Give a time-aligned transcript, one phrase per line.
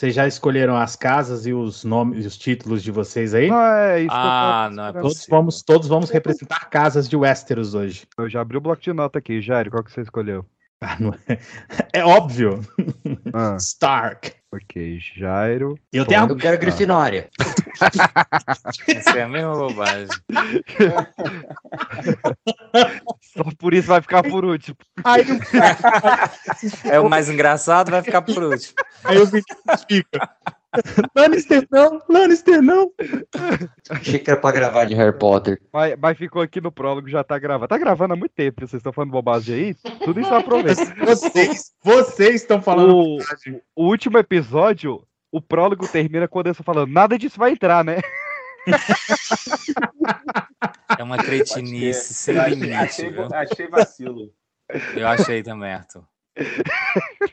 [0.00, 3.48] Vocês já escolheram as casas e os nomes e os títulos de vocês aí?
[3.48, 7.14] Não, é isso Ah, que eu não é Todos vamos, todos vamos representar casas de
[7.14, 8.06] Westeros hoje.
[8.16, 10.46] Eu já abri o bloco de nota aqui, Jairo, qual que você escolheu?
[10.80, 11.38] Ah, não é...
[11.92, 12.60] é óbvio.
[13.34, 14.39] Ah, Stark.
[14.52, 15.78] Ok, Jairo.
[15.92, 17.30] Eu tenho Eu quero Grifinória.
[18.88, 20.08] Essa é a mesma bobagem.
[23.20, 24.76] Só por isso vai ficar por último.
[25.04, 25.24] Aí,
[26.84, 28.74] É o mais engraçado, vai ficar por último.
[29.04, 30.30] aí o Vinícius fica.
[31.16, 32.92] Lannister não, Lannister não.
[33.88, 35.60] Achei que era pra gravar de Harry Potter.
[35.72, 37.68] Mas, mas ficou aqui no prólogo, já tá gravando.
[37.68, 39.74] Tá gravando há muito tempo, vocês estão falando bobagem aí?
[40.04, 40.84] Tudo isso aproveita.
[41.04, 42.94] Vocês, vocês estão falando.
[42.94, 43.18] O,
[43.74, 47.98] o último episódio, o prólogo termina quando eu estou falando, nada disso vai entrar, né?
[50.98, 53.28] É uma cretinice sem Eu limite, achei, viu?
[53.32, 54.34] achei vacilo.
[54.94, 56.04] Eu achei também, Arthur.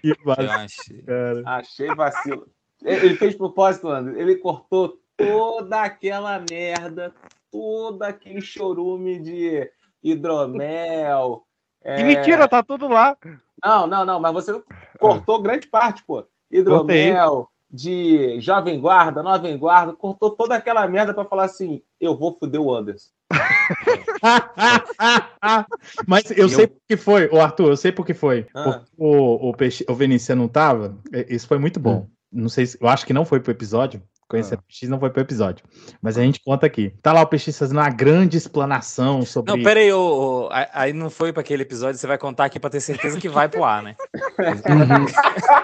[0.02, 1.03] Que Eu vacilo, achei.
[1.45, 2.47] Achei vacilo.
[2.84, 4.22] Ele fez propósito, André.
[4.22, 7.14] Ele cortou toda aquela merda,
[7.52, 9.69] todo aquele chorume de
[10.03, 11.44] hidromel.
[11.81, 13.17] Que é, mentira, tá tudo lá.
[13.64, 14.61] Não, não, não, mas você
[15.00, 16.25] cortou grande parte, pô.
[16.52, 22.38] Hidromel, de Jovem Guarda, Nova Guarda, cortou toda aquela merda pra falar assim: eu vou
[22.38, 23.09] foder o Anderson.
[26.08, 28.47] Mas eu sei por que foi, o Arthur, eu sei por que foi.
[28.53, 28.64] Ah.
[28.64, 30.97] Porque o, o, Peixe, o Vinícius não tava.
[31.28, 32.08] Isso foi muito bom.
[32.31, 32.78] Não sei se.
[32.81, 34.02] Eu acho que não foi pro episódio.
[34.30, 34.58] Conhecer Ah.
[34.58, 35.64] o PX não foi pro episódio.
[36.02, 36.94] Mas a gente conta aqui.
[37.02, 39.53] Tá lá o PX fazendo uma grande explanação sobre.
[39.56, 42.59] Não, pera aí, ô, ô, aí- não foi pra aquele episódio, você vai contar aqui
[42.59, 43.95] pra ter certeza que vai pro ar, né?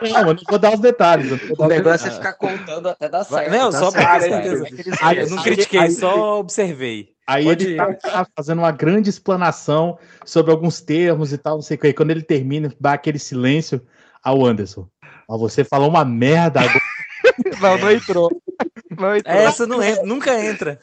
[0.01, 1.31] Não, eu não vou dar os detalhes.
[1.51, 3.57] O dar os negócio é ficar contando até dar Vai- certo.
[3.61, 4.97] não, tá só pra certo, ter certeza.
[5.01, 7.09] Aí- Eu não aí- critiquei, aí- só observei.
[7.25, 11.61] Aí Pode ele tá, tá fazendo uma grande explanação sobre alguns termos e tal, não
[11.61, 11.87] sei o que.
[11.87, 13.81] Aí Quando ele termina, dá aquele silêncio
[14.21, 14.87] ao Anderson.
[15.27, 16.79] Ó, você falou uma merda agora.
[17.61, 18.29] Não, não entrou.
[18.99, 19.35] Não entrou.
[19.35, 20.79] Essa não entra, nunca entra.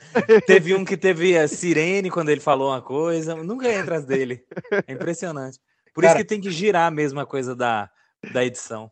[0.46, 4.42] Teve um que teve a sirene quando ele falou uma coisa, nunca entra as dele.
[4.86, 5.58] É impressionante.
[5.94, 7.90] Por Cara- isso que tem que girar mesmo a coisa da,
[8.32, 8.90] da edição.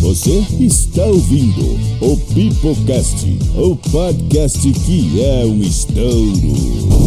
[0.00, 3.26] Você está ouvindo o Pipocast,
[3.56, 7.05] o podcast que é um estouro.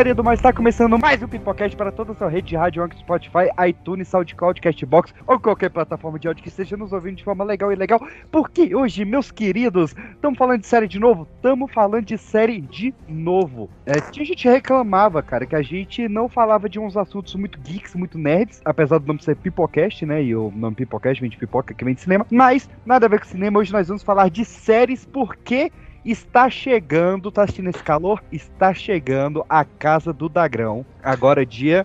[0.00, 2.82] Galerinha do mais, tá começando mais um Pipocast para toda a sua rede de rádio,
[2.82, 7.24] Anchor, Spotify, iTunes, SoundCloud, Castbox ou qualquer plataforma de áudio que esteja nos ouvindo de
[7.24, 8.00] forma legal e legal.
[8.32, 11.28] Porque hoje, meus queridos, estamos falando de série de novo?
[11.36, 13.68] Estamos falando de série de novo.
[13.84, 17.94] É, tinha gente reclamava, cara, que a gente não falava de uns assuntos muito geeks,
[17.94, 20.22] muito nerds, apesar do nome ser Pipocast, né?
[20.22, 22.26] E o nome Pipocast vem de pipoca, que vem de cinema.
[22.30, 25.70] Mas, nada a ver com cinema, hoje nós vamos falar de séries porque
[26.04, 28.22] Está chegando, tá assistindo esse calor?
[28.32, 30.84] Está chegando a Casa do Dagrão.
[31.02, 31.84] Agora, dia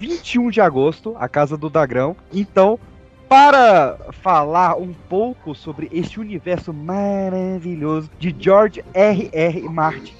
[0.00, 2.16] 21 de agosto, a Casa do Dagrão.
[2.32, 2.78] Então,
[3.28, 9.30] para falar um pouco sobre este universo maravilhoso de George R.
[9.32, 9.62] R.
[9.62, 10.14] Martin,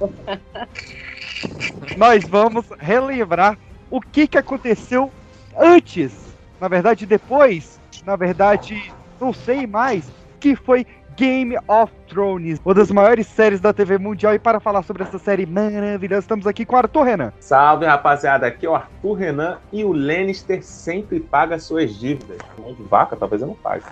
[1.96, 3.56] nós vamos relembrar
[3.90, 5.10] o que, que aconteceu
[5.56, 6.12] antes,
[6.60, 10.04] na verdade, depois, na verdade, não sei mais,
[10.38, 10.86] que foi
[11.18, 14.34] Game of Thrones, uma das maiores séries da TV mundial.
[14.34, 17.32] E para falar sobre essa série maravilhosa, estamos aqui com o Arthur Renan.
[17.40, 18.46] Salve, rapaziada.
[18.46, 22.38] Aqui é o Arthur Renan e o Lannister sempre paga suas dívidas.
[22.56, 23.82] Mão de vaca, talvez eu não pague.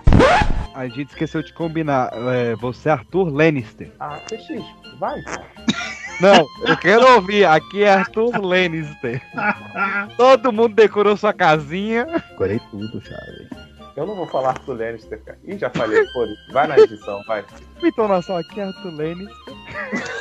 [0.73, 2.12] A gente esqueceu de combinar.
[2.12, 3.91] é, você é Arthur Lannister.
[3.99, 4.62] Ah, PX,
[5.01, 5.21] vai.
[6.19, 7.45] Não, eu quero ouvir.
[7.45, 9.21] Aqui é Arthur Lannister.
[10.17, 12.06] Todo mundo decorou sua casinha.
[12.31, 13.66] Decorei tudo, chave.
[13.97, 15.39] Eu não vou falar Arthur Lannister, cara.
[15.43, 17.43] Ih, já falei, foda Vai na edição, vai.
[17.83, 19.55] Entonação aqui é Arthur Lannister.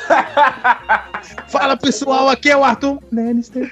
[1.48, 3.70] Fala pessoal, aqui é o Arthur Lannister.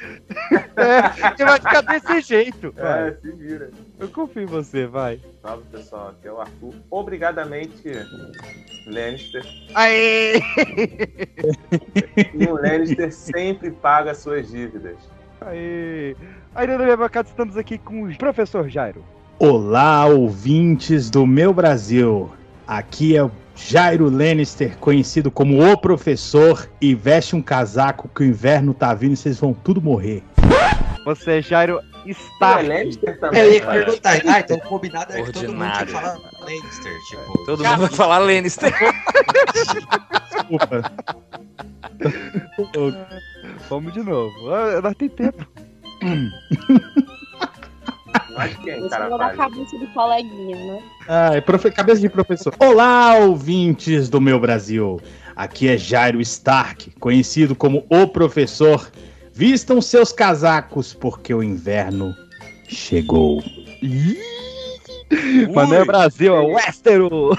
[0.77, 2.71] É, vai ficar desse jeito.
[2.73, 3.09] Vai.
[3.09, 3.71] É, se vira.
[3.99, 5.19] Eu confio em você, vai.
[5.41, 6.09] Salve, pessoal.
[6.09, 6.75] Aqui é o Arthur.
[6.91, 7.83] Obrigadamente,
[8.87, 9.43] Lannister.
[9.75, 10.35] Aê!
[12.35, 14.97] E o Lannister sempre paga suas dívidas.
[15.41, 16.15] Aê!
[16.55, 19.05] Ainda minha bancada estamos aqui com o professor Jairo.
[19.39, 22.31] Olá, ouvintes do meu Brasil.
[22.67, 28.25] Aqui é o Jairo Lannister, conhecido como o professor, e veste um casaco que o
[28.27, 30.23] inverno tá vindo e vocês vão tudo morrer.
[31.05, 32.61] Você, Jairo, Tu está.
[32.61, 35.93] é Lannister também, Eu ia perguntar, ah, então o combinado era que todo mundo Ordinário.
[35.93, 37.45] falar Lannister, tipo.
[37.47, 38.73] Todo mundo vai falar Lannister.
[39.53, 40.93] Desculpa.
[43.69, 44.33] Vamos de novo.
[44.55, 45.47] Ah, Nós tem tempo.
[48.37, 49.15] Mas quem, cara?
[49.15, 49.37] a faz?
[49.37, 50.83] cabeça do coleguinha, né?
[51.09, 52.55] Ah, é profe- cabeça de professor.
[52.59, 55.01] Olá, ouvintes do meu Brasil.
[55.37, 58.91] Aqui é Jairo Stark, conhecido como o professor.
[59.33, 62.15] Vistam seus casacos, porque o inverno
[62.69, 63.43] chegou.
[65.53, 67.37] Mas não é Brasil, é Westeros.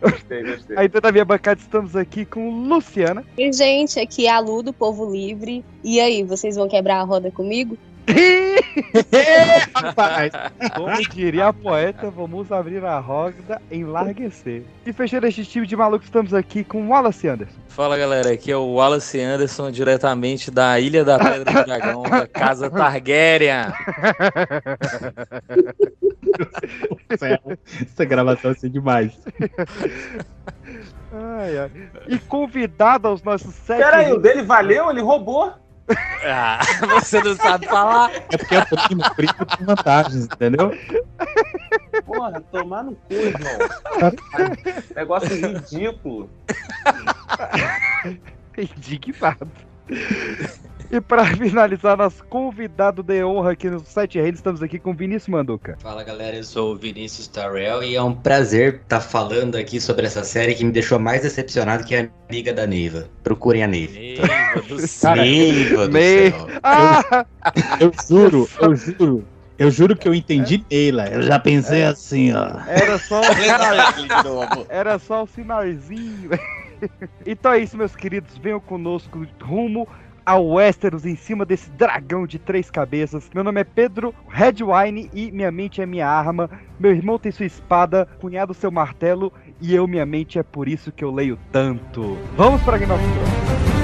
[0.00, 0.76] Gostei, gostei.
[0.76, 3.24] Aí toda a minha bancada estamos aqui com Luciana.
[3.36, 5.64] E, gente, aqui é a Lu do Povo Livre.
[5.84, 7.76] E aí, vocês vão quebrar a roda comigo?
[9.74, 10.32] Rapaz,
[10.74, 14.62] Como diria a poeta, vamos abrir a roda, enlarguecer.
[14.84, 17.58] E fechando este time de malucos, estamos aqui com Wallace Anderson.
[17.68, 22.26] Fala galera, aqui é o Wallace Anderson, diretamente da Ilha da Pedra do Dragão, da
[22.26, 23.72] Casa Targaryen.
[27.10, 29.12] essa gravação vai ser demais.
[31.12, 31.70] Ai, ai.
[32.08, 33.82] E convidado aos nossos sete.
[33.82, 34.90] Peraí, o dele valeu?
[34.90, 35.52] Ele roubou?
[36.24, 36.60] Ah,
[37.00, 38.10] você não sabe falar?
[38.32, 40.72] É porque é primo, primo tem vantagens, entendeu?
[42.04, 43.58] Porra, tomar no cu, irmão.
[44.94, 46.30] Negócio ridículo.
[48.58, 49.48] Indignado.
[50.90, 55.28] E para finalizar, nosso convidado de honra aqui no Sete Reis, estamos aqui com Vinícius
[55.28, 55.76] Manduca.
[55.80, 60.06] Fala galera, eu sou o Vinícius Tarrell e é um prazer estar falando aqui sobre
[60.06, 63.08] essa série que me deixou mais decepcionado que a amiga da Neiva.
[63.22, 63.94] Procurem a Neiva.
[63.94, 65.16] Neiva do céu.
[65.16, 66.48] Neiva do céu.
[66.62, 67.26] Ah!
[67.80, 69.24] Eu juro, eu juro.
[69.58, 71.08] Eu juro que eu entendi Neila.
[71.08, 72.60] Eu já pensei assim, ó.
[72.68, 76.28] Era só, um era só um sinalzinho.
[77.26, 78.36] então é isso, meus queridos.
[78.36, 79.88] Venham conosco rumo
[80.26, 83.30] ao Westeros em cima desse dragão de três cabeças.
[83.32, 86.50] Meu nome é Pedro Redwine e minha mente é minha arma.
[86.80, 90.90] Meu irmão tem sua espada, cunhado seu martelo e eu minha mente é por isso
[90.90, 92.18] que eu leio tanto.
[92.36, 93.75] Vamos para Game of Thrones.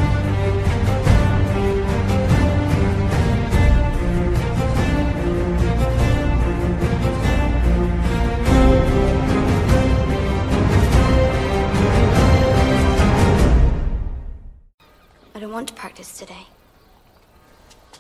[15.53, 16.47] Want to practice today.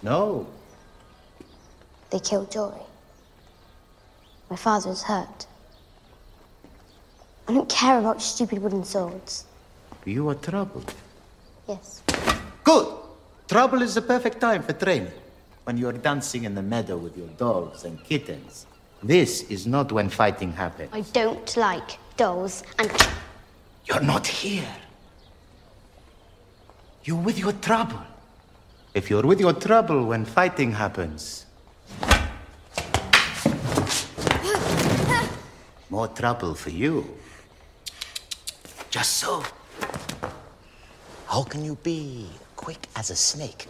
[0.02, 0.46] No.
[2.10, 2.86] They killed Jory.
[4.50, 5.46] My father is hurt.
[7.48, 9.44] I don't care about stupid wooden swords.
[10.04, 10.92] You are troubled.
[11.68, 12.02] Yes.
[12.64, 12.86] Good.
[13.48, 15.12] Trouble is the perfect time for training.
[15.64, 18.66] When you're dancing in the meadow with your dogs and kittens.
[19.02, 20.90] This is not when fighting happens.
[20.92, 22.90] I don't like dolls and
[23.86, 24.74] You're not here.
[27.04, 27.98] You're with your trouble.
[28.94, 31.46] If you're with your trouble when fighting happens.
[35.90, 37.04] More trouble for you.
[38.88, 39.42] Just so.
[41.26, 43.66] How can you be quick as a snake?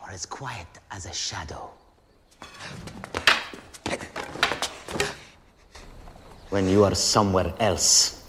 [0.00, 1.70] Or as quiet as a shadow?
[6.48, 8.23] When you are somewhere else.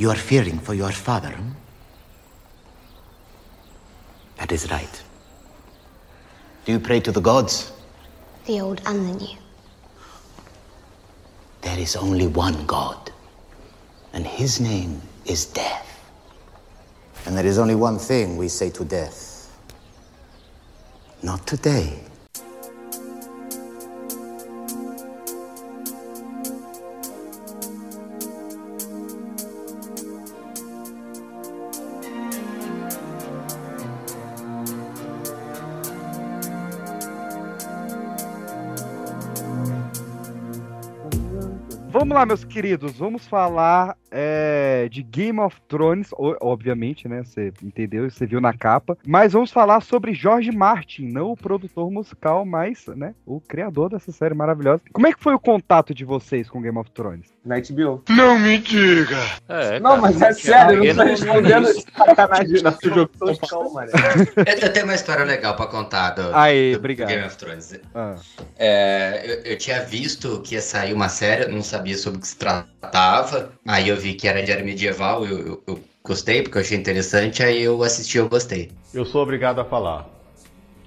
[0.00, 1.50] You are fearing for your father, hmm?
[4.38, 5.02] That is right.
[6.64, 7.72] Do you pray to the gods?
[8.46, 9.36] the old and the new.
[11.60, 13.12] There is only one God,
[14.14, 15.86] and his name is death.
[17.26, 19.52] And there is only one thing we say to death
[21.22, 22.09] not today.
[42.50, 47.22] Queridos, vamos falar é, de Game of Thrones, obviamente, né?
[47.22, 48.98] Você entendeu, você viu na capa.
[49.06, 54.10] Mas vamos falar sobre George Martin, não o produtor musical, mas, né, o criador dessa
[54.10, 54.82] série maravilhosa.
[54.92, 57.32] Como é que foi o contato de vocês com Game of Thrones?
[57.42, 58.02] Na HBO.
[59.48, 62.62] É, Não, cara, mas é sério, eu não tô não- respondendo esse sacanagem.
[62.62, 63.90] Nosso jogo toscão, mano.
[64.46, 67.08] Eu, eu tenho uma história legal pra contar do, Aí, do obrigado.
[67.08, 67.80] Game of Thrones.
[67.94, 68.16] Ah,
[68.58, 72.28] É, eu, eu tinha visto que ia sair uma série, não sabia sobre o que
[72.28, 73.52] se tratava.
[73.66, 76.76] Aí eu vi que era de era medieval, eu, eu- eu gostei, porque eu achei
[76.76, 78.70] interessante, aí eu assisti eu gostei.
[78.92, 80.06] Eu sou obrigado a falar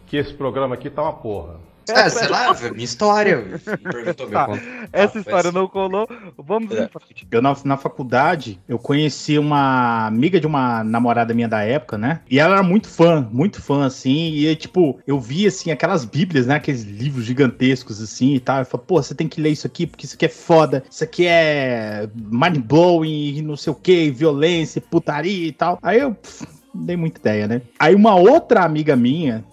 [0.06, 1.56] que esse programa aqui tá uma porra.
[1.94, 3.60] Ah, sei lá, minha história.
[3.84, 4.48] Perguntou meu Tá.
[4.92, 6.08] essa Ah, história mas- não colou.
[6.38, 6.84] Vamos É.
[6.86, 7.28] em frente.
[7.32, 12.22] Eu na, na faculdade, eu conheci uma amiga de uma namorada minha da época, né?
[12.30, 14.34] E ela era muito fã, muito fã, assim.
[14.34, 16.56] E, tipo, eu via, assim, aquelas bíblias, né?
[16.56, 18.60] Aqueles livros gigantescos, assim, e tal.
[18.60, 20.84] Eu falei, pô, você tem que ler isso aqui, porque isso aqui é foda.
[20.90, 25.80] Isso aqui é mind-blowing, e não sei o que, violência, putaria e tal.
[25.82, 26.14] Aí eu...
[26.14, 27.62] pff, não dei muita ideia, né?
[27.80, 29.44] Aí uma outra amiga minha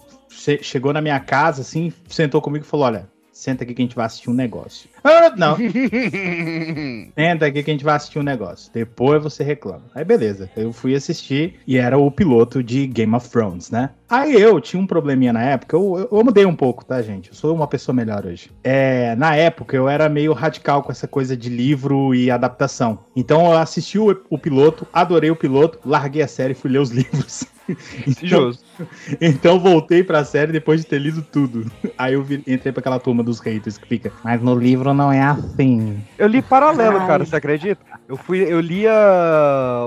[0.61, 3.07] chegou na minha casa, assim, sentou comigo e falou: Olha,
[3.41, 4.87] senta aqui que a gente vai assistir um negócio.
[5.03, 5.57] Ah, não,
[7.15, 8.71] senta aqui que a gente vai assistir um negócio.
[8.71, 9.83] Depois você reclama.
[9.95, 13.89] Aí beleza, eu fui assistir e era o piloto de Game of Thrones, né?
[14.07, 17.29] Aí eu tinha um probleminha na época, eu, eu, eu mudei um pouco, tá, gente?
[17.29, 18.51] Eu sou uma pessoa melhor hoje.
[18.63, 22.99] É, na época eu era meio radical com essa coisa de livro e adaptação.
[23.15, 26.79] Então eu assisti o, o piloto, adorei o piloto, larguei a série e fui ler
[26.79, 27.45] os livros.
[28.21, 28.51] Então,
[29.19, 31.65] então voltei pra série depois de ter lido tudo.
[31.97, 35.11] Aí eu vi- entrei pra aquela turma dos haters que fica, mas no livro não
[35.11, 35.97] é assim.
[36.17, 37.07] Eu li paralelo, Ai.
[37.07, 37.81] cara, você acredita?
[38.07, 38.91] Eu fui, eu lia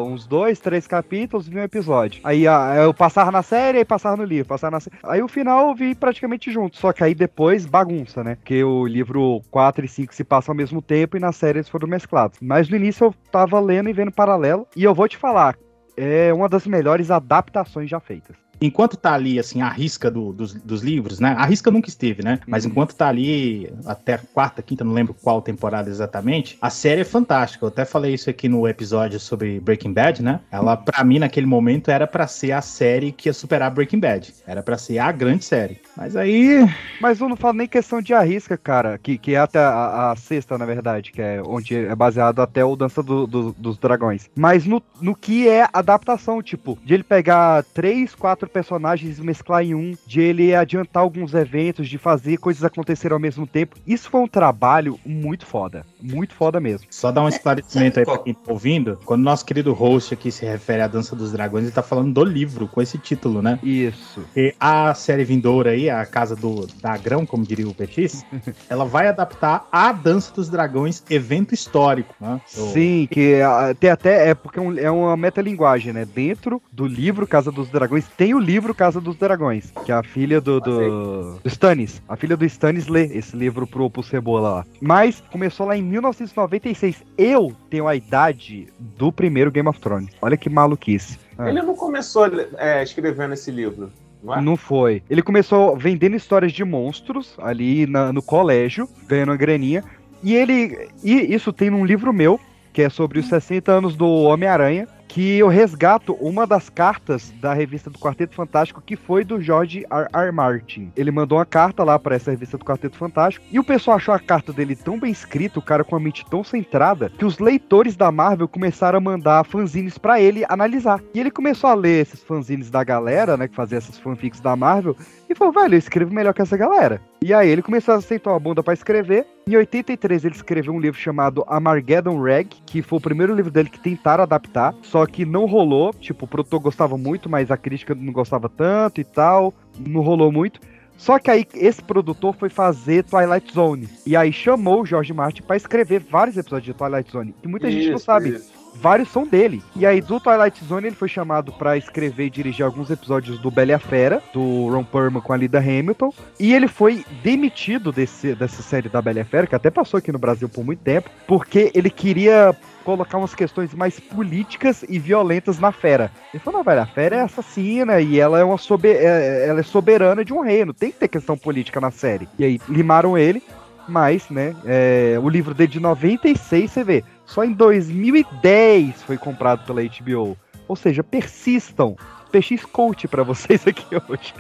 [0.00, 2.20] uns dois, três capítulos e um episódio.
[2.24, 4.96] Aí ah, eu passava na série, aí passava no livro, passava na série.
[5.04, 8.36] Aí o final eu vi praticamente junto, só que aí depois bagunça, né?
[8.36, 11.68] Porque o livro 4 e 5 se passam ao mesmo tempo e na série eles
[11.68, 12.38] foram mesclados.
[12.40, 15.56] Mas no início eu tava lendo e vendo paralelo, e eu vou te falar,
[15.96, 18.43] é uma das melhores adaptações já feitas.
[18.60, 21.34] Enquanto tá ali, assim, a risca do- dos, dos livros, né?
[21.38, 22.38] A risca nunca esteve, né?
[22.46, 22.70] Mas Uhum.
[22.70, 27.04] enquanto tá ali, até a quarta, quinta, não lembro qual temporada exatamente, a série é
[27.04, 27.64] fantástica.
[27.64, 30.40] Eu até falei isso aqui no episódio sobre Breaking Bad, né?
[30.50, 34.34] Ela, pra mim, naquele momento, era pra ser a série que ia superar Breaking Bad.
[34.46, 35.80] Era pra ser a grande série.
[35.96, 36.64] Mas aí,
[37.00, 40.16] Mas eu não falo nem questão de arrisca, cara, que, que é até a, a
[40.16, 44.28] sexta, na verdade, que é onde é baseado até o Dança do- do- dos Dragões.
[44.36, 49.62] Mas no, no que é adaptação, tipo, de ele pegar três, quatro personagens e mesclar
[49.62, 53.76] em um, de ele adiantar alguns eventos, de fazer coisas acontecerem ao mesmo tempo.
[53.86, 55.84] Isso foi um trabalho muito foda.
[56.00, 56.86] Muito foda mesmo.
[56.90, 58.98] Só dar um esclarecimento aí pra quem tá ouvindo.
[59.04, 62.12] Quando o nosso querido host aqui se refere à Dança dos Dragões, ele tá falando
[62.12, 63.58] do livro, com esse título, né?
[63.62, 64.24] Isso.
[64.36, 68.24] E a série vindoura aí, a Casa do Dagrão, como diria o Petis,
[68.68, 72.40] ela vai adaptar a Dança dos Dragões, evento histórico, né?
[72.46, 74.28] Sim, que ah, tem até.
[74.28, 76.04] É porque é é uma metalinguagem, né?
[76.04, 80.02] Dentro do livro Casa dos Dragões tem o livro Casa dos Dragões, que é a
[80.02, 82.02] filha do, do, do Stannis.
[82.08, 84.66] A filha do Stannis lê esse livro pro, pro Cebola lá.
[84.80, 87.02] Mas começou lá em 1996.
[87.16, 90.10] Eu tenho a idade do primeiro Game of Thrones.
[90.20, 91.18] Olha que maluquice.
[91.38, 91.48] Ah.
[91.48, 92.26] Ele não começou
[92.58, 93.90] é, escrevendo esse livro,
[94.22, 94.40] não é?
[94.40, 95.02] Não foi.
[95.10, 99.82] Ele começou vendendo histórias de monstros ali na- no colégio, ganhando uma graninha.
[100.22, 100.88] E ele.
[101.02, 102.40] E isso tem num livro meu,
[102.72, 107.54] que é sobre os 60 anos do Homem-Aranha, que eu resgato uma das cartas da
[107.54, 110.08] revista do Quarteto Fantástico, que foi do George R.
[110.12, 110.32] R.
[110.32, 110.90] Martin.
[110.96, 114.12] Ele mandou uma carta lá para essa revista do Quarteto Fantástico, e o pessoal achou
[114.12, 117.38] a carta dele tão bem escrita, o cara com a mente tão centrada, que os
[117.38, 121.00] leitores da Marvel começaram a mandar fanzines para ele analisar.
[121.14, 124.56] E ele começou a ler esses fanzines da galera, né, que fazia essas fanfics da
[124.56, 124.96] Marvel,
[125.30, 127.00] e falou, velho, eu escrevo melhor que essa galera.
[127.22, 129.26] E aí ele começou a aceitar a bunda pra escrever.
[129.46, 133.70] Em 83 ele escreveu um livro chamado Armageddon Rag, que foi o primeiro livro dele
[133.70, 135.92] que tentaram adaptar, só que não rolou.
[135.92, 139.52] Tipo, o produtor gostava muito, mas a crítica não gostava tanto e tal.
[139.78, 140.60] Não rolou muito.
[140.96, 143.88] Só que aí esse produtor foi fazer Twilight Zone.
[144.06, 147.34] E aí chamou o George Martin pra escrever vários episódios de Twilight Zone.
[147.42, 148.52] Que muita gente não Isso, sabe isso.
[148.76, 149.60] vários são dele.
[149.74, 153.50] E aí, do Twilight Zone, ele foi chamado pra escrever e dirigir alguns episódios do
[153.50, 156.12] Bela e a Fera, do Ron Perlman com a Lida Hamilton.
[156.38, 159.98] E ele foi demitido desse, dessa série da Bela e a Fera, que até passou
[159.98, 162.54] aqui no Brasil por muito tempo, porque ele queria
[162.84, 166.12] colocar umas questões mais políticas e violentas na Fera.
[166.32, 169.60] Ele falou, não, velho, a Fera é assassina e ela é uma sobe é- ela
[169.60, 172.28] é soberana de um reino, tem que ter questão política na série.
[172.38, 173.42] E aí, limaram ele,
[173.88, 179.64] mas, né, é, o livro dele de 96, você vê, só em 2010 foi comprado
[179.66, 180.36] pela HBO.
[180.68, 181.96] Ou seja, persistam.
[182.32, 184.34] PX Coach pra vocês aqui hoje.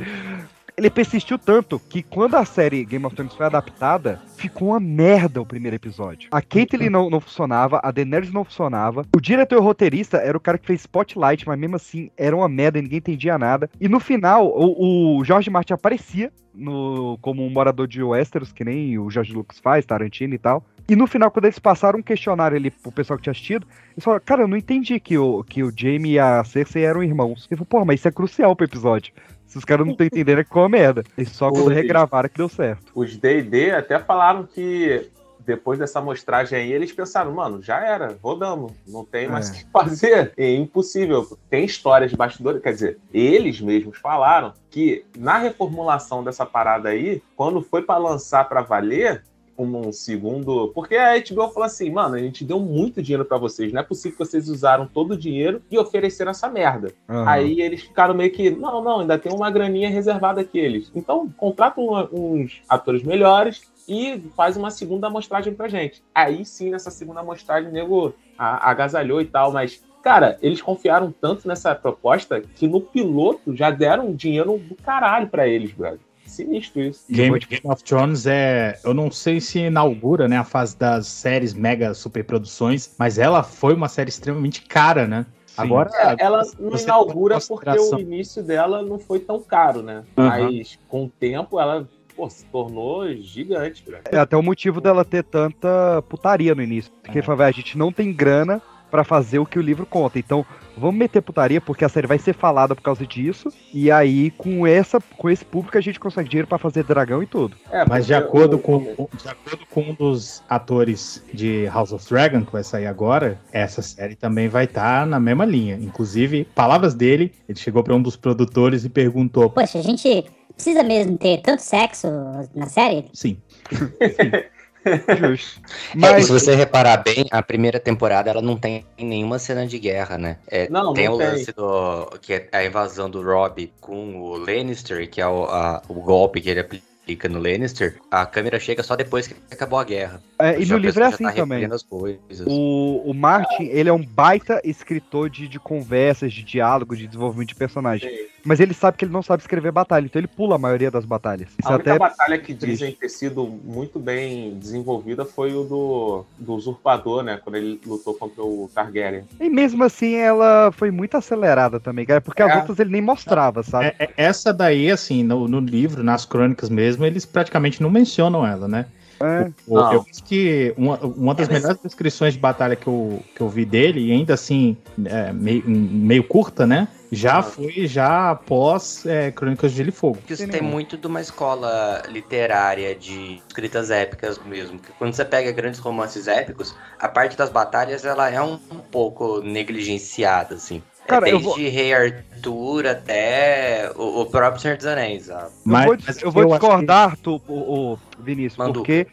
[0.76, 5.40] Ele persistiu tanto que quando a série Game of Thrones foi adaptada, ficou uma merda
[5.40, 6.28] o primeiro episódio.
[6.32, 9.06] A Caitlyn não, não funcionava, a Daenerys não funcionava.
[9.14, 12.48] O diretor e roteirista era o cara que fez Spotlight, mas mesmo assim era uma
[12.48, 13.70] merda, ninguém entendia nada.
[13.80, 18.64] E no final, o, o George Martin aparecia no, como um morador de Westeros, que
[18.64, 20.64] nem o George Lucas faz, Tarantino e tal.
[20.88, 24.04] E no final, quando eles passaram um questionário ali pro pessoal que tinha assistido, eles
[24.04, 27.46] falaram, cara, eu não entendi que o, que o Jamie e a Cersei eram irmãos.
[27.50, 29.14] Ele falou, porra, mas isso é crucial pro episódio.
[29.54, 31.04] Se os caras não estão entendendo, é que ficou uma merda.
[31.16, 31.74] E só quando Oi.
[31.74, 32.90] regravaram que deu certo.
[32.92, 35.08] Os D&D até falaram que
[35.38, 39.56] depois dessa amostragem aí, eles pensaram, mano, já era, rodamos, não tem mais o É.
[39.58, 41.38] que fazer, é impossível.
[41.48, 47.22] Tem histórias de bastidores, quer dizer, eles mesmos falaram que na reformulação dessa parada aí,
[47.36, 49.22] quando foi pra lançar pra valer,
[49.58, 50.70] um segundo.
[50.74, 53.72] Porque a HBO falou assim, mano, a gente deu muito dinheiro pra vocês.
[53.72, 56.92] Não é possível que vocês usaram todo o dinheiro e ofereceram essa merda.
[57.08, 57.28] Aham.
[57.28, 60.90] Aí eles ficaram meio que, não, não, ainda tem uma graninha reservada aqui eles.
[60.94, 66.02] Então, contrata uns atores melhores e faz uma segunda amostragem pra gente.
[66.14, 71.48] Aí sim, nessa segunda amostragem, o nego agasalhou e tal, mas Cara, eles confiaram tanto
[71.48, 75.98] nessa proposta que no piloto já deram dinheiro do caralho pra eles, brother.
[76.26, 77.04] Sinistro isso.
[77.10, 78.78] Game, Game of Thrones é.
[78.84, 83.74] Eu não sei se inaugura né, a fase das séries mega superproduções, mas ela foi
[83.74, 85.26] uma série extremamente cara, né?
[85.56, 85.90] Agora.
[85.94, 90.04] É, ela não inaugura porque o início dela não foi tão caro, né?
[90.16, 90.50] Aham.
[90.50, 94.02] Mas com o tempo ela pô, se tornou gigante, brother.
[94.10, 96.92] É até o motivo dela ter tanta putaria no início.
[97.02, 98.60] Porque ele falou, "Véi, a gente não tem grana
[98.94, 100.20] pra fazer o que o livro conta.
[100.20, 100.46] Então,
[100.78, 103.48] vamos meter putaria, porque a série vai ser falada por causa disso.
[103.72, 107.26] E aí, com essa, com esse público, a gente consegue dinheiro pra fazer dragão e
[107.26, 107.56] tudo.
[107.72, 112.08] É, Mas de acordo, o- com, de acordo com um dos atores de House of
[112.08, 115.74] Dragon, que vai sair agora, essa série também vai estar na mesma linha.
[115.74, 120.24] Inclusive, palavras dele, ele chegou para um dos produtores e perguntou: Poxa, a gente
[120.54, 122.06] precisa mesmo ter tanto sexo
[122.54, 123.06] na série?
[123.12, 123.38] Sim.
[125.18, 125.60] Justo.
[125.94, 129.66] É, e Mas se você reparar bem, a primeira temporada ela não tem nenhuma cena
[129.66, 130.36] de guerra, né?
[130.48, 131.26] É, Não, tem não o tem.
[131.28, 132.06] lance do.
[132.20, 136.40] que é a invasão do Robb com o Lannister, que é o, a- o golpe
[136.40, 137.96] que ele aplica no Lannister.
[138.10, 140.22] A câmera chega só depois que acabou a guerra.
[140.38, 141.58] é, e no a livro é assim tá também.
[141.58, 142.46] recolhendo as coisas.
[142.46, 147.48] O, o Martin, ele é um baita escritor de, de conversas, de diálogo, de desenvolvimento
[147.48, 148.08] de personagem.
[148.10, 148.33] Sim.
[148.44, 151.04] Mas ele sabe que ele não sabe escrever batalha, então ele pula a maioria das
[151.04, 151.48] batalhas.
[151.58, 152.66] Isso A única até batalha que triste.
[152.66, 157.40] dizem ter sido muito bem desenvolvida foi o do, do usurpador, né?
[157.42, 159.24] Quando ele lutou contra o Targaryen.
[159.40, 162.56] E mesmo assim, ela foi muito acelerada também, cara, porque as É.
[162.58, 163.86] outras ele nem mostrava, sabe?
[163.86, 168.46] É- é- essa daí, assim, no, no livro, nas crônicas mesmo, eles praticamente não mencionam
[168.46, 168.86] ela, né?
[169.20, 169.50] É.
[169.66, 173.22] O- eu acho que uma, uma das É, mas- melhores descrições de batalha que eu,
[173.34, 176.88] que eu vi dele, e ainda assim, é, meio, meio curta, né?
[177.12, 177.42] Já Ah.
[177.42, 180.18] foi já após é, Crônicas de Gelo e Fogo.
[180.26, 180.72] Que isso Tem tem nenhum.
[180.72, 184.78] muito de uma escola literária de escritas épicas mesmo.
[184.80, 188.78] Que quando você pega grandes romances épicos, a parte das batalhas ela é um, um
[188.90, 190.82] pouco negligenciada, assim.
[191.04, 195.28] É Cara, eu desde vou- Rei Arthur até o, o próprio Senhor dos Anéis.
[195.28, 198.78] Eu Mas- vou, mas eu vou eu discordar, tu, o, o Vinícius, Manduca.
[198.80, 199.06] porque.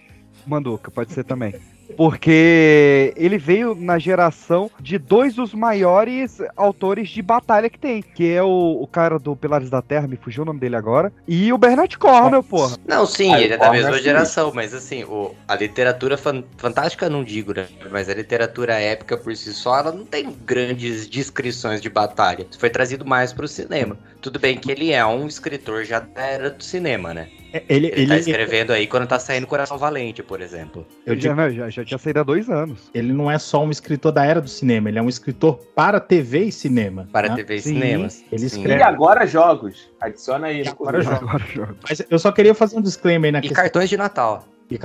[0.45, 1.54] Manduca, pode ser também.
[1.95, 8.01] Porque ele veio na geração de dois dos maiores autores de batalha que tem.
[8.01, 11.12] Que é o, o cara do Pilares da Terra, me fugiu o nome dele agora.
[11.27, 12.77] E o Bernard Cornwell, porra.
[12.88, 15.56] Não, sim, Ah, ele é o da Corner mesma é geração, mas assim, o, a
[15.56, 17.67] literatura fan- fantástica não digo, né?
[17.89, 22.45] Mas a literatura épica por si só, ela não tem grandes descrições de batalha.
[22.49, 23.97] Isso foi trazido mais pro cinema.
[24.21, 27.27] Tudo bem que ele é um escritor já da era do cinema, né?
[27.54, 30.86] É, Ele, Ele, ele, tá escrevendo aí quando tá saindo Coração Valente, por exemplo.
[31.06, 32.89] eu já, digo, não, já, já tinha saído há dois anos.
[32.93, 35.99] ele não é só um escritor da era do cinema, ele é um escritor para
[35.99, 37.08] TV e cinema.
[37.12, 37.36] Para né?
[37.36, 38.23] TV e Sim, cinemas.
[38.32, 38.58] ele Sim.
[38.60, 39.89] escreve- E agora jogos.
[39.99, 40.63] Adiciona aí.
[40.63, 41.30] E agora currículo.
[41.30, 41.75] Agora joga.
[41.88, 43.62] Mas eu só queria fazer um disclaimer aí na E questão.
[43.63, 44.47] cartões de Natal.
[44.69, 44.80] E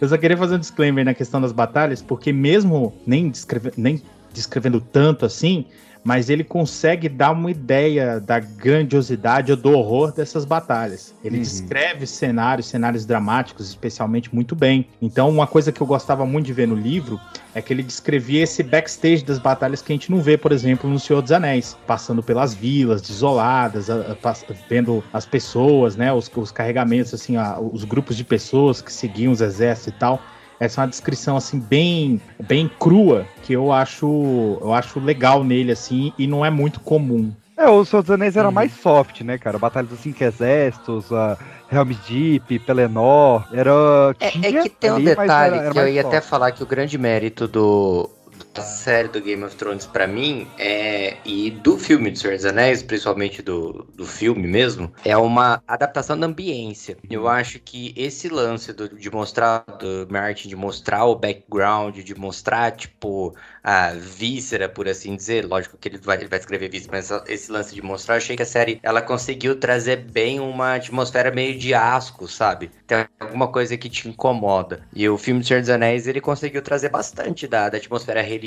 [0.00, 4.00] Eu só queria fazer um disclaimer na questão das batalhas, porque mesmo nem, descreve- nem
[4.32, 5.66] descrevendo tanto assim,
[6.06, 11.12] mas ele consegue dar uma ideia da grandiosidade ou do horror dessas batalhas.
[11.24, 11.42] Ele Uhum.
[11.42, 14.86] descreve cenários, cenários dramáticos, especialmente muito bem.
[15.02, 17.20] Então, uma coisa que eu gostava muito de ver no livro
[17.52, 20.88] é que ele descrevia esse backstage das batalhas que a gente não vê, por exemplo,
[20.88, 24.36] no Senhor dos Anéis, passando pelas vilas desoladas, a- a-
[24.70, 29.32] vendo as pessoas, né, os, os carregamentos, assim, a- os grupos de pessoas que seguiam
[29.32, 30.22] os exércitos e tal.
[30.58, 35.72] Essa é uma descrição assim bem bem crua que eu acho eu acho legal nele
[35.72, 37.32] assim e não é muito comum.
[37.58, 38.54] É, o Senhor dos Anéis era Uhum.
[38.54, 39.58] mais soft, né, cara?
[39.58, 41.38] Batalha dos Cinco Exércitos, a
[41.72, 44.14] Helm's Deep, Pelennor, era...
[44.20, 46.14] É, é que tem um detalhe era- era que eu ia soft.
[46.14, 48.10] até falar que o grande mérito do
[48.56, 52.44] da série do Game of Thrones pra mim é e do filme de Senhor dos
[52.46, 56.98] Anéis, principalmente do, do filme mesmo, é uma adaptação da ambiência.
[57.10, 62.14] Eu acho que esse lance do- de mostrar do Martin, de mostrar o background, de
[62.14, 66.92] mostrar tipo a víscera, por assim dizer, lógico que ele vai, ele vai escrever víscera,
[66.96, 70.74] mas esse lance de mostrar, eu achei que a série ela conseguiu trazer bem uma
[70.76, 72.70] atmosfera meio de asco, sabe?
[72.86, 74.86] Tem alguma coisa que te incomoda.
[74.94, 78.45] E o filme do Senhor dos Anéis, ele conseguiu trazer bastante da, da atmosfera religiosa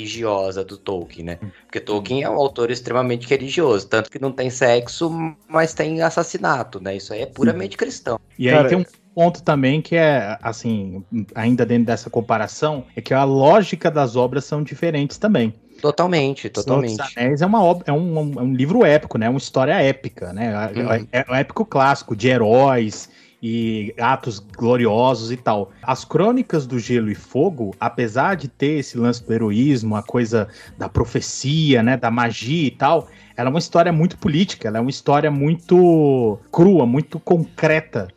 [0.66, 1.38] do Tolkien, né?
[1.66, 5.10] Porque Tolkien é um autor extremamente religioso, tanto que não tem sexo,
[5.48, 6.96] mas tem assassinato, né?
[6.96, 8.18] Isso aí é puramente cristão.
[8.38, 8.84] E aí Cara, tem um
[9.14, 14.44] ponto também que é assim, ainda dentro dessa comparação, é que a lógica das obras
[14.44, 15.54] são diferentes também.
[15.80, 17.00] Totalmente, Senhor dos totalmente.
[17.16, 19.26] Anéis é, uma obra, é, um, é um livro épico, né?
[19.26, 20.70] É uma história épica, né?
[20.76, 20.92] Uhum.
[20.92, 23.08] É, é um épico clássico de heróis
[23.42, 25.70] e atos gloriosos e tal.
[25.82, 30.48] As crônicas do Gelo e Fogo, apesar de ter esse lance do heroísmo, a coisa
[30.76, 31.96] da profecia, né?
[31.96, 36.38] Da magia e tal, ela é uma história muito política, ela é uma história muito
[36.52, 38.08] crua, muito concreta.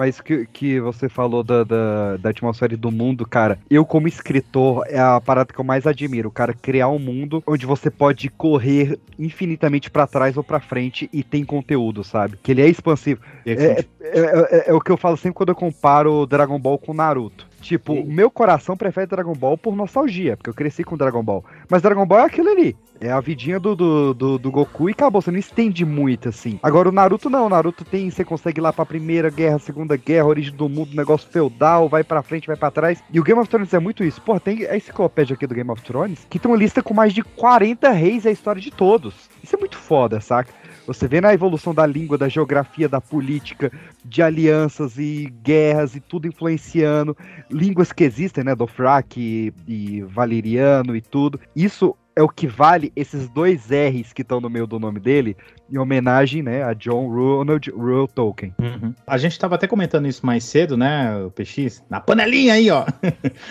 [0.00, 4.82] Mas que, que você falou da, da, da atmosfera do mundo, cara, eu como escritor,
[4.88, 8.98] é a parada que eu mais admiro, cara, criar um mundo onde você pode correr
[9.18, 12.38] infinitamente pra trás ou pra frente e tem conteúdo, sabe?
[12.42, 13.20] Que ele é expansivo.
[13.44, 16.94] É, é, é- é o que eu falo sempre quando eu comparo Dragon Ball com
[16.94, 17.46] Naruto.
[17.60, 21.44] Tipo, o meu coração prefere Dragon Ball por nostalgia, porque eu cresci com Dragon Ball.
[21.68, 22.76] Mas Dragon Ball é aquilo ali.
[23.00, 25.22] É a vidinha do, do, do, do Goku e acabou.
[25.22, 26.58] Você não estende muito, assim.
[26.62, 27.46] Agora o Naruto não.
[27.46, 28.10] O Naruto tem.
[28.10, 32.04] Você consegue ir lá pra Primeira Guerra, Segunda Guerra, Origem do Mundo, negócio feudal, vai
[32.04, 33.02] pra frente, vai pra trás.
[33.10, 34.20] E o Game of Thrones é muito isso.
[34.20, 37.14] Pô, tem a enciclopédia aqui do Game of Thrones que tem uma lista com mais
[37.14, 39.14] de 40 reis e a história de todos.
[39.42, 40.52] Isso é muito foda, saca?
[40.90, 43.70] Você vê na evolução da língua, da geografia, da política,
[44.04, 47.16] de alianças e guerras e tudo influenciando.
[47.48, 48.56] Línguas que existem, né?
[48.56, 51.38] Dothraki e, e Valeriano e tudo.
[51.54, 55.36] Isso é o que vale esses dois R's que estão no meio do nome dele,
[55.70, 58.52] em homenagem, né, a John Ronald Reuel Tolkien.
[58.58, 58.92] Uhum.
[59.06, 61.84] A gente tava até comentando isso mais cedo, né, o PX?
[61.88, 62.84] Na panelinha aí, ó.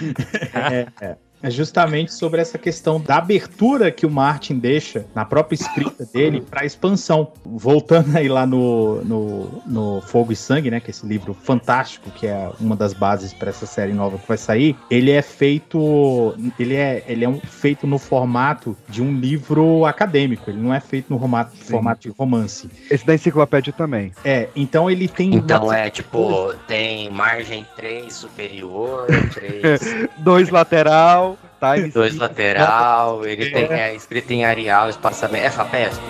[0.53, 1.17] é, é.
[1.41, 6.41] É justamente sobre essa questão da abertura que o Martin deixa na própria escrita dele
[6.41, 7.31] para expansão.
[7.45, 10.79] Voltando aí lá no, no, no Fogo e Sangue, né?
[10.79, 14.27] Que é esse livro fantástico, que é uma das bases para essa série nova que
[14.27, 14.75] vai sair.
[14.89, 16.35] Ele é feito.
[16.59, 20.49] Ele é, ele é um, feito no formato de um livro acadêmico.
[20.49, 22.69] Ele não é feito no formato, formato de romance.
[22.89, 24.11] Esse da enciclopédia também.
[24.23, 25.35] É, então ele tem.
[25.35, 31.28] Então uma- é tipo, tem margem 3 superior, 3, Dois lateral,
[31.59, 32.21] time dois skip.
[32.21, 33.51] lateral, ele É.
[33.51, 35.45] tem é, escrito em Arial, espaçamento.
[35.45, 36.01] É FAPESP?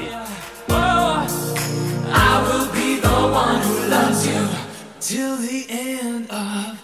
[0.72, 4.48] I will be the one who loves you
[5.00, 6.78] till the end of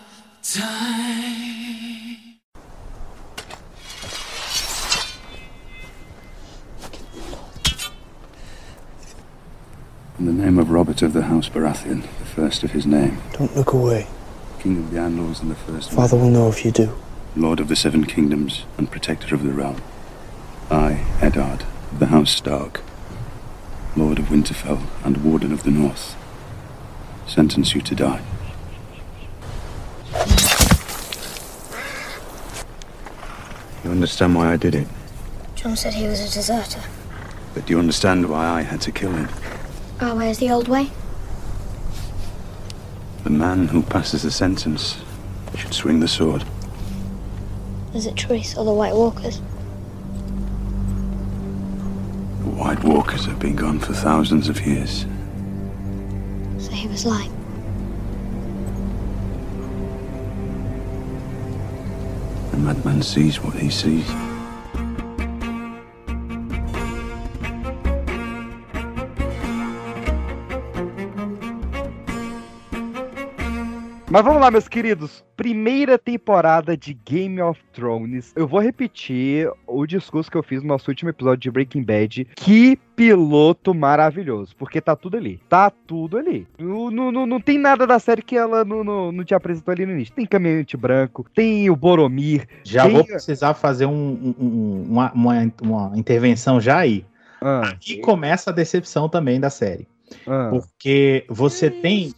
[0.43, 2.39] time.
[10.17, 13.53] In the name of Robert of the House Baratheon, the first of his name, Don't
[13.55, 14.07] look away.
[14.59, 16.89] King of the Andals and the first Father will know if you do.
[17.37, 19.81] Lord of the Seven Kingdoms and Protector of the Realm.
[20.71, 22.81] I, Eddard, of the House Stark,
[23.95, 26.15] Lord of Winterfell and Warden of the North,
[27.27, 28.21] sentence you to die.
[33.83, 34.87] You understand why I did it,
[35.55, 36.81] John said he was a deserter.
[37.53, 39.29] but do you understand why I had to kill him?
[39.99, 40.89] Our way is the old way.
[43.23, 44.97] The man who passes the sentence
[45.55, 46.43] should swing the sword.
[47.95, 49.39] Is it Trees or the White Walkers?
[52.39, 55.05] The White Walkers have been gone for thousands of years.
[56.57, 57.31] So he was lying.
[62.51, 64.05] The madman sees what he sees.
[74.09, 75.23] Mas vamos lá, meus queridos.
[75.49, 78.33] Primeira temporada de Game of Thrones.
[78.35, 82.27] Eu vou repetir o discurso que eu fiz no nosso último episódio de Breaking Bad.
[82.35, 84.55] Que piloto maravilhoso.
[84.57, 85.39] Porque tá tudo ali.
[85.47, 86.47] Tá tudo ali.
[86.57, 89.85] Não, não, não- tem nada da série que ela não, não, não te apresentou ali
[89.85, 90.15] no início.
[90.15, 92.47] Tem Caminhante Branco, tem o Boromir.
[92.63, 92.93] Já tem...
[92.93, 97.05] vou precisar fazer um- um- um- uma, uma, uma intervenção já aí.
[97.39, 99.87] Ah, E começa a decepção também da série.
[100.27, 100.49] Ah.
[100.51, 102.13] Porque você tem.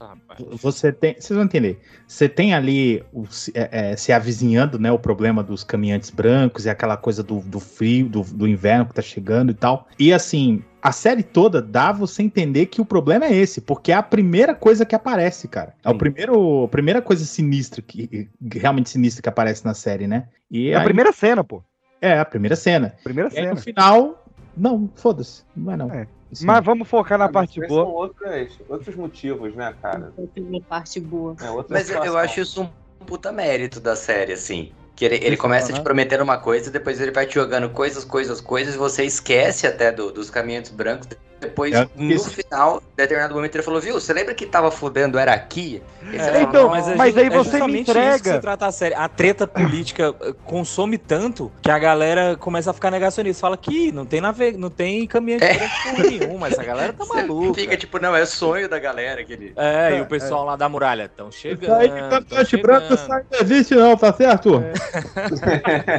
[0.61, 1.15] Você tem.
[1.19, 1.79] Vocês vão entender.
[2.07, 4.91] Você tem ali o, se- é, é, se avizinhando, né?
[4.91, 8.93] O problema dos caminhantes brancos e aquela coisa do, do frio, do, do inverno que
[8.93, 9.87] tá chegando e tal.
[9.97, 13.95] E assim, a série toda dá você entender que o problema é esse, porque é
[13.95, 15.73] a primeira coisa que aparece, cara.
[15.83, 20.27] É o primeiro, a primeira coisa sinistra, que realmente sinistra que aparece na série, né?
[20.51, 21.63] E É a aí- primeira cena, pô.
[22.01, 22.93] É, a primeira cena.
[23.03, 23.55] Primeira E aí, cena.
[23.55, 25.43] no final, não, foda-se.
[25.55, 25.91] Não é não.
[26.31, 27.83] Isso Mas vamos focar na Ah, parte boa.
[27.85, 30.13] São outras, outros motivos, né, cara?
[30.37, 31.35] Uma parte boa.
[31.39, 32.17] É Mas eu, eu situação.
[32.19, 34.71] acho isso um puta mérito da série, assim.
[34.95, 38.03] Que ele, ele Isso, começa te prometendo uma coisa, depois ele vai te jogando coisas,
[38.03, 41.07] coisas, coisas, e você esquece até do- dos caminhantes brancos.
[41.39, 42.31] Depois, É, no isso.
[42.31, 45.83] final, em determinado momento, ele falou, viu, você lembra que tava fudendo era aqui?
[46.01, 48.65] Você É, Então, mas, é mas ju- aí é você me entrega- que se trata
[48.65, 48.95] a série.
[48.95, 53.39] A treta política eh, consome tanto que a galera começa a ficar negacionista.
[53.41, 54.53] Fala que não tem, nave...
[54.57, 55.53] não tem caminhante É.
[55.53, 57.59] branco porra nenhuma, essa galera tá Você maluca.
[57.61, 59.21] Fica tipo, não, é sonho da galera.
[59.21, 59.53] Aquele...
[59.55, 61.63] É, e o pessoal lá da muralha estão chegando.
[61.63, 62.95] Isso aí de tão caminhante branco
[63.31, 64.63] não existe não, tá certo?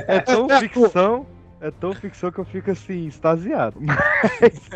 [0.09, 1.27] É tão ficção,
[1.61, 3.79] é tão ficção que eu fico assim, extasiado.
[4.41, 4.69] Mas,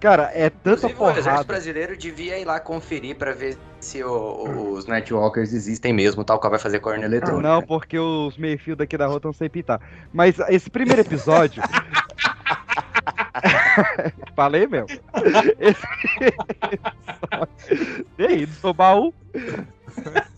[0.00, 1.44] cara, é tanta Inclusive, o exército porrada.
[1.44, 6.50] brasileiro devia ir lá conferir pra ver se o- os Nightwalkers existem mesmo, tal qual
[6.50, 7.42] vai fazer corno eletrônico.
[7.42, 9.80] Não, porque os meio-fio daqui da rua estão sem pitar.
[10.12, 11.62] Mas esse primeiro episódio.
[14.36, 14.88] Falei mesmo.
[15.58, 15.82] Esse
[18.18, 19.14] E aí, do baú?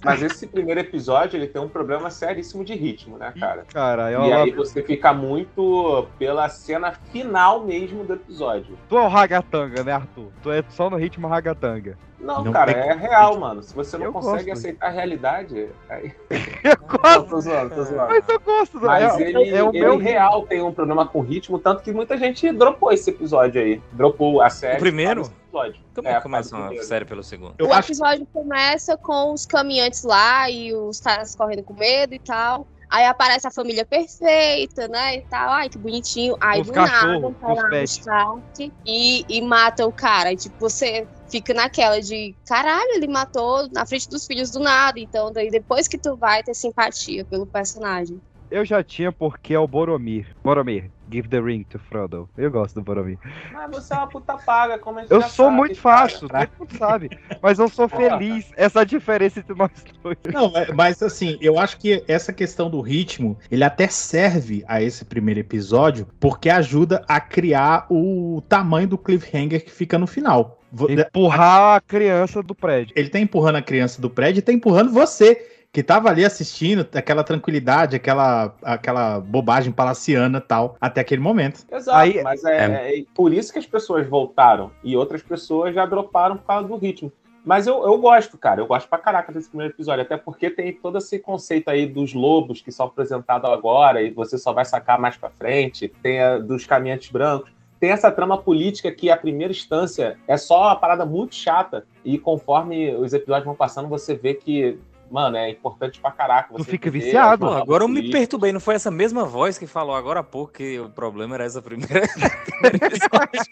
[0.05, 3.65] Mas esse primeiro episódio, ele tem um problema seríssimo de ritmo, né, cara?
[3.73, 8.77] Cara, eu E aí você fica muito pela cena final mesmo do episódio.
[8.89, 10.29] Tu é o ragatanga, né, Arthur?
[10.43, 11.97] Tu é só no ritmo ragatanga.
[12.25, 13.63] Não, Não cara, tem- é real, mano.
[13.63, 14.59] Se você não Eu consegue gosto.
[14.59, 16.13] aceitar a realidade, aí.
[16.65, 17.03] Eu gosto.
[17.21, 18.09] Não, tô zoando, tô zoando.
[18.09, 18.81] Mas eu gosto.
[18.81, 21.93] Mas é, ele, é o ele meu real tem um problema com ritmo, tanto que
[21.93, 23.81] muita gente dropou esse episódio aí.
[23.93, 24.77] Dropou a série.
[24.77, 25.21] O primeiro?
[25.23, 25.83] Episódio.
[25.95, 27.55] Como É, é começa do uma série pelo segundo?
[27.59, 32.15] Eu o acho episódio começa com os caminhantes lá e os caras correndo com medo
[32.15, 32.67] e tal.
[32.91, 35.17] Aí aparece a família perfeita, né?
[35.17, 35.51] E tal.
[35.51, 36.37] Ai, que bonitinho.
[36.41, 37.31] Aí Os do nada,
[37.69, 37.99] pets.
[37.99, 40.33] Stark e, e mata o cara.
[40.33, 45.01] E, tipo, você fica naquela de caralho, ele matou na frente dos filhos do nada.
[45.01, 48.21] Então, daí depois que tu vai ter simpatia pelo personagem.
[48.53, 50.29] Eu já tinha porque é o Boromir.
[50.45, 52.29] Boromir, give the ring to Frodo.
[52.37, 53.19] Eu gosto do Boromir.
[53.53, 56.29] Mas você é uma puta paga, como a gente Eu já sou sabe, muito fácil,
[56.29, 57.11] todo mundo sabe.
[57.43, 58.53] Mas eu sou feliz.
[58.57, 59.71] Essa é a diferença entre nós
[60.03, 60.19] dois.
[60.33, 65.05] Não, mas assim, eu acho que essa questão do ritmo, ele até serve a esse
[65.05, 70.61] primeiro episódio, porque ajuda a criar o tamanho do cliffhanger que fica no final.
[70.89, 72.93] Empurrar a criança do prédio.
[72.97, 76.87] Ele tá empurrando a criança do prédio e tá empurrando você, que tava ali assistindo,
[76.95, 81.67] aquela tranquilidade, aquela, aquela bobagem palaciana e tal, até aquele momento.
[81.69, 85.85] Exato, Aí- mas é, é por isso que as pessoas voltaram e outras pessoas já
[85.85, 87.13] droparam por causa do ritmo.
[87.45, 90.73] Mas eu, eu gosto, cara, eu gosto pra caraca desse primeiro episódio, até porque tem
[90.73, 95.01] todo esse conceito aí dos lobos que são apresentados agora e você só vai sacar
[95.01, 97.53] mais pra frente, tem a dos caminhantes brancos.
[97.81, 101.85] Tem essa trama política que, a primeira instância, é só uma parada muito chata.
[102.03, 104.79] E conforme os episódios vão passando, você vê que,
[105.15, 106.53] mano, é importante pra caraca.
[106.53, 107.47] Você fica entender viciado.
[107.47, 110.55] trama agora eu me perturbei, não foi essa mesma voz que falou agora há pouco
[110.55, 112.03] que o problema era essa primeira.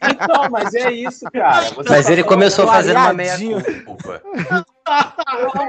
[0.03, 1.71] Então, mas é isso, cara.
[1.71, 3.37] Você Mas tá ele começou fazendo uma meia
[3.85, 4.21] culpa.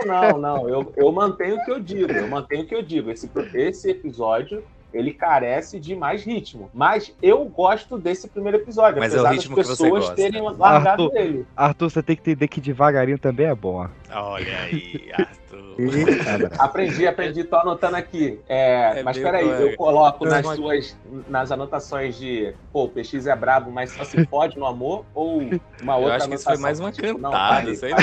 [0.05, 0.69] Não, não, não.
[0.69, 2.11] Eu, eu mantenho o que eu digo.
[2.11, 3.11] Eu mantenho o que eu digo.
[3.11, 4.63] Esse, esse episódio.
[4.93, 6.69] Ele carece de mais ritmo.
[6.71, 8.99] Mas eu gosto desse primeiro episódio.
[8.99, 10.15] Mas é o apesar ritmo das que você pessoas gosta.
[10.15, 11.47] terem largado Arthur, ele.
[11.55, 13.87] Arthur, você tem que entender que devagarinho também é bom.
[14.11, 15.37] Olha aí, Arthur.
[16.59, 18.39] Aprendi, aprendi, tô anotando aqui.
[18.47, 19.63] É, É mas peraí, colega.
[19.63, 24.25] eu coloco nas suas nas anotações de pô, o PX é brabo, mas só se
[24.27, 25.41] fode no amor, ou
[25.81, 27.99] uma Eu outra acho que isso foi mais uma tipo, cantada, sei lá.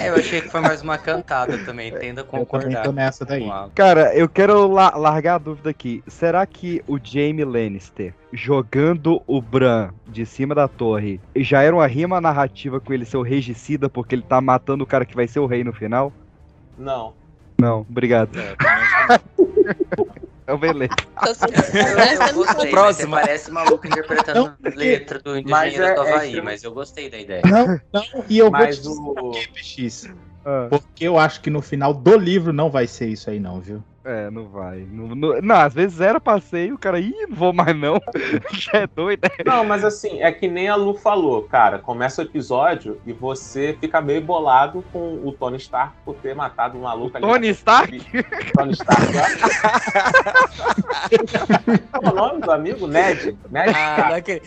[0.00, 2.84] É, eu achei que foi mais uma cantada também, tendo a Eu concordar.
[2.84, 3.50] tô nessa daí.
[3.74, 6.02] Cara, eu quero la- largar a dúvida aqui.
[6.06, 11.86] Será que o Jaime Lannister jogando o Bran de cima da torre já era uma
[11.86, 15.26] rima narrativa com ele ser o regicida porque ele tá matando o cara que vai
[15.26, 16.12] ser o rei no final?
[16.80, 17.12] Não.
[17.60, 18.30] Não, obrigado.
[18.38, 18.56] É,
[20.46, 20.94] É beleza.
[21.12, 21.44] Então, se-
[22.28, 23.18] Eu, gostei, Próxima.
[23.18, 26.72] você parece maluco interpretando Não, letra do Engenheiro é- do é Havaí, extremo- mas eu
[26.72, 27.42] gostei da ideia.
[27.44, 30.10] Não, não, e eu vou Mas te dizer o- PX.
[30.44, 33.60] Ah, Porque eu acho que no final do livro não vai ser isso aí, não,
[33.60, 33.84] viu?
[34.04, 34.86] É, não vai.
[34.90, 38.00] Não, não- não, às vezes era passeio, o cara, ih, não vou mais não.
[38.52, 39.30] Já é doido, né?
[39.44, 41.78] Não, mas assim, é que nem a Lu falou, cara.
[41.78, 46.78] Começa o episódio e você fica meio bolado com o Tony Stark por ter matado
[46.78, 47.26] um maluco ali.
[47.26, 48.00] Tony Stark?
[48.56, 49.22] Tony Stark, né?
[51.92, 52.86] Qual é o nome do amigo?
[52.86, 53.36] Ned.
[53.50, 54.42] Ned Ah, não acre-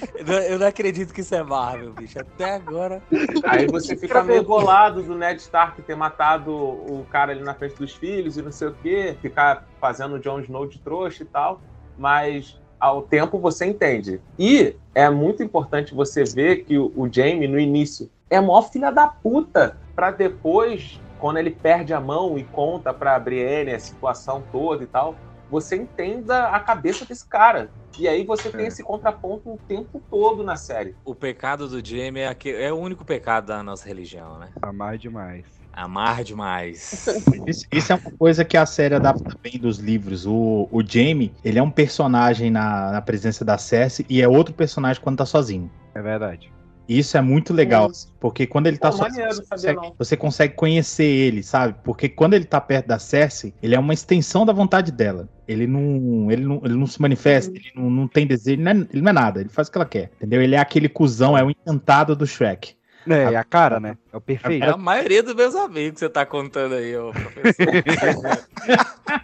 [0.49, 2.19] eu não acredito que isso é Marvel, bicho.
[2.19, 3.01] Até agora.
[3.45, 7.75] Aí você fica meio bolado do Ned Stark ter matado o cara ali na frente
[7.75, 9.42] dos filhos e não sei o quê, ficar
[9.79, 11.62] fazendo o Jon Snow de trouxa e tal,
[11.97, 14.21] mas ao tempo você entende.
[14.38, 18.91] E é muito importante você ver que o, o Jaime, no início, é mó filha
[18.91, 24.43] da puta, pra depois, quando ele perde a mão e conta pra Brienne a situação
[24.51, 25.15] toda e tal,
[25.49, 27.69] você entenda a cabeça desse cara.
[27.97, 28.67] E aí você tem É.
[28.69, 30.95] esse contraponto o tempo todo na série.
[31.06, 34.49] O pecado do Jamie é, aque- é o único pecado da nossa religião, né?
[34.62, 35.45] Amar demais.
[35.73, 37.05] Amar demais.
[37.47, 40.25] Isso, isso é uma coisa que a série adapta bem dos livros.
[40.25, 44.53] O, o Jaime, ele é um personagem na, na presença da Cersei e é outro
[44.53, 45.69] personagem quando tá sozinho.
[45.95, 46.53] É verdade.
[46.88, 50.17] E Isso é muito legal, assim, porque quando ele tá Pô, sozinho, você consegue, você
[50.17, 51.75] consegue conhecer ele, sabe?
[51.83, 55.29] Porque quando ele tá perto da Cersei, ele é uma extensão da vontade dela.
[55.47, 58.71] Ele não, ele não, ele não se manifesta, ele não, não tem desejo, ele não,
[58.71, 60.41] é, ele não é nada, ele faz o que ela quer, entendeu?
[60.41, 62.75] Ele é aquele cuzão, é o encantado do Shrek.
[63.07, 63.97] É, é a cara, né?
[64.11, 64.63] É o perfeito.
[64.63, 67.67] É a maioria dos meus amigos que você tá contando aí, ô professor.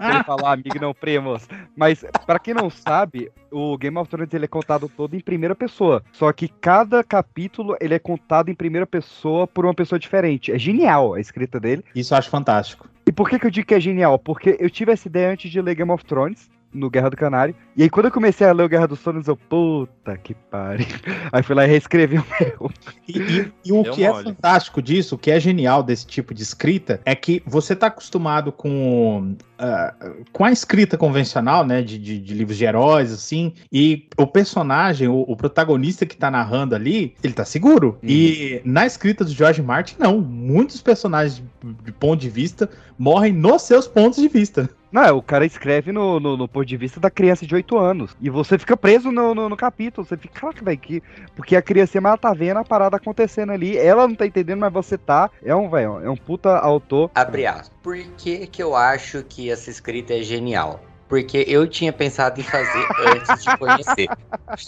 [0.00, 1.46] Ele falar amigo não primos.
[1.76, 5.54] Mas, pra quem não sabe, o Game of Thrones ele é contado todo em primeira
[5.54, 6.02] pessoa.
[6.12, 10.52] Só que cada capítulo ele é contado em primeira pessoa por uma pessoa diferente.
[10.52, 11.84] É genial a escrita dele.
[11.94, 12.88] Isso eu acho fantástico.
[13.06, 14.18] E por que, que eu digo que é genial?
[14.18, 16.50] Porque eu tive essa ideia antes de ler Game of Thrones.
[16.72, 17.54] No Guerra do Canário.
[17.76, 20.86] E aí, quando eu comecei a ler o Guerra dos Sonos, eu, puta que pariu.
[21.32, 22.70] Aí fui lá e reescrevi o meu.
[23.08, 24.24] E, e- e o Deu que é mole.
[24.24, 28.52] fantástico disso, o que é genial desse tipo de escrita, é que você tá acostumado
[28.52, 29.94] com, ah,
[30.32, 35.08] com a escrita convencional, né, de, de, de livros de heróis, assim, e o personagem,
[35.08, 37.98] o, o protagonista que tá narrando ali, ele tá seguro.
[38.02, 40.20] E na escrita do George Martin, não.
[40.20, 44.68] Muitos personagens, de, de ponto de vista, morrem nos seus pontos de vista.
[44.92, 47.78] Não, é, o cara escreve no, no, no ponto de vista da criança de 8
[47.78, 48.14] anos.
[48.20, 50.06] E você fica preso no, no, no capítulo.
[50.06, 51.02] Você fica, caraca, velho, que.
[51.34, 53.78] Porque a criança ela tá vendo a parada acontecendo ali.
[53.78, 55.30] Ela não tá entendendo, mas você tá.
[55.42, 57.10] É um, velho, é um puta autor.
[57.14, 57.72] Abre aspas.
[57.82, 60.84] Por que, que eu acho que essa escrita é genial?
[61.08, 64.08] Porque eu tinha pensado em fazer antes de conhecer.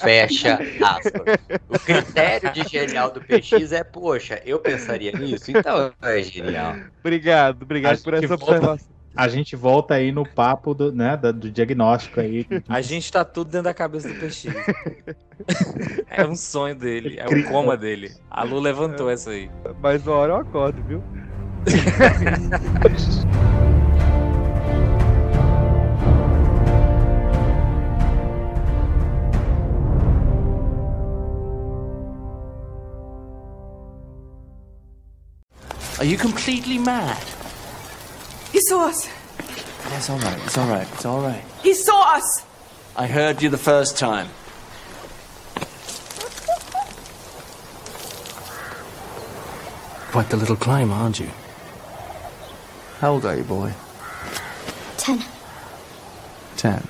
[0.00, 1.37] Fecha aspas.
[1.68, 5.50] O critério de genial do PX é, poxa, eu pensaria nisso?
[5.50, 6.76] Então é genial.
[7.00, 8.94] Obrigado, obrigado A por essa volta- observação.
[9.16, 12.44] A gente volta aí no papo do, né, do diagnóstico aí.
[12.68, 14.46] A gente tá tudo dentro da cabeça do PX.
[16.11, 18.12] é um sonho dele, é um coma dele.
[18.29, 19.48] A Lu levantou essa aí.
[19.81, 21.03] Mas uma hora eu acordo, viu?
[36.00, 37.43] Are you completely mad?
[38.54, 39.08] He saw us.
[39.88, 40.38] That's all right.
[40.44, 40.86] It's all right.
[40.92, 41.42] It's all right.
[41.64, 42.46] He saw us.
[42.94, 44.28] I heard you the first time.
[50.12, 51.30] Quite the little climb, aren't you?
[53.00, 53.72] How old are you, boy?
[54.98, 55.24] Ten.
[56.56, 56.86] Ten.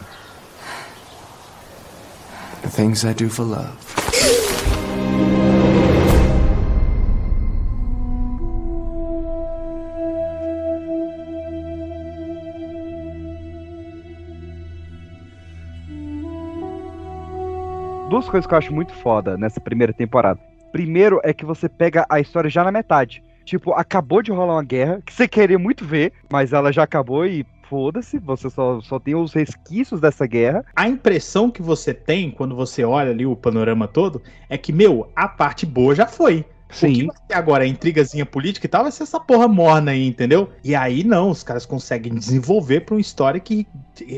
[2.60, 3.83] The things I do for love.
[18.14, 20.38] Duas coisas que eu acho muito foda nessa primeira temporada.
[20.70, 23.24] Primeiro é que você pega a história já na metade.
[23.44, 27.26] Tipo, acabou de rolar uma guerra que você queria muito ver, mas ela já acabou
[27.26, 30.64] e foda-se, você só, só tem os resquícios dessa guerra.
[30.76, 35.10] A impressão que você tem quando você olha ali o panorama todo é que, meu,
[35.16, 36.44] a parte boa já foi.
[36.74, 39.92] O que vai ter agora, a intrigazinha política e tal, vai ser essa porra morna
[39.92, 40.50] aí, entendeu?
[40.62, 43.66] E aí não, os caras conseguem desenvolver pra uma história que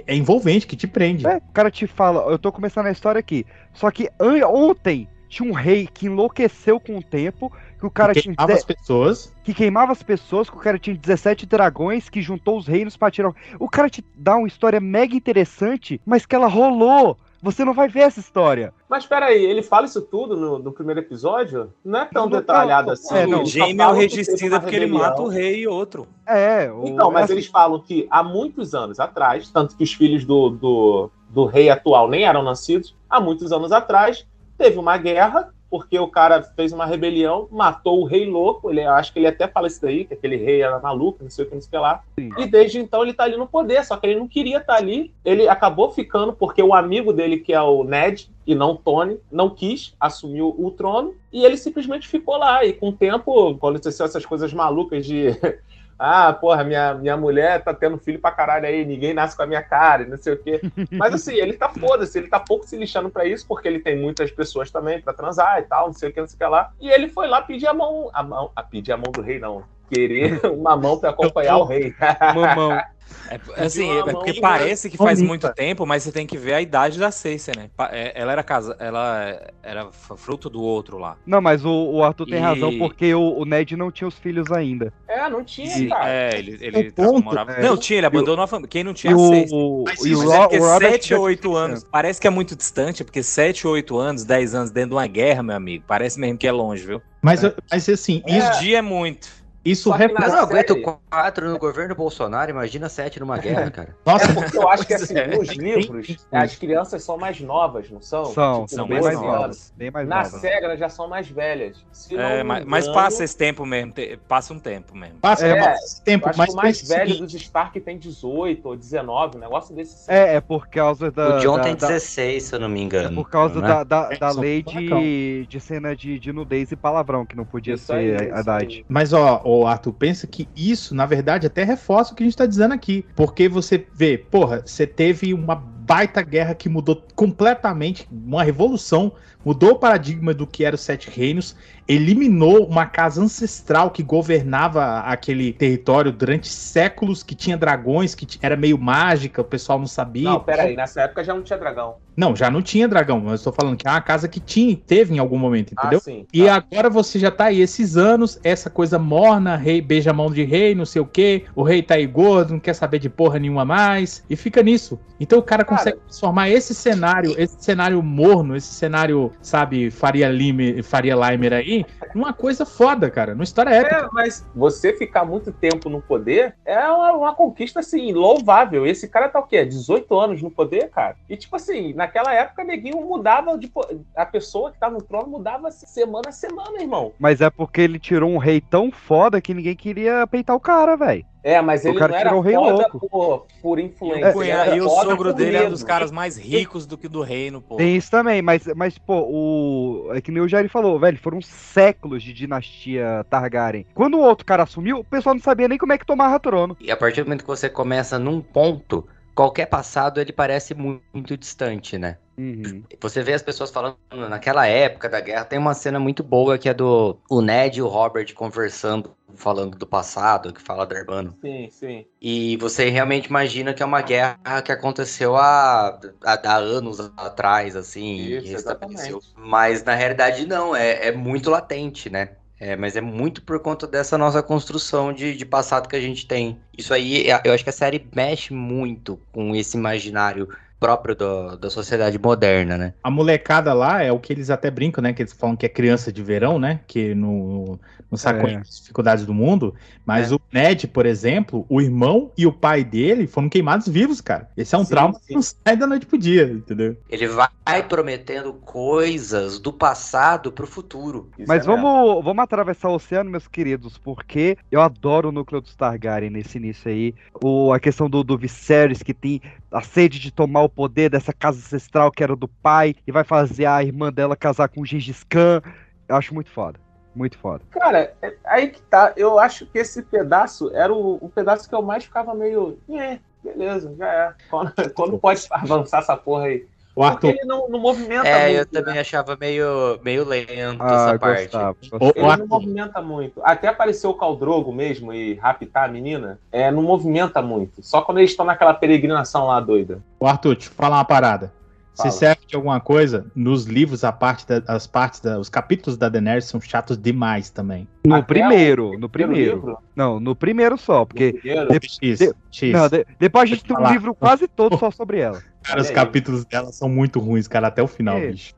[0.07, 1.27] é envolvente, que te prende.
[1.27, 3.45] É, o cara te fala, eu tô começando a história aqui.
[3.73, 4.09] Só que
[4.49, 8.35] ontem tinha um rei que enlouqueceu com o tempo, que o cara Que tinha.
[8.35, 9.35] queimava as pessoas.
[9.43, 13.11] Que queimava as pessoas, que o cara tinha 17 dragões, que juntou os reinos pra
[13.11, 13.33] tirar.
[13.59, 17.19] O cara te dá uma história mega interessante, mas que ela rolou.
[17.43, 18.73] Você não vai ver essa história.
[18.89, 21.73] Mas peraí, ele fala isso tudo no, no primeiro episódio?
[21.85, 23.15] Não é tão Não, detalhado não, assim.
[23.15, 23.43] é, não.
[23.43, 26.07] O Jaime é o regicida porque ele mata o rei e outro.
[26.27, 29.93] É, o- Então, mas essa- eles falam que há muitos anos atrás, tanto que os
[29.93, 34.27] filhos do, do, do rei atual nem eram nascidos, há muitos anos atrás,
[34.59, 39.13] teve uma guerra, porque o cara fez uma rebelião, matou o rei louco, ele, acho
[39.13, 41.55] que ele até fala isso daí, que aquele rei era maluco, não sei o que,
[41.55, 42.03] não sei o que lá.
[42.39, 45.13] E desde então ele tá ali no poder, só que ele não queria estar ali,
[45.23, 49.51] ele acabou ficando porque o amigo dele, que é o Ned, e não Tony, não
[49.51, 52.65] quis, assumiu o trono, e ele simplesmente ficou lá.
[52.65, 55.37] E com o tempo, quando aconteceu essas coisas malucas de
[55.99, 59.47] ah, porra, minha, minha mulher tá tendo filho pra caralho aí, ninguém nasce com a
[59.47, 60.61] minha cara, e não sei o quê.
[60.93, 63.97] Mas assim, ele tá foda-se, ele tá pouco se lixando pra isso, porque ele tem
[63.97, 66.47] muitas pessoas também pra transar e tal, não sei o que, não sei o que
[66.47, 66.73] lá.
[66.81, 69.39] E ele foi lá pedir a mão, a mão, a pedir a mão do rei,
[69.39, 69.65] não.
[69.91, 71.95] Querer uma mão pra acompanhar o rei.
[72.35, 72.79] Mamão.
[73.29, 76.55] É, assim, uma é porque parece que faz muito tempo, mas você tem que ver
[76.55, 77.71] a idade da Cersei, né?
[77.91, 81.17] É, Ela era casa, ela era fruto do outro lá.
[81.27, 84.17] Não, mas o, o Arthur tem E- razão, porque o, o Ned não tinha os
[84.17, 84.93] filhos ainda.
[85.09, 86.09] É, não tinha, E- cara.
[86.09, 87.53] é, ele, ele ponto morava...
[87.53, 88.69] é- Não, tinha, ele abandonou a família.
[88.69, 89.59] Quem não tinha E a o- Cersei.
[89.59, 91.57] o- Mas, e o mas é o Robert 7 ou 8 Pattinson.
[91.59, 91.85] anos.
[91.85, 95.07] Parece que é muito distante, porque 7 ou 8 anos, 10 anos dentro de uma
[95.07, 95.85] guerra, meu amigo.
[95.87, 97.01] Parece mesmo que é longe, viu?
[97.23, 99.29] Mas, mas assim, isso, Uns dias é muito.
[99.71, 103.97] Isso na Eu não aguento série- quatro no governo Bolsonaro, imagina sete numa guerra, cara.
[104.07, 105.27] Nossa, É porque eu acho que assim, É.
[105.27, 108.27] nos livros, as crianças são mais novas, não são?
[108.27, 109.73] São, Tipo, são bem mais 12 novas.
[109.77, 110.41] Bem mais Na novas.
[110.41, 111.85] série, elas já são mais velhas.
[112.11, 113.93] É, mas, mas passa esse tempo mesmo.
[113.93, 115.17] te- passa um tempo mesmo.
[115.21, 118.77] passa É, passa esse tempo, mas o mais velho seguinte, dos Stark tem 18 ou
[118.77, 120.11] 19, um negócio desse.
[120.11, 121.37] É, é por causa da.
[121.37, 123.15] o John da- tem da- 16, se eu não me É engano.
[123.15, 123.67] por causa né?
[123.69, 127.45] da, da, É, da lei de, de cena de, de nudez e palavrão, que não
[127.45, 128.85] podia Isso ser aí, a- idade.
[128.89, 132.37] Mas, ó, ô, Arthur, pensa que isso, na verdade, até reforça o que a gente
[132.37, 133.05] tá dizendo aqui.
[133.15, 139.13] Porque você vê, porra, você teve uma baita guerra que mudou completamente, uma revolução,
[139.45, 141.55] mudou o paradigma do que era os Sete Reinos,
[141.87, 148.57] eliminou uma casa ancestral que governava aquele território durante séculos, que tinha dragões, que era
[148.57, 150.29] meio mágica, o pessoal não sabia.
[150.29, 151.95] Não, peraí, nessa época já não tinha dragão.
[152.17, 154.75] Não, já não tinha dragão, mas eu tô falando que é uma casa que tinha,
[154.75, 155.99] teve em algum momento, entendeu?
[155.99, 156.27] Ah, sim.
[156.33, 160.31] E agora você já tá aí esses anos, essa coisa morna, rei beija a mão
[160.31, 163.11] de rei, não sei o quê, o rei tá aí gordo, não quer saber de
[163.11, 164.99] porra nenhuma mais, e fica nisso.
[165.21, 170.83] Então o cara consegue transformar esse cenário, esse cenário morno, esse cenário, sabe, Faria Limer,
[170.83, 173.97] Faria Limer aí, numa coisa foda, cara, numa história épica.
[173.97, 178.87] É, mas você ficar muito tempo no poder é uma, uma conquista, assim, louvável.
[178.87, 179.65] Esse cara tá o quê?
[179.65, 181.17] 18 anos no poder, cara?
[181.29, 183.69] E, tipo assim, naquela época, neguinho mudava de.
[183.69, 187.13] po- A pessoa que tá no trono mudava semana a semana, irmão.
[187.19, 190.97] Mas é porque ele tirou um rei tão foda que ninguém queria peitar o cara,
[190.97, 191.25] velho.
[191.47, 193.09] É, mas O ele cara não era tirou o rei foda louco.
[193.09, 194.37] por, por E influência.
[194.37, 197.23] o, era e o sogro dele é um dos caras mais ricos do que do
[197.23, 197.77] reino, pô.
[197.77, 200.11] Tem isso também, mas, mas pô, o.
[200.13, 203.87] É que nem o Jair falou, velho, foram séculos de dinastia Targaryen.
[203.95, 206.77] Quando o outro cara assumiu, o pessoal não sabia nem como é que tomava trono.
[206.81, 211.03] E a partir do momento que você começa num ponto, qualquer passado ele parece mu-
[211.15, 212.19] muito distante, né?
[212.39, 212.85] Uhum.
[213.01, 216.69] Você vê as pessoas falando naquela época da guerra, tem uma cena muito boa que
[216.69, 221.39] é do o Ned e o Robert conversando, falando do passado, que fala da Urbano.
[221.43, 222.07] Sim, sim.
[222.21, 225.89] E você realmente imagina que é uma guerra que aconteceu há,
[226.25, 229.23] há, há anos atrás, assim, Isso, e restabeleceu.
[229.23, 229.37] exatamente.
[229.37, 232.37] Mas na realidade não, é, é muito latente, né?
[232.59, 236.27] É, mas é muito por conta dessa nossa construção de, de passado que a gente
[236.27, 236.59] tem.
[236.77, 240.49] Isso aí, é- eu acho que a série mexe muito com esse imaginário
[240.79, 242.95] próprio do- da sociedade moderna, né?
[243.03, 245.13] A molecada lá é o que eles até brincam, né?
[245.13, 246.81] Que eles falam que é criança de verão, né?
[246.87, 247.79] Que no,
[248.11, 248.57] no saco É.
[248.57, 249.75] as dificuldades do mundo.
[250.05, 254.49] Mas o Ned, por exemplo, o irmão e o pai dele foram queimados vivos, cara.
[254.57, 255.21] Esse é um Sim, trauma sim.
[255.29, 256.97] que não sai da noite pro dia, entendeu?
[257.09, 257.49] Ele vai
[257.89, 261.31] prometendo coisas do passado pro futuro.
[261.39, 265.61] Isso Mas é vamos, vamos atravessar o oceano, meus queridos, porque eu adoro o núcleo
[265.61, 267.15] dos Targaryen nesse início aí.
[267.43, 269.41] O, a questão do, do Viserys, que tem
[269.71, 273.25] a sede de tomar o poder dessa casa ancestral que era do pai, e vai
[273.25, 275.63] fazer a irmã dela casar com o Gengis Khan.
[276.09, 276.79] Eu acho muito foda.
[277.15, 277.65] Muito foda.
[277.71, 279.13] Cara, é- aí que tá.
[279.17, 282.79] Eu acho que esse pedaço era o, o pedaço que eu mais ficava meio.
[282.91, 284.35] É, beleza, já é.
[284.51, 286.67] Quando, quando pode avançar essa porra aí?
[286.97, 288.73] O Porque Arthur, ele não, não movimenta É, eu muito.
[288.75, 288.81] né?
[288.81, 291.43] também achava meio, meio lento Ah, essa parte.
[291.43, 291.77] gostava.
[291.83, 293.41] Ele não Arthur, movimenta muito.
[293.45, 297.83] Até aparecer o Caldrogo mesmo e raptar a menina, é, não movimenta muito.
[297.83, 300.03] Só quando eles estão naquela peregrinação lá doida.
[300.19, 301.53] o Arthur, deixa eu falar uma parada.
[301.97, 305.97] Se serve de alguma coisa, nos livros, a parte da- as partes, da- os capítulos
[305.97, 307.89] da Daenerys são chatos demais também.
[308.07, 309.79] No Até primeiro, o no primeiro?
[309.95, 311.33] Não, no primeiro só, porque.
[311.33, 311.69] Primeiro?
[311.69, 312.73] de- X, de- X.
[312.73, 315.43] não, de- depois a gente tem um livro quase todo só sobre ela.
[315.65, 315.95] Cara, os aí.
[315.95, 318.29] capítulos dela são muito ruins, cara, até o final, É.
[318.29, 318.55] bicho.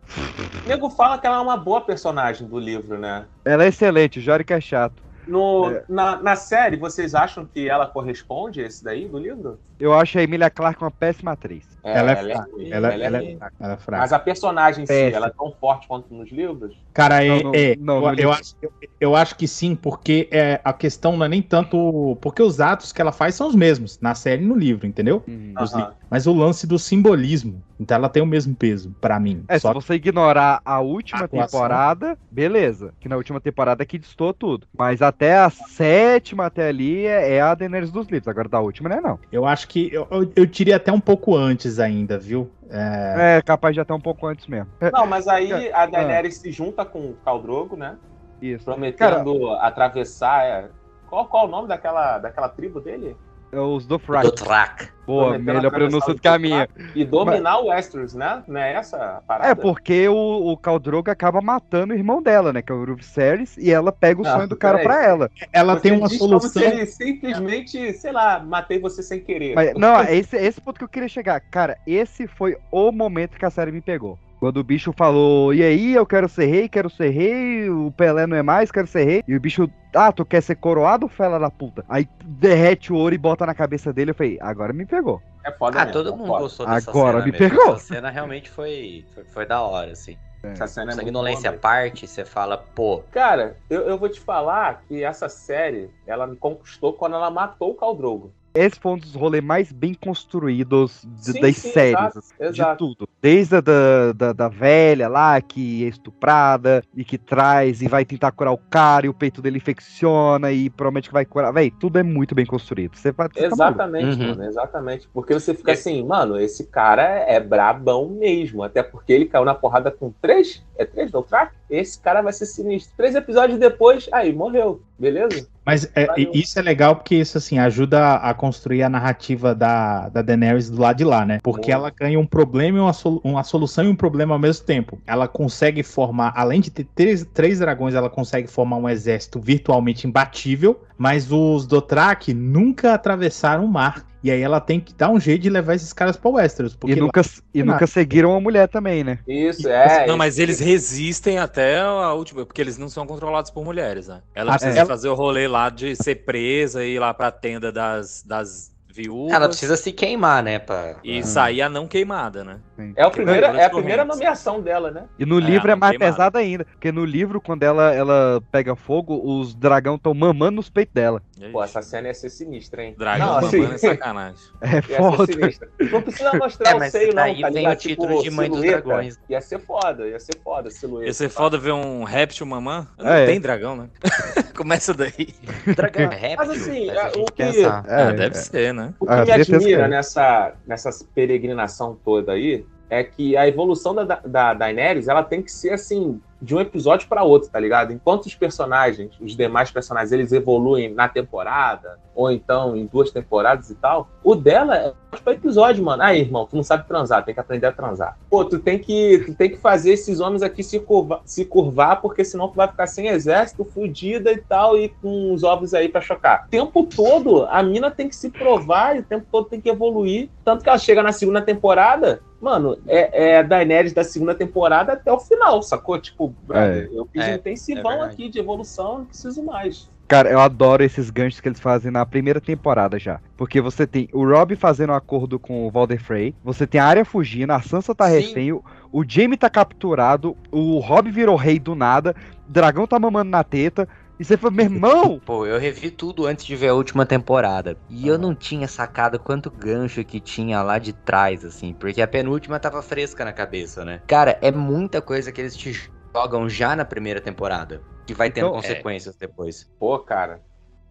[0.65, 3.25] O nego fala que ela é uma boa personagem do livro, né?
[3.45, 5.03] Ela é excelente, o Jory é chato.
[5.27, 5.85] No, É.
[5.89, 9.59] na, na série, vocês acham que ela corresponde a esse daí do livro?
[9.79, 11.67] Eu acho a Emilia Clarke uma péssima atriz.
[11.83, 13.33] Ela é fraca, ruim, ela, ela é ela, ruim.
[13.33, 14.03] é fraca, ela é fraca.
[14.03, 16.77] Mas a personagem em si, ela é tão forte quanto nos livros?
[16.93, 20.61] Cara, é, Não, é, não, eu, eu acho, eu, eu acho que sim, porque é,
[20.65, 22.17] a questão não é nem tanto.
[22.21, 25.23] Porque os atos que ela faz são os mesmos, na série e no livro, entendeu?
[25.27, 25.73] Livros.
[26.11, 27.63] Mas o lance do simbolismo.
[27.79, 29.45] Então ela tem o mesmo peso, pra mim.
[29.47, 31.61] É, Só se você ignorar a última A atuação.
[31.61, 32.93] temporada, beleza.
[32.99, 34.67] Que na última temporada que distou tudo.
[34.77, 38.27] Mas até a sétima até ali é, é a Daenerys dos livros.
[38.27, 39.19] Agora da última não é não.
[39.31, 39.91] eu acho que.
[39.93, 42.51] Eu, eu, eu diria até um pouco antes ainda, viu?
[42.71, 44.69] É, É, capaz de até um pouco antes mesmo.
[44.81, 45.87] É, Não, mas aí a Ah.
[45.87, 47.97] Daenerys se junta com o Caldrogo, né?
[48.41, 48.65] Isso.
[48.65, 50.45] Prometendo atravessar.
[50.45, 50.69] é,
[51.09, 53.17] Qual, qual o nome daquela, daquela tribo dele?
[53.51, 54.27] É os Dothraki.
[54.27, 54.89] Dothraki.
[55.07, 56.69] Boa, melhor pronúncia o do que a minha.
[56.95, 58.43] E dominar o Westeros, né?
[58.47, 59.51] Não é essa a parada?
[59.51, 62.61] É, porque o, o Khal Drogo acaba matando o irmão dela, né?
[62.61, 64.97] Que é o Viserys, e ela pega o Não, sonho do cara peraí.
[64.99, 65.31] pra ela.
[65.51, 66.63] ela Você tem uma diz como solução.
[66.63, 69.55] se ele simplesmente, sei lá, matei você sem querer.
[69.55, 71.41] Mas, não, é esse, esse ponto que eu queria chegar.
[71.41, 74.19] Cara, esse foi o momento que a série me pegou.
[74.39, 78.27] Quando o bicho falou, e aí, eu quero ser rei, quero ser rei, o Pelé
[78.27, 79.25] não é mais, quero ser rei.
[79.27, 81.85] E o bicho, ah, tu quer ser coroado, fela da puta?
[81.89, 84.13] Aí derrete o ouro e bota na cabeça dele.
[84.13, 85.21] Eu falei, agora me pegou.
[85.45, 86.43] É foda Ah, mesmo, todo é mundo foda.
[86.43, 87.49] gostou dessa Agora cena me mesmo.
[87.49, 87.75] pegou.
[87.75, 90.17] Essa cena realmente foi, foi, foi da hora, assim.
[90.43, 94.09] Essa cena é muito Sanguinolência à boa, parte, você fala, pô, Cara, eu, eu vou
[94.09, 98.33] te falar que essa série, ela me conquistou quando ela matou o Caldrogo.
[98.59, 102.35] Esse foi um dos rolês mais bem construídos de- Sim, das sim, séries, exato, assim,
[102.39, 102.77] de exato.
[102.77, 103.09] tudo.
[103.23, 108.05] Desde a da, da, da velha lá, que é estuprada e que traz e vai
[108.05, 111.53] tentar curar o cara e o peito dele infecciona e promete que vai curar.
[111.53, 112.97] Véi, tudo é muito bem construído.
[112.97, 113.41] Você vai, tá.
[113.45, 115.09] Exatamente, mano, exatamente.
[115.15, 118.65] Porque você fica assim, mano, esse cara é brabão mesmo.
[118.65, 120.67] Até porque ele caiu na porrada com três.
[120.77, 121.53] É três crack?
[121.71, 122.93] Esse cara vai ser sinistro.
[122.97, 124.83] Três episódios depois, aí, morreu.
[124.99, 125.47] Beleza?
[125.65, 130.23] Mas é, isso é legal porque isso assim ajuda a construir a narrativa da, da
[130.23, 131.39] Daenerys do lado de lá, né?
[131.43, 131.73] Porque Muito.
[131.73, 134.99] ela ganha um problema e uma, solu- uma solução e um problema ao mesmo tempo.
[135.07, 140.07] Ela consegue formar, além de ter três, três dragões, ela consegue formar um exército virtualmente
[140.07, 144.05] imbatível, mas os Dothraki nunca atravessaram o mar.
[144.23, 146.73] E aí ela tem que dar um jeito de levar esses caras para Westeros.
[146.73, 147.23] E Porque nunca,
[147.55, 147.73] e Nada.
[147.73, 149.19] nunca seguiram a mulher também, né?
[149.27, 150.07] Isso, é.
[150.07, 154.21] Não, mas eles resistem até a última, porque eles não são controlados por mulheres, né?
[154.35, 154.87] Ela Ah, precisa é.
[154.87, 159.33] fazer o rolê lá de ser presa e ir lá pra tenda das, das viúvas.
[159.33, 160.59] Ela precisa se queimar, né?
[160.59, 160.97] Pra...
[161.05, 162.59] E sair a não queimada, né?
[162.97, 165.05] É, a primeira, é a primeira nomeação dela, né?
[165.19, 166.65] E no É, livro é mais pesado ainda.
[166.65, 171.21] Porque no livro, quando ela, ela pega fogo, os dragão estão mamando nos peitos dela.
[171.53, 172.95] Pô, essa cena ia ser sinistra, hein?
[172.97, 174.39] Dragão Não, mamando assim, é sacanagem.
[174.63, 175.27] É Ia ser foda.
[175.33, 175.69] sinistra.
[175.91, 177.73] Não precisa mostrar É, o mas seio, não, daí tá vem ligado?
[177.75, 178.61] o título de Mãe dos.
[178.61, 179.19] Dragões.
[179.29, 181.07] Ia ser foda, ia ser foda, silhueta.
[181.07, 182.87] Ia ser foda ver um réptil mamã.
[182.99, 183.27] Não É.
[183.27, 183.89] tem dragão, né?
[184.57, 185.29] Começa daí.
[185.77, 186.37] Dragão é réptil?
[186.39, 187.85] Mas assim, o que- pensar.
[187.89, 188.41] É, ah, deve é.
[188.41, 188.95] ser, né?
[189.01, 194.05] O que Ah, me admira nessa, nessa peregrinação toda aí é que a evolução da,
[194.05, 197.93] da, da Daenerys, ela tem que ser assim, de um episódio para outro, tá ligado?
[197.93, 203.71] Enquanto os personagens, os demais personagens, eles evoluem na temporada, ou então em duas temporadas
[203.71, 206.03] e tal, o dela é tipo episódio, mano.
[206.03, 208.17] Aí, irmão, tu não sabe transar, tem que aprender a transar.
[208.31, 212.01] Pô, tu tem que, tu tem que fazer esses homens aqui se curvar, se curvar,
[212.01, 215.89] porque senão tu vai ficar sem exército, fudida e tal, e com os ovos aí
[215.89, 216.45] pra chocar.
[216.47, 219.69] O tempo todo, a mina tem que se provar e o tempo todo tem que
[219.69, 220.29] evoluir.
[220.45, 224.93] Tanto que ela chega na segunda temporada, mano, é, é a Daenerys da segunda temporada
[224.93, 225.99] até o final, sacou?
[226.01, 228.13] Tipo, brother, eu fiz É, um é intensivão verdade.
[228.13, 229.89] aqui de evolução, não preciso mais.
[230.09, 233.21] Cara, eu adoro esses ganchos que eles fazem na primeira temporada já.
[233.37, 236.87] Porque você tem o Rob fazendo um acordo com o Walder Frey, você tem a
[236.87, 238.15] Arya fugindo, a Sansa tá Sim.
[238.15, 242.17] refém, o, o Jaime tá capturado, o Rob virou rei do nada,
[242.49, 243.87] o dragão tá mamando na teta,
[244.19, 245.21] e você fala, meu irmão!
[245.25, 247.77] Pô, eu revi tudo antes de ver a última temporada.
[247.89, 251.73] E eu não tinha sacado quanto gancho que tinha lá de trás, assim.
[251.73, 254.01] Porque a penúltima tava fresca na cabeça, né?
[254.07, 255.73] Cara, é muita coisa que eles te
[256.15, 257.81] jogam já na primeira temporada.
[258.07, 259.71] Que vai tendo Então, consequências depois.
[259.79, 260.41] Pô, cara,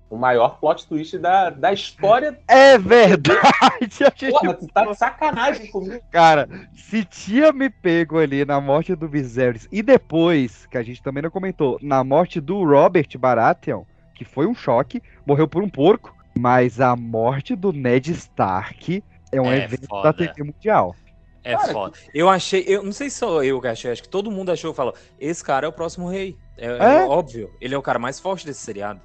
[0.09, 2.39] o maior plot twist da, da história.
[2.47, 3.41] É verdade!
[3.61, 3.77] A
[4.13, 6.01] gente Porra, tu tá de sacanagem comigo.
[6.11, 11.01] Cara, se tinha me pego ali na morte do Viserys e depois, que a gente
[11.03, 13.83] também não comentou, na morte do Robert Baratheon,
[14.15, 19.41] que foi um choque, morreu por um porco, mas a morte do Ned Stark é
[19.41, 20.03] um É evento foda.
[20.03, 20.95] da TV mundial.
[21.43, 21.97] É Cara, foda.
[22.13, 24.73] Eu achei, eu não sei se sou eu que achei, acho que todo mundo achou,
[24.73, 26.35] falou, esse cara é o próximo rei.
[26.57, 27.05] É, é É?
[27.05, 28.99] óbvio, ele é o cara mais forte desse seriado.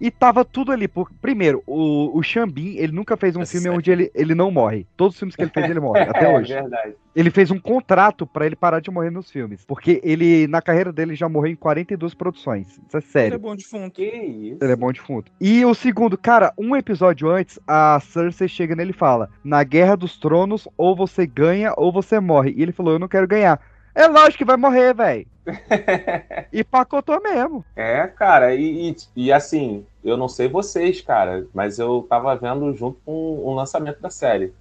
[0.00, 1.10] E tava tudo ali, por...
[1.20, 3.76] primeiro, o, o Xambin, ele nunca fez um Essa filme série.
[3.76, 4.86] onde ele, ele não morre.
[4.96, 6.52] Todos os filmes que ele fez, ele morre, até hoje.
[6.52, 6.94] É verdade.
[7.14, 10.92] Ele fez um contrato pra ele parar de morrer nos filmes, porque ele, na carreira
[10.92, 12.68] dele, já morreu em 42 produções.
[12.86, 13.38] Isso é Ele é sério.
[13.38, 13.90] bom defunto.
[13.96, 14.58] Que isso?
[14.60, 15.32] Ele é bom defunto.
[15.40, 19.96] E o segundo, cara, um episódio antes, a Cersei chega nele e fala: Na Guerra
[19.96, 22.52] dos Tronos, ou você ganha ou você morre.
[22.54, 23.60] E ele falou: Eu não quero ganhar.
[23.96, 25.26] É lógico que vai morrer, velho.
[26.52, 27.64] e pacotou mesmo.
[27.74, 32.74] É, cara, e, e, e assim, eu não sei vocês, cara, mas eu tava vendo
[32.74, 34.52] junto com o lançamento da série.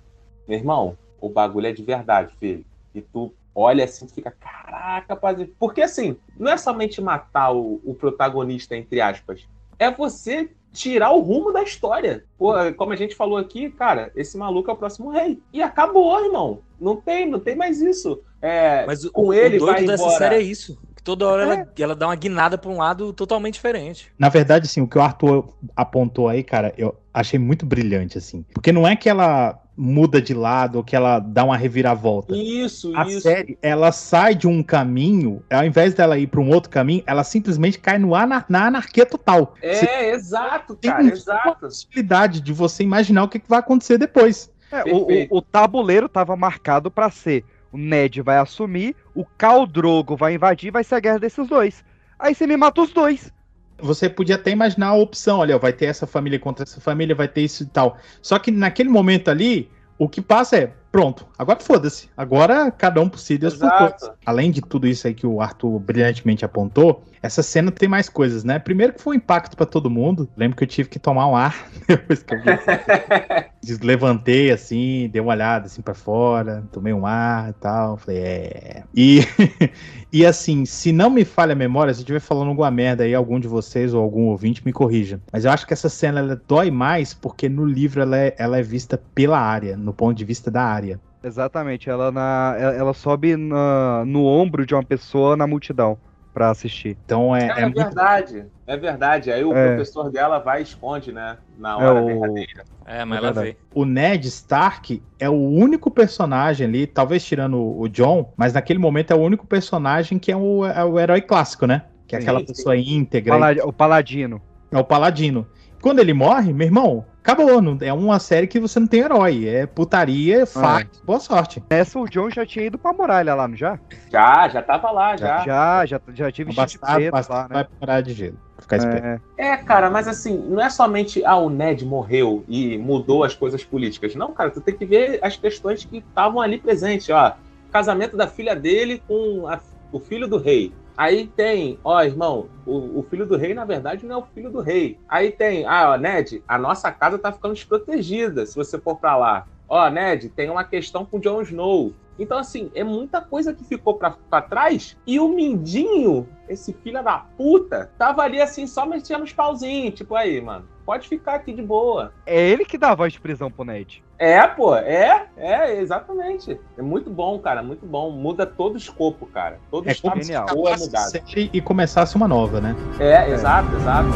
[0.47, 2.63] Meu irmão, o bagulho é de verdade, filho.
[2.93, 5.45] E tu olha assim, tu fica, caraca, rapaz.
[5.59, 9.45] Porque assim, não é somente matar o, o protagonista, entre aspas.
[9.77, 12.23] É você tirar o rumo da história.
[12.37, 15.41] Pô, como a gente falou aqui, cara, esse maluco é o próximo rei.
[15.51, 16.59] E acabou, irmão.
[16.79, 18.21] Não tem, não tem mais isso.
[18.45, 20.17] É, Mas o, com o ele doido vai dessa embora.
[20.17, 20.77] série é isso.
[20.95, 21.45] Que toda hora É.
[21.45, 24.11] ela, ela dá uma guinada pra um lado totalmente diferente.
[24.19, 28.45] Na verdade, assim, o que o Arthur apontou aí, cara, eu achei muito brilhante, assim.
[28.53, 32.33] Porque não é que ela muda de lado ou que ela dá uma reviravolta.
[32.35, 33.21] Isso, A isso.
[33.21, 37.25] série, ela sai de um caminho, ao invés dela ir para um outro caminho, ela
[37.25, 39.53] simplesmente cai no anar na anarquia total.
[39.61, 41.59] Você É, exato, tem cara, uma exato.
[41.59, 44.49] possibilidade de você imaginar o que, que vai acontecer depois.
[44.71, 47.43] É, o, o, o tabuleiro tava marcado pra ser:
[47.75, 51.83] o Ned vai assumir, o Khal Drogo vai invadir, vai ser a guerra desses dois.
[52.17, 53.33] Aí você me mata os dois.
[53.77, 57.27] Você podia até imaginar a opção, olha, vai ter essa família contra essa família, vai
[57.27, 57.97] ter isso e tal.
[58.21, 61.27] Só que naquele momento ali, o que passa é, pronto.
[61.37, 62.09] Agora foda-se.
[62.15, 64.09] Agora cada um por si, Deus por todos.
[64.25, 68.43] Além de tudo isso aí que o Arthur brilhantemente apontou, essa cena tem mais coisas,
[68.43, 68.59] né?
[68.59, 70.29] Primeiro que foi um impacto pra todo mundo.
[70.37, 72.45] Lembro que eu tive que tomar um ar depois que eu vi.
[73.61, 77.97] Des- Levantei assim, dei uma olhada assim pra fora, tomei um ar e tal.
[77.97, 78.83] Falei, é.
[78.95, 79.21] E,
[80.13, 83.13] e assim, se não me falha a memória, se eu estiver falando alguma merda aí,
[83.15, 85.19] algum de vocês ou algum ouvinte me corrija.
[85.33, 88.59] Mas eu acho que essa cena ela dói mais porque no livro ela é, ela
[88.59, 90.84] é vista pela área, no ponto de vista da área.
[91.23, 95.97] Exatamente, ela, na, ela, sobe na- no ombro de uma pessoa na multidão
[96.31, 96.97] pra assistir.
[97.03, 99.31] Então é, É, é muito verdade, é verdade.
[99.31, 99.67] Aí o É.
[99.69, 101.37] professor dela vai e esconde, né?
[101.57, 102.63] Na É hora o- verdadeira.
[102.85, 103.47] É, mas É ela verdade.
[103.47, 103.57] vê.
[103.73, 109.11] o Ned Stark é o único personagem ali, talvez tirando o John, mas naquele momento
[109.11, 111.83] é o único personagem que é o, é o herói clássico, né?
[112.07, 112.45] Que é aquela sim.
[112.45, 113.33] pessoa íntegra.
[113.33, 114.41] Paladi- o Paladino.
[114.71, 115.47] É o Paladino.
[115.85, 117.61] Quando ele morre, meu irmão, acabou.
[117.61, 119.47] Não, é uma série que você não tem herói.
[119.47, 121.61] É putaria, faca, boa sorte.
[121.69, 123.77] Essa o John já tinha ido pra muralha lá, não já?
[124.11, 125.45] Já, já tava lá, já.
[125.45, 127.47] Já, já, já tive de bastardo lá, né?
[127.51, 128.35] vai parar de gelo.
[128.59, 129.05] Ficar esperto.
[129.37, 133.35] É, É, cara, mas assim, não é somente, ah, o Ned morreu e mudou as
[133.35, 134.15] coisas políticas.
[134.15, 137.35] Não, cara, tu tem que ver as questões que estavam ali presentes, ó.
[137.71, 139.59] Casamento da filha dele com a-
[139.91, 140.73] o filho do rei.
[140.97, 144.49] Aí tem, ó, irmão, o, o filho do rei, na verdade, não é o filho
[144.49, 144.97] do rei.
[145.09, 149.17] Aí tem, ah, ó, Ned, a nossa casa tá ficando desprotegida se você for pra
[149.17, 149.45] lá.
[149.67, 151.93] Ó, Ned, tem uma questão com o Jon Snow.
[152.17, 154.95] Então, assim, é muita coisa que ficou pra, pra trás.
[155.05, 159.95] E o Mindinho, esse filho da puta, tava ali assim, só mexendo os pauzinhos.
[159.95, 162.13] Tipo, aí, mano, pode ficar aqui de boa.
[162.25, 164.03] é ele que dá a voz de prisão pro Ned.
[164.17, 166.57] É, pô, é, é, exatamente.
[166.77, 168.09] É muito bom, cara, muito bom.
[168.11, 169.59] Muda todo o escopo, cara.
[169.69, 170.45] Todo o É genial.
[170.45, 171.11] escopo é mudado.
[171.35, 172.73] e começasse uma nova, né?
[172.97, 174.07] É, exato, exato.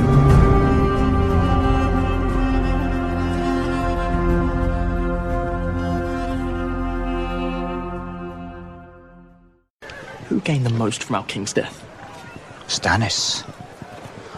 [10.40, 11.86] Who gained the most from our king's death?
[12.68, 13.44] Stannis.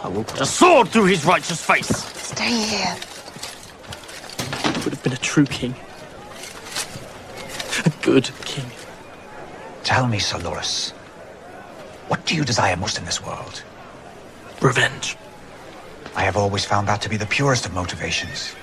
[0.03, 1.89] I will put a sword through his righteous face.
[1.89, 2.95] Stay here.
[4.63, 5.75] He would have been a true king.
[7.85, 8.65] A good king.
[9.83, 10.89] Tell me, Sir Loras,
[12.07, 13.63] what do you desire most in this world?
[14.59, 15.17] Revenge.
[16.15, 18.55] I have always found that to be the purest of motivations.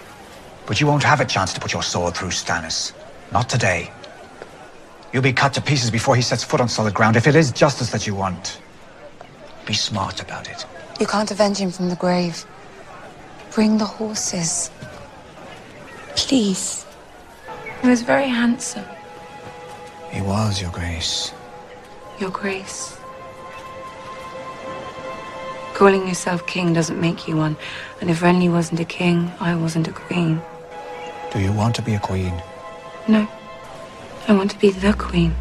[0.67, 2.95] But you won't have a chance to put your sword through Stannis.
[3.31, 3.93] Not today.
[5.13, 7.51] You'll be cut to pieces before he sets foot on solid ground if it is
[7.51, 8.61] justice that you want.
[9.67, 10.67] Be smart about it.
[11.01, 12.45] You can't avenge him from the grave.
[13.53, 14.71] Bring the horses.
[16.17, 16.85] Please.
[17.83, 18.85] He was very handsome,
[20.11, 21.33] He was, Your Grace.
[22.19, 22.99] Your Grace.
[25.75, 27.57] Calling yourself king doesn't make you one.
[28.01, 30.43] And if Renly wasn't a king, I wasn't a queen.
[31.33, 32.33] Do you want to be a queen?
[33.07, 33.29] No.
[34.29, 35.33] I want to be the queen.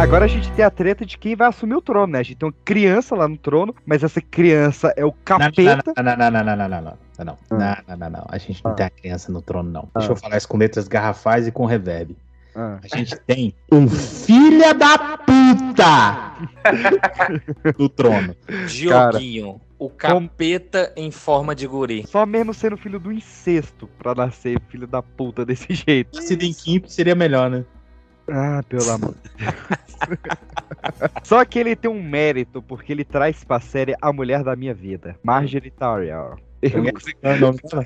[0.00, 2.18] Agora a gente tem a treta de quem vai assumir o trono, né?
[2.18, 5.92] A gente tem uma criança lá no trono, mas essa criança é o Não, capeta.
[5.96, 7.82] não, não, não, não, não, não, não, não, não, Ah.
[7.86, 8.26] não, não, não, não.
[8.28, 9.88] A gente não tem a criança no trono, não.
[9.94, 12.16] Deixa eu falar isso com letras garrafais e com reverb.
[12.54, 12.78] Ah.
[12.82, 16.36] A gente tem um filho da puta
[17.78, 18.36] no trono.
[18.66, 22.06] Dioguinho, o capeta em forma de guri.
[22.06, 26.22] Só mesmo sendo filho do incesto pra nascer filho da puta desse jeito.
[26.22, 27.64] Se em quinto seria melhor, né?
[28.28, 29.54] Ah, pelo amor de Deus.
[31.24, 34.74] Só que ele tem um mérito, porque ele traz pra série a mulher da minha
[34.74, 36.36] vida, Marjorie Tyrell.
[36.62, 37.84] Eu não consigo- Não, não, não.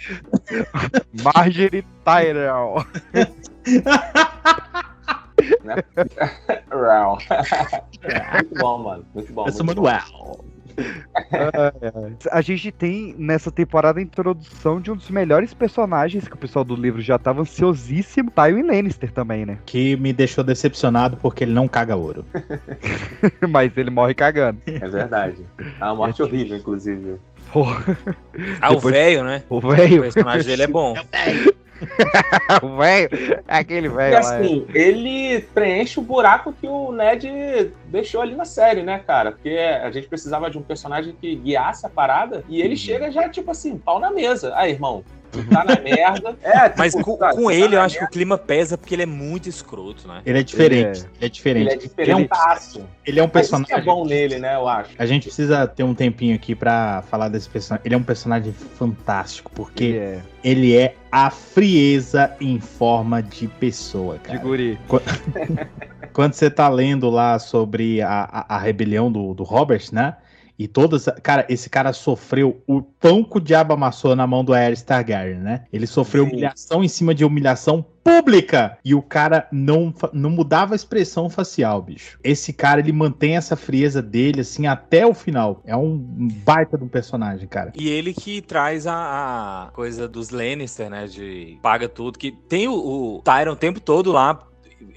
[1.35, 2.85] Marjorie Tyrell.
[5.65, 5.77] Né?
[6.71, 7.19] Real.
[8.35, 9.05] muito bom, mano.
[9.15, 9.47] Muito bom.
[9.49, 10.45] Essa muito Manuel.
[12.31, 16.65] A gente tem nessa temporada a introdução de um dos melhores personagens que o pessoal
[16.65, 19.59] do livro já tava ansiosíssimo, Tywin Lannister também, né?
[19.65, 22.25] Que me deixou decepcionado porque ele não caga ouro.
[23.49, 24.61] Mas ele morre cagando.
[24.67, 25.47] É verdade.
[25.59, 27.17] É uma morte horrível, inclusive.
[27.53, 27.97] Porra.
[28.61, 29.43] Ah, o Depois- velho, né?
[29.49, 29.99] O velho.
[29.99, 30.95] O personagem dele é bom.
[32.63, 33.07] o velho.
[33.47, 34.21] É aquele velho lá.
[34.21, 39.33] assim, ele preenche o buraco que o Ned deixou ali na série, né, cara?
[39.33, 43.29] Porque a gente precisava de um personagem que guiasse a parada e ele chega já,
[43.29, 44.55] tipo assim, pau na mesa.
[44.57, 45.05] Aí, irmão,
[45.45, 46.37] tá na merda.
[46.43, 48.95] É, tipo, Mas com, tá, com tá ele, eu acho que o clima pesa porque
[48.95, 50.23] ele é muito escroto, né?
[50.25, 51.01] Ele é diferente.
[51.01, 51.67] Ele é, diferente.
[51.67, 52.81] Ele é diferentaço.
[53.05, 53.77] Ele é um Mas isso que personagem.
[53.91, 54.91] é bom nele, né, eu acho.
[54.99, 57.83] A gente precisa ter um tempinho aqui pra falar desse personagem.
[57.87, 60.21] Ele é um personagem fantástico, porque Ele é.
[60.45, 64.39] ele é a frieza em forma de pessoa, cara.
[64.39, 64.79] De guri.
[64.89, 65.01] Qu-
[66.13, 70.17] Quando você tá lendo lá sobre a, a, a rebelião do, do Robert, né?
[70.59, 71.07] E todas.
[71.23, 75.39] Cara, esse cara sofreu o tão que o diabo amassou na mão do Aerys Targaryen,
[75.39, 75.65] né?
[75.73, 76.31] Ele sofreu Sim.
[76.31, 78.79] humilhação em cima de humilhação pública.
[78.85, 82.19] E o cara não, não mudava a expressão facial, bicho.
[82.23, 85.61] Esse cara, ele mantém essa frieza dele, assim, até o final.
[85.67, 85.99] É um
[86.45, 87.73] baita de um personagem, cara.
[87.75, 91.07] E ele que traz a, a coisa dos Lannister, né?
[91.07, 92.19] De paga tudo.
[92.19, 94.47] Que tem o, o Tyron o tempo todo lá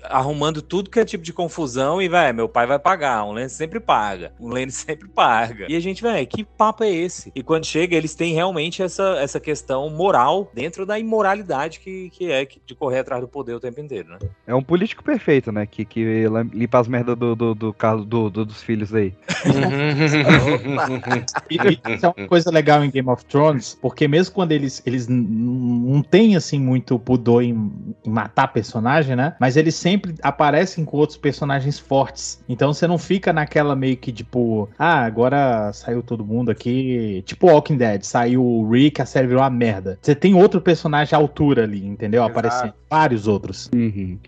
[0.04, 3.24] arrumando tudo que é tipo de confusão e, velho, meu pai vai pagar.
[3.26, 4.32] Um Lannister sempre paga.
[4.40, 5.66] Um Lannister sempre paga.
[5.70, 7.32] E a gente, velho, que papo é esse?
[7.36, 12.32] E quando chega, eles têm realmente essa, essa questão moral dentro da imoralidade que, que
[12.32, 14.20] é que- de correr atrás do poder o tempo inteiro, né?
[14.48, 15.66] É um político perfeito, né?
[15.66, 17.76] Que, que limpa as merdas do, do, do,
[18.06, 19.14] do- do- dos filhos aí.
[21.50, 24.82] E, e isso é uma coisa legal em Game of Thrones, porque mesmo quando eles,
[24.86, 27.72] eles não têm, assim, muito pudor em,
[28.06, 29.36] em matar personagem, né?
[29.40, 32.44] Mas eles sempre aparecem com outros personagens fortes.
[32.48, 37.24] Então você não fica naquela meio que, tipo, ah, agora saiu todo mundo aqui.
[37.26, 39.98] Tipo Walking Dead, saiu o Rick, a série virou uma merda.
[40.02, 42.24] Você tem outro personagem à altura ali, entendeu?
[42.24, 42.40] Exato.
[42.40, 42.74] Aparecendo.
[42.90, 43.70] Vários outros.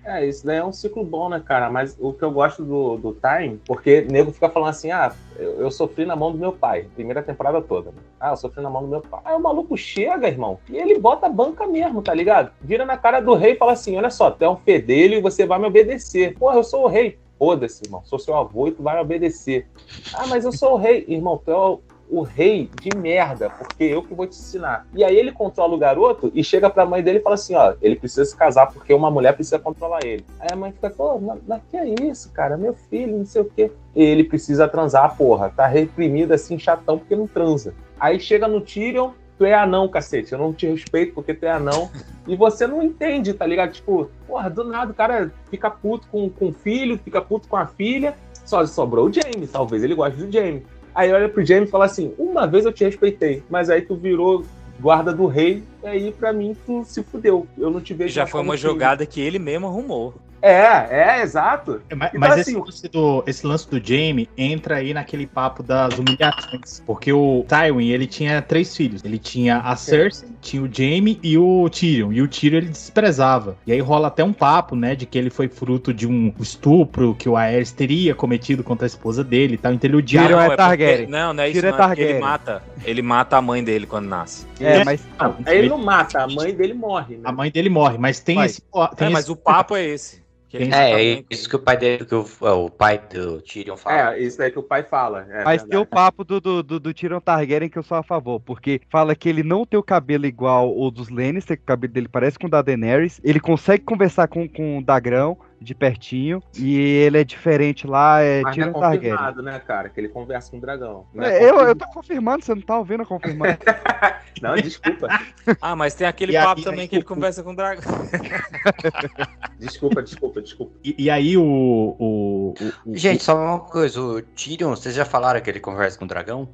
[0.06, 1.70] É, isso daí é um ciclo bom, né, cara?
[1.70, 5.12] Mas o que eu gosto do, do Time, porque o nego fica falando assim, ah,
[5.42, 7.92] eu, eu sofri na mão do meu pai, primeira temporada toda.
[7.92, 7.98] Né?
[8.20, 9.22] Ah, eu sofri na mão do meu pai.
[9.26, 12.52] Aí o maluco chega, irmão, e ele bota a banca mesmo, tá ligado?
[12.62, 15.22] Vira na cara do rei e fala assim, olha só, tu é um fedelho e
[15.22, 16.38] você vai me obedecer.
[16.38, 17.18] Porra, eu sou o rei.
[17.40, 19.68] Foda-se, irmão, sou seu avô e tu vai me obedecer.
[20.14, 21.04] Ah, mas eu sou o rei.
[21.08, 21.82] Irmão, tu é o,
[22.12, 24.86] o rei de merda, porque eu que vou te ensinar.
[24.94, 27.74] E aí ele controla o garoto e chega pra mãe dele e fala assim, ó,
[27.82, 30.26] ele precisa se casar porque uma mulher precisa controlar ele.
[30.38, 32.58] Aí a mãe fica, pô, mas, mas que é isso, cara?
[32.58, 33.72] Meu filho, não sei o quê.
[33.96, 35.50] Ele precisa transar, porra.
[35.50, 37.74] Tá reprimido assim, chatão, porque não transa.
[37.98, 40.34] Aí chega no Tyrion, tu é anão, cacete.
[40.34, 41.90] Eu não te respeito porque tu é anão.
[42.28, 43.72] E você não entende, tá ligado?
[43.72, 47.56] Tipo, porra, do nada o cara fica puto com, com o filho, fica puto com
[47.56, 48.16] a filha.
[48.46, 50.66] Só sobrou o Jamie, talvez ele goste do Jamie.
[50.94, 53.96] Aí olha pro Jamie e fala assim: Uma vez eu te respeitei, mas aí tu
[53.96, 54.46] virou
[54.80, 57.48] guarda do rei, e aí pra mim tu se fudeu.
[57.58, 58.14] Eu não te vejo.
[58.14, 60.14] Já foi uma filho." jogada que ele mesmo arrumou.
[60.42, 61.82] É, é, exato.
[61.96, 65.62] Mas, Então, mas assim, esse, lance do, esse lance do Jaime entra aí naquele papo
[65.62, 66.82] das humilhações.
[66.86, 69.04] Porque o Tywin, ele tinha três filhos.
[69.04, 72.12] Ele tinha a Cersei, tinha o Jaime e o Tyrion.
[72.12, 73.56] E o Tyrion ele desprezava.
[73.68, 77.14] E aí rola até um papo, né, de que ele foi fruto de um estupro
[77.16, 79.74] que o Aerys teria cometido contra a esposa dele e tal.
[79.74, 80.28] Então ele odiava.
[80.28, 81.08] Tyrion é porque- Targaryen.
[81.08, 81.60] Não, não é isso.
[81.62, 82.32] Tyrion é não, é porque ele Targaryen.
[82.32, 82.64] mata.
[82.84, 84.48] Ele mata a mãe dele quando nasce.
[84.60, 87.22] É, mas Não, aí ele não mata, a mãe dele morre, né?
[87.26, 88.48] A mãe dele morre, mas tem Vai.
[88.48, 88.62] esse.
[88.96, 90.22] Tem É, mas esse- o papo é esse.
[90.52, 94.16] Tem- É, é isso que o pai dele, que o, o pai do Tyrion fala.
[94.16, 95.26] É, isso daí que o pai fala.
[95.30, 95.78] É, Mas tem verdade.
[95.78, 99.16] o papo do, do, do, do Tyrion Targaryen que eu sou a favor, porque fala
[99.16, 102.38] que ele não tem o cabelo igual o dos Lannister, que o cabelo dele parece
[102.38, 107.20] com o da Daenerys, ele consegue conversar com, com o Dagrão de pertinho, e ele
[107.20, 109.12] é diferente lá, é Mas não é Tyrion Targaryen.
[109.12, 109.90] confirmado, né, cara?
[109.90, 111.06] Que ele conversa com o dragão.
[111.14, 111.80] Não, é É, eu, eu confirmado.
[111.80, 113.60] tô confirmando, você não tá ouvindo a confirmar.
[114.42, 115.08] não desculpa.
[115.62, 117.84] Ah, mas tem aquele E aí- papo também que ele conversa com o dragão.
[119.60, 120.74] Desculpa, desculpa, desculpa.
[120.84, 121.44] E, e aí o.
[121.44, 122.54] o, o-
[122.86, 126.08] o- Gente, só uma coisa, o Tyrion, vocês já falaram que ele conversa com o
[126.08, 126.50] dragão?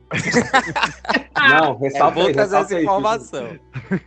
[1.49, 2.83] Não, ressalta vou aí, trazer ressalta essa aí.
[2.83, 3.47] informação.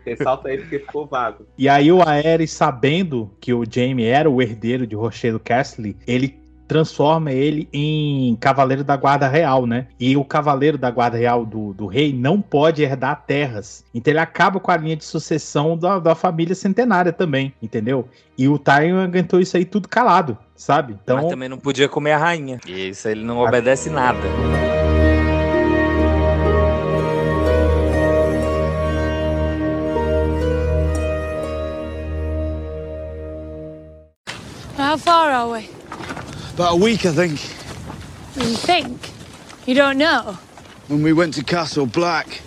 [0.05, 1.47] Ressalta aí porque ficou vago.
[1.57, 6.39] E aí o Aerys, sabendo que o Jaime era o herdeiro de Rochedo Castle, ele
[6.67, 9.89] transforma ele em cavaleiro da guarda real, né?
[9.99, 13.85] E o cavaleiro da guarda real do, do rei não pode herdar terras.
[13.93, 18.09] Então ele acaba com a linha de sucessão da, da família centenária também, entendeu?
[18.39, 20.97] E o Tyrion aguentou isso aí tudo calado, sabe?
[21.03, 22.61] Então, Mas também não podia comer a rainha.
[22.65, 24.21] E isso ele não obedece nada.
[34.91, 35.69] How far are we?
[36.55, 37.41] About a week, I think.
[38.35, 39.13] You think?
[39.65, 40.37] You don't know?
[40.89, 42.43] When we went to Castle Black,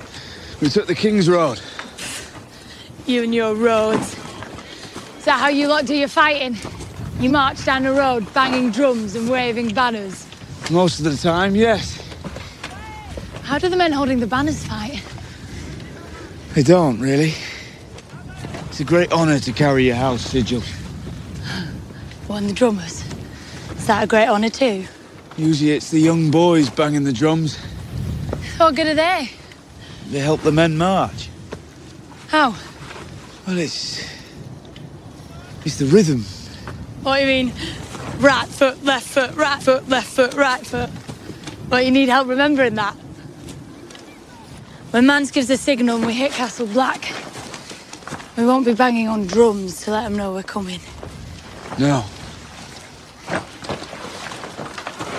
[0.60, 1.62] we took the King's Road.
[3.06, 4.18] You and your roads.
[5.20, 6.58] Is that how you lot do your fighting?
[7.22, 10.28] You march down the road banging drums and waving banners.
[10.70, 11.98] Most of the time, yes.
[13.44, 15.02] How do the men holding the banners fight?
[16.56, 17.36] They don't, really.
[18.66, 20.62] It's a great honour to carry your house sigil.
[22.28, 23.04] Well, and the drummers.
[23.76, 24.86] Is that a great honour too?
[25.38, 27.58] Usually it's the young boys banging the drums.
[28.58, 29.30] What good are they?
[30.10, 31.30] They help the men march.
[32.28, 32.56] How?
[33.46, 34.06] Well, it's...
[35.66, 36.24] It's the rhythm.
[37.04, 37.54] What do you mean?
[38.20, 40.90] Right foot, left foot, right foot, left foot, right foot.
[41.70, 42.94] Well, you need help remembering that.
[44.92, 47.12] When Mans gives the signal and we hit Castle Black,
[48.38, 50.80] we won't be banging on drums to let them know we're coming.
[51.80, 52.04] No.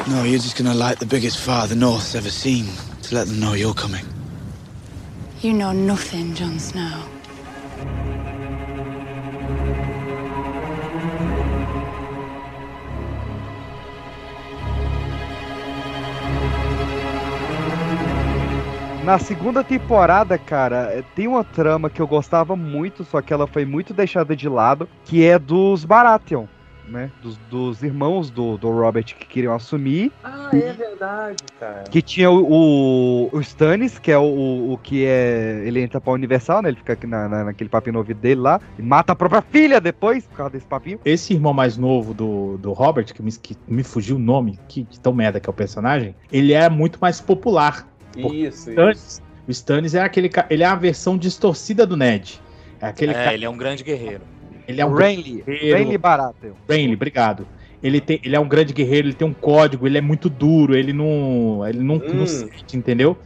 [0.09, 2.67] No, you're just gonna light the biggest fire the North's ever seen.
[3.03, 4.05] to let them know you're coming.
[5.43, 7.14] You know nothing, Jon Snow.
[19.05, 23.47] Na segunda temporada, cara, é, tem uma trama que eu gostava muito, só que ela
[23.47, 26.47] foi muito deixada de lado, que é dos Baratheon,
[26.89, 27.11] né?
[27.23, 30.11] Dos, dos irmãos do, do Robert que queriam assumir.
[30.25, 31.85] Ah, é verdade, cara.
[31.91, 35.63] Que tinha o, o, o Stannis, que é o, o que é.
[35.67, 36.71] Ele entra pra Universal, né?
[36.71, 38.59] Ele fica aqui na, na- naquele papinho no ouvido dele lá.
[38.79, 40.99] E mata a própria filha depois, por causa desse papinho.
[41.05, 44.85] Esse irmão mais novo do, do Robert, que me, que me fugiu o nome, que,
[44.85, 47.87] que tão merda que é o personagem, ele é muito mais popular.
[48.21, 48.71] Isso, isso.
[48.71, 52.41] Stannis, o Stannis é aquele ele é a versão distorcida do Ned.
[52.81, 54.23] É aquele É, cara, ele é um grande guerreiro.
[54.67, 55.43] ele é um Renly.
[55.47, 55.79] guerreiro.
[55.79, 56.55] Renly Baratheon.
[56.69, 57.47] Renly, obrigado.
[57.83, 60.75] Ele, tem, ele é um grande guerreiro, ele tem um código, ele é muito duro,
[60.75, 61.67] ele não.
[61.69, 62.27] Ele não, não Hum.
[62.27, 63.19] sente, entendeu?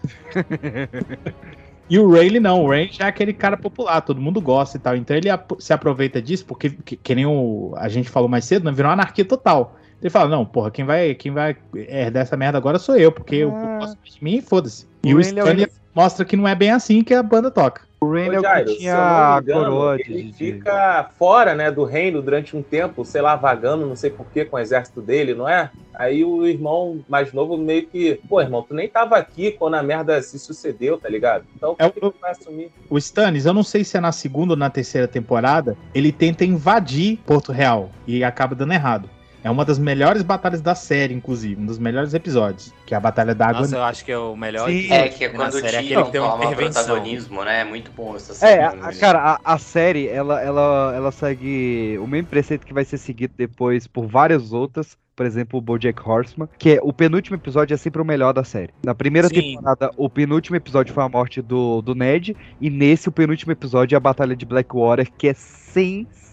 [1.90, 4.80] E o Rayleigh não, o Rayleigh já é aquele cara popular, todo mundo gosta e
[4.80, 4.94] tal.
[4.96, 5.28] Então ele
[5.58, 8.88] se aproveita disso, porque, que, que nem o, a gente falou mais cedo, né, virou
[8.88, 9.76] uma anarquia total.
[10.00, 13.36] Ele fala, não, porra, quem vai, quem vai herdar essa merda agora sou eu, porque
[13.36, 13.78] eu Ah.
[13.80, 14.86] gosto de mim e foda-se.
[15.02, 17.50] E O o é o Stanley mostra que não é bem assim que a banda
[17.50, 17.82] toca.
[18.00, 20.02] O Renly é o Jairo, que tinha eu a coroa de.
[20.04, 24.08] ele de- fica fora, né, do reino durante um tempo, sei lá, vagando, não sei
[24.08, 25.68] porquê, com o exército dele, não é?
[25.94, 29.82] Aí o irmão mais novo meio que, pô, irmão, tu nem tava aqui quando a
[29.82, 31.44] merda se sucedeu, tá ligado?
[31.56, 32.70] Então, É por que que tu vai assumir?
[32.88, 36.44] O Stannis, eu não sei se é na segunda ou na terceira temporada, ele tenta
[36.44, 39.10] invadir Porto Real e acaba dando errado.
[39.48, 43.00] É uma das melhores batalhas da série, inclusive, um dos melhores episódios, que é a
[43.00, 43.62] Batalha da Água.
[43.62, 44.92] Nossa, eu acho que é o melhor Sim.
[44.92, 46.84] É, que é quando o série, é Tyrion uma toma intervenção.
[46.84, 47.60] protagonismo, né?
[47.60, 48.60] É muito bom essa série.
[48.60, 52.74] É, a- a- cara, a, a série, ela, ela, ela segue o mesmo preceito que
[52.74, 56.92] vai ser seguido depois por várias outras, por exemplo, o BoJack Horseman, que é o
[56.92, 58.74] penúltimo episódio é sempre o melhor da série.
[58.84, 59.34] Na primeira Sim.
[59.54, 63.96] temporada, o penúltimo episódio foi a morte do, do Ned, e nesse, o penúltimo episódio
[63.96, 66.27] é a Batalha de Blackwater, que é sensacional.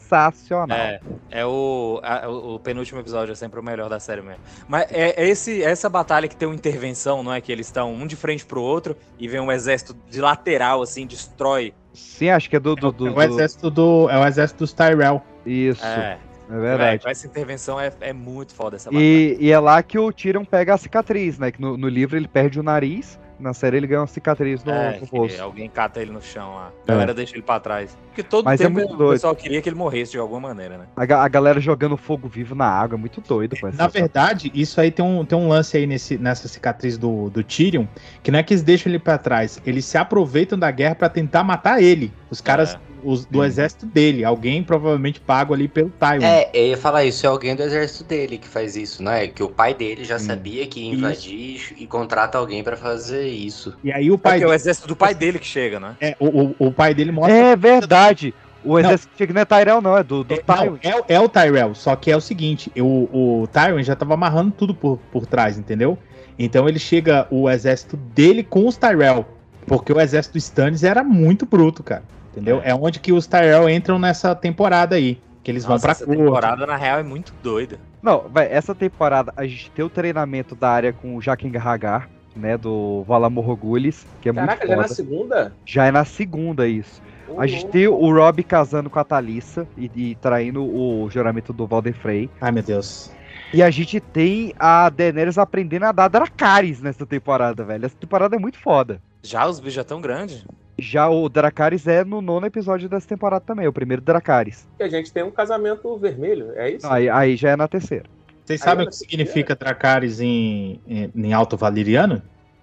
[0.74, 1.00] É,
[1.32, 4.42] é o, a- o, penúltimo episódio é sempre o melhor da série mesmo.
[4.68, 7.42] Mas é, é esse, essa batalha que tem uma intervenção, não é?
[7.42, 11.06] Que eles estão um de frente pro outro e vem um exército de lateral, assim,
[11.06, 11.74] destrói.
[11.94, 12.76] Sim, acho que é do.
[12.76, 14.10] do, do- É o exército do.
[14.10, 15.22] É o exército dos Tyrell.
[15.46, 16.18] Isso, É,
[16.50, 17.04] é verdade.
[17.04, 19.04] Véi, essa intervenção é, é muito foda essa batalha.
[19.04, 21.52] E, e é lá que o Tyrion pega a cicatriz, né?
[21.52, 24.72] Que no, no livro ele perde o nariz, na série ele ganha uma cicatriz no,
[24.72, 25.42] É, no rosto.
[25.42, 26.72] alguém cata ele no chão lá.
[26.88, 27.98] A galera deixa ele pra trás.
[28.08, 29.12] Porque todo Mas é tempo muito o doido.
[29.14, 30.86] pessoal queria que ele morresse de alguma maneira, né?
[30.96, 33.78] A, a galera jogando fogo vivo na água, é muito doido com essa.
[33.78, 37.44] Na verdade, isso aí tem um, tem um lance aí nesse, nessa cicatriz do, do
[37.44, 37.86] Tyrion,
[38.24, 41.10] que não é que eles deixam ele pra trás, eles se aproveitam da guerra pra
[41.10, 42.14] tentar matar ele.
[42.30, 42.85] Os caras É.
[43.06, 46.24] os, do exército dele, alguém provavelmente pago ali pelo Tywin.
[46.24, 49.28] É, eu ia falar isso, é alguém do exército dele que faz isso, né?
[49.28, 53.74] Que o pai dele já sabia que ia invadir e contrata alguém pra fazer isso.
[53.84, 55.80] E aí o É pai que é o dele, exército do pai dele que chega,
[55.80, 55.96] né?
[56.02, 58.34] é, o, o, o pai dele mostra É verdade.
[58.64, 60.80] O exército chega não é Tyrell, não, é do, do É, Tywin.
[60.84, 64.16] não, é, é o Tyrell, só que é o seguinte, o, o Tywin já tava
[64.16, 65.98] amarrando tudo por, por trás, entendeu?
[66.38, 69.24] Então ele chega o exército dele com os Tyrell,
[69.68, 72.04] porque o exército do Stannis era muito bruto, cara,
[72.36, 72.62] entendeu?
[72.64, 76.06] É, onde que os Tyrell entram nessa temporada aí, que eles vão Nossa, pra essa
[76.06, 76.22] corte.
[76.22, 77.80] temporada, na real, é muito doida.
[78.02, 82.10] Não, vai, essa temporada a gente tem o treinamento da área com o Jaqen Hagar,
[82.36, 85.54] né, do Valar Morghulis, que é Caraca, muito já é na segunda?
[85.66, 87.02] Já é na segunda isso.
[87.38, 91.66] A gente tem o Rob casando com a Thalissa e, e traindo o juramento do
[91.66, 92.30] Valder Frey.
[92.40, 93.12] Ai, meu Deus.
[93.54, 97.86] E a gente tem a Daenerys aprendendo a dar Dracarys nessa temporada, velho.
[97.86, 99.02] Essa temporada é muito foda.
[99.24, 100.46] Já os bichos já tão grandes.
[100.78, 104.68] Já o Dracarys é no nono episódio dessa temporada também, o primeiro Dracarys.
[104.80, 106.86] E a gente tem um casamento vermelho, é isso?
[106.86, 108.06] Não, aí, aí já é na terceira.
[108.44, 112.22] Vocês Aí sabem o que significa Dracarys em, em, em Alto Valeriano?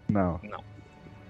[0.09, 0.39] Não.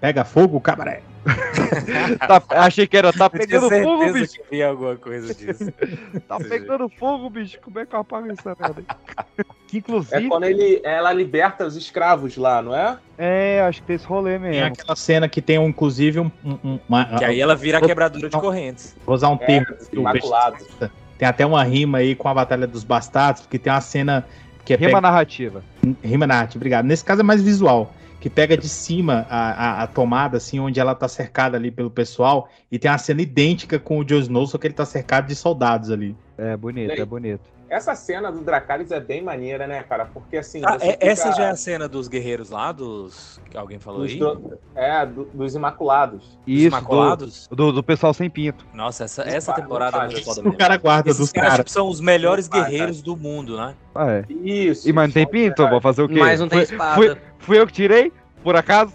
[0.03, 1.01] Pega fogo, cabaré.
[2.27, 4.33] Tá- achei que era tá pegando fogo, bicho.
[4.33, 5.73] que via alguma coisa disso.
[6.29, 7.59] Tá pegando fogo, bicho.
[7.63, 9.45] Como é que eu apago essa merda aí?
[9.69, 10.29] Que É inclusive.
[10.29, 12.99] quando ele, ela liberta os escravos lá, não é?
[13.17, 14.67] É, acho que tem esse rolê Tem mesmo.
[14.67, 17.05] aquela cena que tem, um, inclusive, um, um- uma...
[17.05, 18.97] Que aí ela vira a quebradura de correntes.
[19.07, 19.67] Vou usar um É, termo.
[19.77, 20.59] dos que o Imaculados.
[20.59, 20.93] Peixe gosta.
[21.17, 24.27] Tem até uma rima aí com a Batalha dos Bastardos, porque tem uma cena
[24.65, 25.63] que é Rima pega- narrativa.
[26.03, 26.85] Rima narrativa, obrigado.
[26.85, 30.79] Nesse caso é mais visual, que pega de cima a, a, a tomada, assim, onde
[30.79, 34.47] ela tá cercada ali pelo pessoal, e tem uma cena idêntica com o Jon Snow,
[34.47, 36.15] só que ele tá cercado de soldados ali.
[36.39, 37.01] É bonito, Ei.
[37.01, 37.43] é bonito.
[37.73, 40.05] Essa cena do Dracarys é bem maneira, né, cara?
[40.05, 40.61] Porque assim.
[40.63, 43.41] Ah, é- fica- Essa já é a cena dos guerreiros lá, dos.
[43.51, 44.19] que alguém falou dos aí?
[44.19, 44.43] tro-
[44.75, 46.39] É, do- dos Imaculados.
[46.47, 47.47] Isso, Imaculados?
[47.49, 48.67] do, do, do pessoal sem pinto.
[48.75, 51.65] Nossa, essa, essa pa- temporada é muito foda O cara guarda Esses dos caras caras.
[51.65, 53.75] tipo, são os melhores guerreiros do mundo, né?
[53.95, 54.25] Ah, é.
[54.29, 54.87] Isso.
[54.87, 55.67] E mas não tem pinto?
[55.67, 56.19] Vou fazer o quê?
[56.19, 56.95] Mas não tem Fui- espada.
[56.95, 58.13] Fui, fui eu que tirei?
[58.45, 58.93] Por acaso?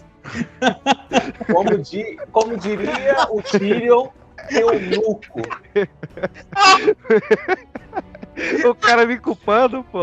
[1.52, 4.06] Como, di- como diria o Tyrion,
[4.52, 5.42] eunuco.
[8.66, 10.02] o cara me culpando, pô.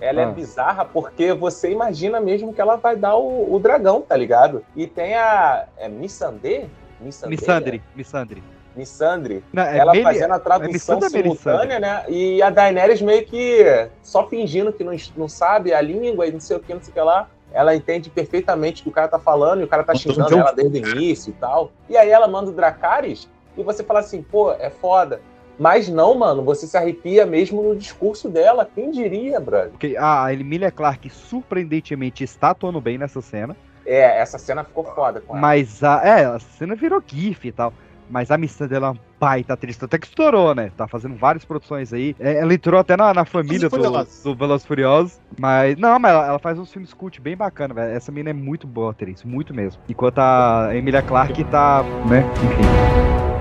[0.00, 0.30] Ela é Ah.
[0.30, 4.64] bizarra porque você imagina mesmo que ela vai dar o, o dragão, tá ligado?
[4.76, 5.66] E tem a.
[5.78, 5.88] É?
[5.88, 6.68] Missandei?
[7.00, 8.42] Missandre, Missandre.
[8.76, 9.44] Missandre.
[9.52, 12.04] Não, é ela Meli- fazendo a é tradução ou simultânea, né?
[12.08, 16.40] E a Daenerys meio que só fingindo que não, não sabe a língua e não
[16.40, 17.28] sei o que, não sei o que lá.
[17.52, 20.40] Ela entende perfeitamente o que o cara tá falando e o cara tá xingando John
[20.40, 21.70] ela desde o início e tal.
[21.88, 25.20] E aí ela manda o Dracarys e você fala assim, pô, é foda.
[25.58, 28.68] Mas não, mano, você se arrepia mesmo no discurso dela.
[28.74, 29.70] Quem diria, brother?
[29.70, 33.56] Porque a Emilia Clarke surpreendentemente está atuando bem nessa cena.
[33.86, 35.40] É, essa cena ficou foda com ela.
[35.40, 36.00] Mas a.
[36.02, 37.72] É, a cena virou GIF e tal.
[38.08, 40.70] Mas a missão dela é uma baita atriz, até que estourou, né?
[40.76, 42.14] Tá fazendo várias produções aí.
[42.20, 45.18] É, ela entrou até na, na família do, do Velozes Furiosos.
[45.38, 47.96] Mas, não, mas ela, ela faz uns filmes cult bem bacana, velho.
[47.96, 49.80] Essa menina é muito boa atriz, muito mesmo.
[49.88, 52.24] Enquanto a Emilia Clarke tá, né?
[52.44, 53.33] Enfim.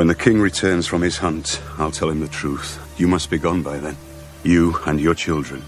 [0.00, 2.80] When the king returns from his hunt, I'll tell him the truth.
[2.96, 3.98] You must be gone by then.
[4.42, 5.62] You and your children.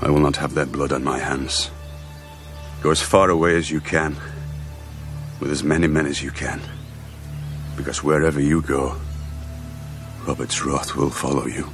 [0.00, 1.72] I will not have their blood on my hands.
[2.80, 4.14] Go as far away as you can,
[5.40, 6.60] with as many men as you can.
[7.76, 8.94] Because wherever you go,
[10.28, 11.68] Robert's wrath will follow you.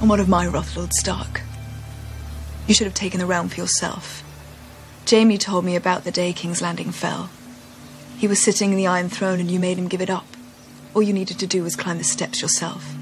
[0.00, 1.42] And what of my wrath, Lord Stark?
[2.66, 4.24] You should have taken the realm for yourself.
[5.04, 7.30] Jamie told me about the day King's Landing fell.
[8.18, 10.26] He was sitting in the Iron Throne and you made him give it up.
[10.94, 12.94] All you needed to do was climb the steps yourself.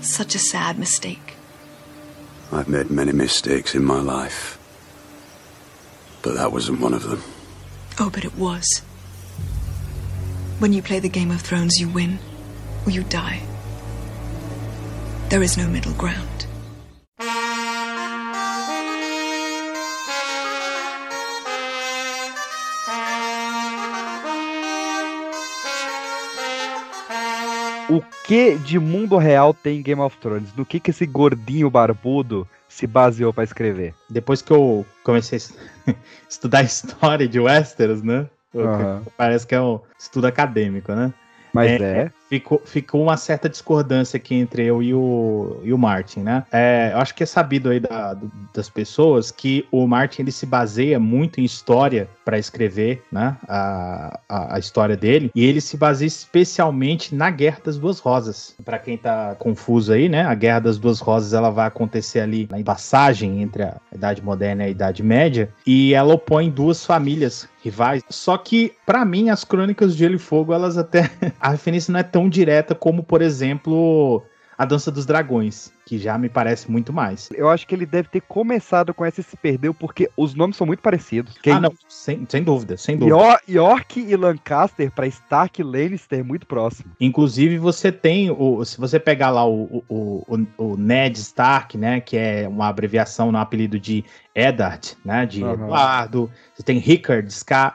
[0.00, 1.34] Such a sad mistake.
[2.52, 4.58] I've made many mistakes in my life.
[6.22, 7.22] But that wasn't one of them.
[7.98, 8.82] Oh, but it was.
[10.58, 12.18] When you play the Game of Thrones, you win
[12.86, 13.42] or you die.
[15.30, 16.28] There is no middle ground.
[27.92, 30.48] O que de mundo real tem em Game of Thrones?
[30.56, 33.94] No que, que esse gordinho barbudo se baseou pra escrever?
[34.08, 35.54] Depois que eu comecei a es-
[36.28, 38.26] estudar a história de Westeros, né?
[38.54, 39.02] Aham.
[39.16, 41.12] Parece que é um estudo acadêmico, né?
[41.52, 42.10] Mas é.
[42.32, 46.44] Ficou, ficou uma certa discordância aqui entre eu e o, e o Martin, né?
[46.50, 48.16] É, eu acho que é sabido aí da-
[48.54, 53.36] das pessoas que o Martin ele se baseia muito em história para escrever, né?
[53.46, 55.30] A, a, a história dele.
[55.34, 58.54] E ele se baseia especialmente na Guerra das Duas Rosas.
[58.64, 60.22] Para quem tá confuso aí, né?
[60.24, 64.62] A Guerra das Duas Rosas ela vai acontecer ali na passagem entre a Idade Moderna
[64.62, 65.50] e a Idade Média.
[65.66, 68.02] E ela opõe duas famílias rivais.
[68.08, 71.10] Só que, para mim, as Crônicas de Gelo e Fogo, elas até.
[71.40, 74.22] A referência não é tão direta como, por exemplo,
[74.56, 77.28] a Dança dos Dragões, que já me parece muito mais.
[77.34, 80.56] Eu acho que ele deve ter começado com essa e se perdeu porque os nomes
[80.56, 81.36] são muito parecidos.
[81.38, 81.54] Quem...
[81.54, 83.40] Ah, não, sem, sem dúvida, sem dúvida.
[83.48, 86.92] York, e Lancaster pra Stark e Lannister é muito próximo.
[87.00, 92.00] Inclusive, você tem, o, se você pegar lá o, o, o, o Ned Stark, né,
[92.00, 94.04] que é uma abreviação no apelido de
[94.34, 95.54] Eddard, né, de Aham.
[95.54, 97.28] Eduardo, você tem Rickard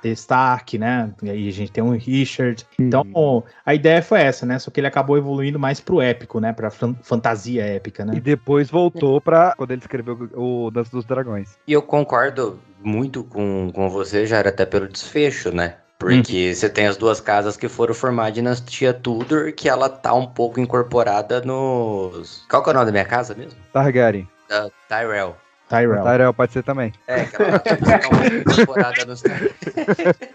[0.04, 2.66] Stark, né, e aí a gente tem o Richard.
[2.80, 6.54] Então, a ideia foi essa, né, só que ele acabou evoluindo mais pro épico, né,
[6.54, 8.14] pra fan- fantasia épica, né.
[8.18, 11.58] E depois voltou pra quando ele escreveu o Dança dos Dragões.
[11.68, 15.76] E eu concordo muito com, com você, já era até pelo desfecho, né?
[16.00, 20.14] Porque você tem as duas casas que foram formadas de dinastia Tudor, que ela tá
[20.14, 22.46] um pouco incorporada nos.
[22.48, 23.60] Qual que é o nome da minha casa mesmo?
[23.74, 24.28] Targaryen.
[24.48, 25.36] Da Tyrell.
[25.70, 26.04] Tyrell.
[26.04, 26.94] Tyrell pode ser também.
[27.08, 29.22] É, pouco incorporada nos.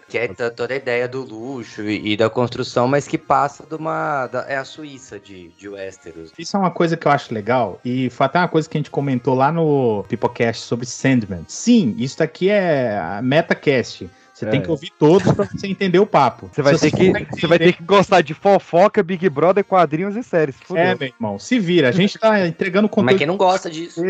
[0.08, 3.64] que é to- toda a ideia do luxo e, e da construção, mas que passa
[3.68, 4.26] de uma.
[4.26, 6.32] da- é a Suíça de, de Westeros.
[6.38, 8.80] Isso é uma coisa que eu acho legal, e foi até uma coisa que a
[8.80, 11.44] gente comentou lá no Pipocast sobre Sandman.
[11.48, 14.08] Sim, isso aqui é a MetaCast.
[14.32, 14.48] Você É.
[14.50, 16.48] tem que ouvir todos pra você entender o papo.
[16.52, 20.16] Você vai, Se ter que, você vai ter que gostar de fofoca, Big Brother, quadrinhos
[20.16, 20.56] e séries.
[20.62, 20.82] Fudeu.
[20.82, 21.88] É, meu irmão, se vira.
[21.88, 23.06] A gente tá entregando conteúdo.
[23.12, 24.00] Mas quem não gosta disso?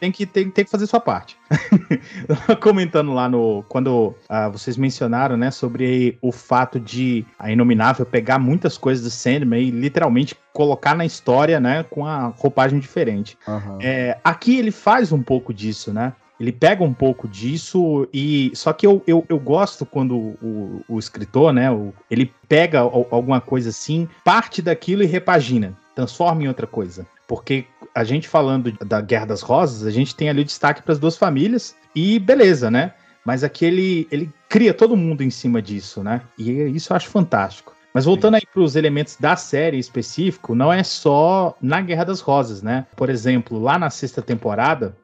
[0.00, 1.36] Tem que, tem, tem que fazer sua parte.
[2.60, 3.64] Comentando lá no.
[3.68, 9.10] Quando ah, vocês mencionaram, né, sobre o fato de a Inominável pegar muitas coisas do
[9.10, 13.38] Sandman e literalmente colocar na história, né, com a roupagem diferente.
[13.46, 13.78] Aham.
[13.80, 16.12] É, aqui ele faz um pouco disso, né?
[16.40, 20.98] Ele pega um pouco disso e só que eu, eu, eu gosto quando o, o
[20.98, 21.70] escritor, né?
[21.70, 27.06] o- ele pega al- alguma coisa assim, parte daquilo e repagina, transforma em outra coisa.
[27.28, 30.92] Porque a gente falando da Guerra das Rosas, a gente tem ali o destaque para
[30.92, 32.94] as duas famílias e beleza, né?
[33.24, 36.22] Mas aqui ele, ele cria todo mundo em cima disso, né?
[36.38, 37.74] E isso eu acho fantástico.
[37.92, 42.04] Mas voltando aí para os elementos da série em específico, não é só na Guerra
[42.04, 42.86] das Rosas, né?
[42.96, 44.96] Por exemplo, lá na sexta temporada,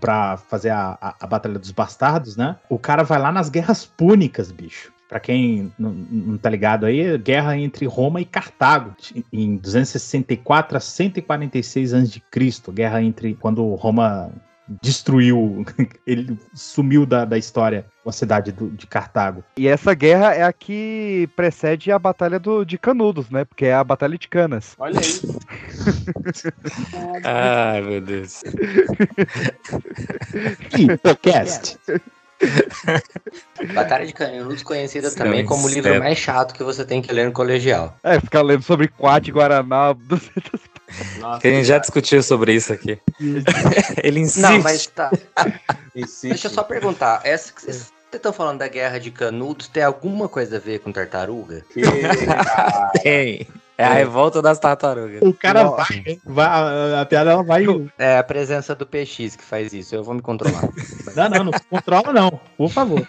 [0.00, 2.56] para fazer a, a, a Batalha dos Bastardos, né?
[2.68, 4.92] O cara vai lá nas Guerras Púnicas, bicho.
[5.08, 8.92] Pra quem não, não tá ligado aí, guerra entre Roma e Cartago,
[9.32, 12.22] em 264 a 146 a.C.
[12.72, 14.32] Guerra entre quando Roma
[14.82, 15.64] destruiu,
[16.06, 19.42] ele sumiu da, da história a cidade do- de Cartago.
[19.56, 23.44] E essa guerra é a que precede a Batalha do, de Canudos, né?
[23.44, 24.74] Porque é a Batalha de Canas.
[24.78, 25.20] Olha aí.
[27.24, 28.44] Ai, meu Deus.
[31.02, 31.76] Podcast.
[33.74, 37.12] Batalha de Canudos, conhecida Sim, também como o livro mais chato que você tem que
[37.12, 37.96] ler no colegial.
[38.02, 39.92] É, ficar lendo sobre Quat e Guaraná.
[39.92, 40.60] 200
[41.18, 42.98] Nossa, Que a gente já discutiu sobre isso aqui.
[44.02, 44.42] Ele insiste.
[44.42, 45.10] Não, mas tá.
[45.94, 46.28] insiste.
[46.28, 47.20] Deixa eu só perguntar.
[47.24, 50.92] Essa que vocês estão falando da guerra de Canudos tem alguma coisa a ver com
[50.92, 51.64] tartaruga?
[53.02, 53.46] Tem.
[53.78, 55.20] É a revolta das tartarugas.
[55.22, 57.64] O cara vai, vai, a- a piada ela vai.
[57.98, 59.94] É a presença do PX que faz isso.
[59.94, 60.62] Eu vou me controlar.
[61.16, 63.08] Não, não, não se controla, não, por favor.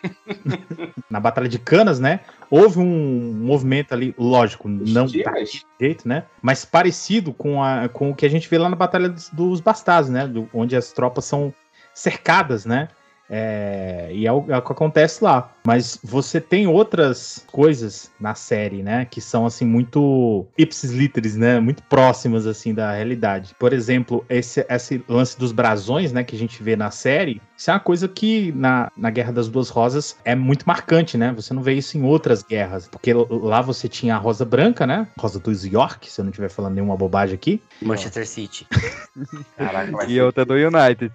[1.10, 2.22] Na Batalha de Canas, né?
[2.50, 5.46] Houve um movimento ali, lógico, não daquele
[5.82, 6.24] jeito, né?
[6.42, 9.60] Mas parecido com, a, com o que a gente vê lá na Batalha dos, dos
[9.60, 10.26] Bastardos, né?
[10.26, 11.54] Do- onde as tropas são
[11.94, 12.88] cercadas, né?
[13.30, 15.52] É, e é o, é o que acontece lá.
[15.68, 19.04] Mas você tem outras coisas na série, né?
[19.04, 21.60] Que são, assim, muito ipsis literis, né?
[21.60, 23.54] Muito próximas, assim, da realidade.
[23.60, 26.24] Por exemplo, esse, esse lance dos brasões, né?
[26.24, 27.42] Que a gente vê na série.
[27.58, 31.34] Isso é uma coisa que na, na Guerra das Duas Rosas é muito marcante, né?
[31.36, 32.88] Você não vê isso em outras guerras.
[32.88, 35.06] Porque lá você tinha a Rosa Branca, né?
[35.20, 37.62] Rosa dos York, se eu não estiver falando nenhuma bobagem aqui.
[37.82, 38.66] Manchester City.
[39.58, 41.12] Caraca, E outra do United.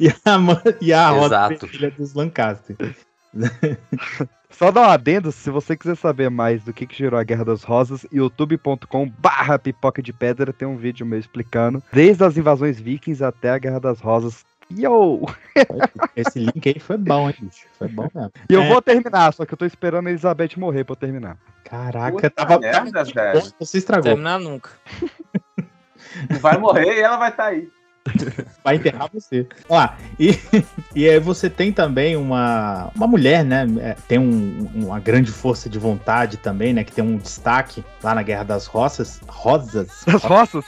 [0.00, 0.38] E a,
[0.80, 1.66] e a Rosa Exato.
[1.66, 2.76] Vermelha dos Lancaster.
[4.50, 7.44] Só dá um adendo, se você quiser saber mais do que, que gerou a Guerra
[7.44, 12.78] das Rosas, youtube.com barra pipoca de pedra tem um vídeo meu explicando, desde as invasões
[12.78, 14.44] vikings até a Guerra das Rosas.
[14.70, 15.26] Yo!
[16.16, 17.66] Esse link aí foi bom, hein, bicho?
[17.76, 18.30] Foi bom mesmo.
[18.48, 20.96] E eu É, vou terminar, só que eu tô esperando a Elizabeth morrer pra eu
[20.96, 21.36] terminar.
[21.64, 22.58] Caraca, Puta tava.
[22.60, 24.04] merda, tava Você estragou.
[24.04, 24.70] Terminar nunca.
[26.40, 27.68] Vai morrer e ela vai estar aí.
[28.62, 29.46] Vai enterrar você.
[29.68, 30.38] Ó lá, e,
[30.94, 33.66] e aí você tem também uma, uma mulher, né?
[33.80, 36.84] é, Tem um- uma grande força de vontade também, né?
[36.84, 39.20] Que tem um destaque lá na Guerra das Roças.
[39.26, 40.04] Rosas.
[40.06, 40.64] As roças?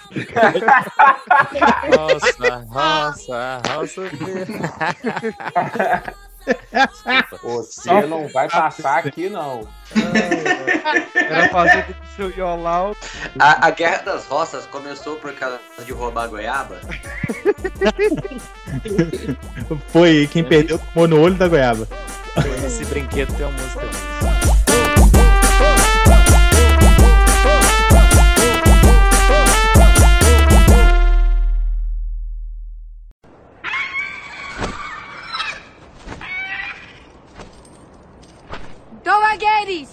[1.91, 4.03] Nossa, nossa, nossa.
[7.43, 9.67] Você não vai passar aqui, não.
[11.15, 12.97] Era fazer do seu Yolau.
[13.39, 16.81] A, a Guerra das Roças começou por causa de roubar goiaba?
[19.89, 21.89] Foi quem perdeu tomou no olho da goiaba.
[22.65, 24.36] Esse brinquedo tem uma música.
[39.27, 39.89] spaghettis!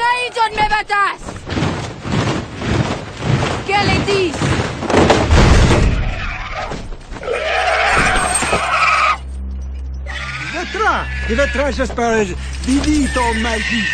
[0.00, 1.20] नहीं zone में बतास
[10.54, 11.04] Vetra!
[11.28, 12.28] Vetra się sparać!
[12.66, 13.90] Didi to oh, magis!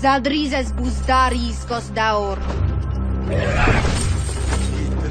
[0.00, 2.38] Zadrizes buzdaris kosdaur!
[3.30, 4.09] Yeah.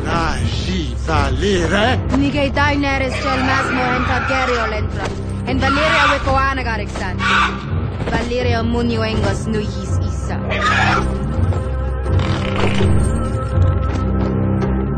[0.05, 1.99] Raji Valire.
[2.17, 5.05] Nigetai neres chelmasmo entagario lentra.
[5.47, 7.17] En Valeria wekoana garixan.
[8.11, 10.37] Valeria muniuengos nuhis isa.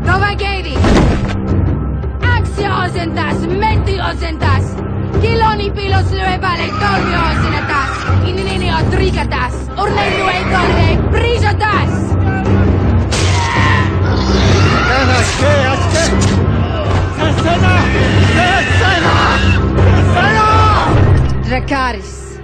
[0.06, 0.76] Novagedi!
[2.36, 4.64] Axia osentas, menti osentas!
[5.20, 7.92] Kiloni pilos lüevale tormio osenatas!
[8.28, 9.54] Ininini otrigatas!
[9.78, 12.21] Urne lue torre, prisotas!
[21.44, 22.40] Dracaris!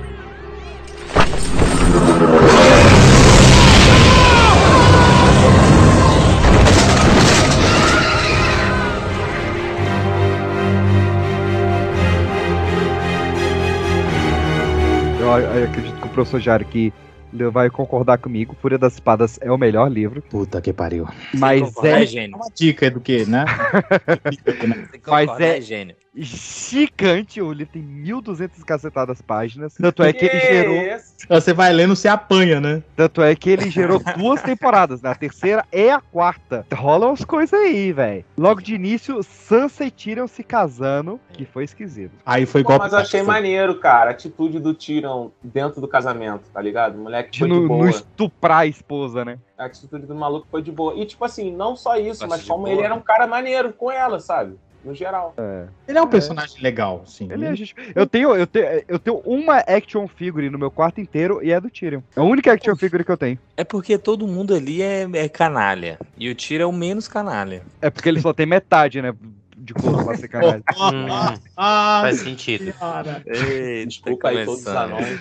[15.21, 17.08] Eu, eu acredito que o professor Jário aqui ele
[17.53, 18.57] vai concordar comigo.
[18.61, 20.23] Fúria das Espadas é o melhor livro.
[20.23, 21.07] Puta que pariu.
[21.35, 22.03] Mas concordar, é.
[22.03, 22.37] é gênio.
[22.37, 23.45] Uma dica do que, né?
[24.67, 25.97] Mas concordar, é- gênio.
[26.19, 27.41] Gigante.
[27.41, 29.75] O livro tem 1.200 cacetadas páginas.
[29.75, 30.99] Tanto é que ele gerou.
[31.29, 32.83] Você vai lendo, você apanha, né?
[32.97, 35.11] Tanto é que ele gerou duas temporadas, né?
[35.11, 36.67] A terceira e a quarta.
[36.73, 38.25] Rolam as coisas aí, velho.
[38.37, 42.13] Logo de início, Sansa e Tyrion se casando, que foi esquisito.
[42.25, 42.79] Aí foi Pô, igual.
[42.81, 46.97] mas eu achei maneiro, cara, a atitude do Tyrion dentro do casamento, tá ligado?
[46.97, 47.85] O moleque De foi de no, boa.
[47.85, 49.39] no estuprar a esposa, né?
[49.57, 50.95] A atitude do maluco foi de boa.
[50.95, 52.73] E, tipo assim, não só isso, Acho mas de como boa.
[52.73, 54.57] ele era um cara maneiro com ela, sabe?
[54.85, 55.35] No geral.
[55.87, 57.29] Ele é um personagem legal, sim.
[57.31, 61.01] Ele é gente- Eu tenho, eu, tenho, eu tenho uma action figure no meu quarto
[61.01, 62.01] inteiro e é do Tyrion.
[62.17, 63.39] É a única action figure que eu tenho.
[63.57, 65.99] É porque todo mundo ali é, é canalha.
[66.17, 67.63] E o Tiro é o menos canalha.
[67.83, 69.13] É porque ele só tem metade, né?
[69.69, 70.63] De corpo pra ser canalha.
[71.61, 72.73] Ah, Faz sentido.
[72.73, 73.23] cara.
[73.27, 75.21] Eita, Desculpa aí todos os anões.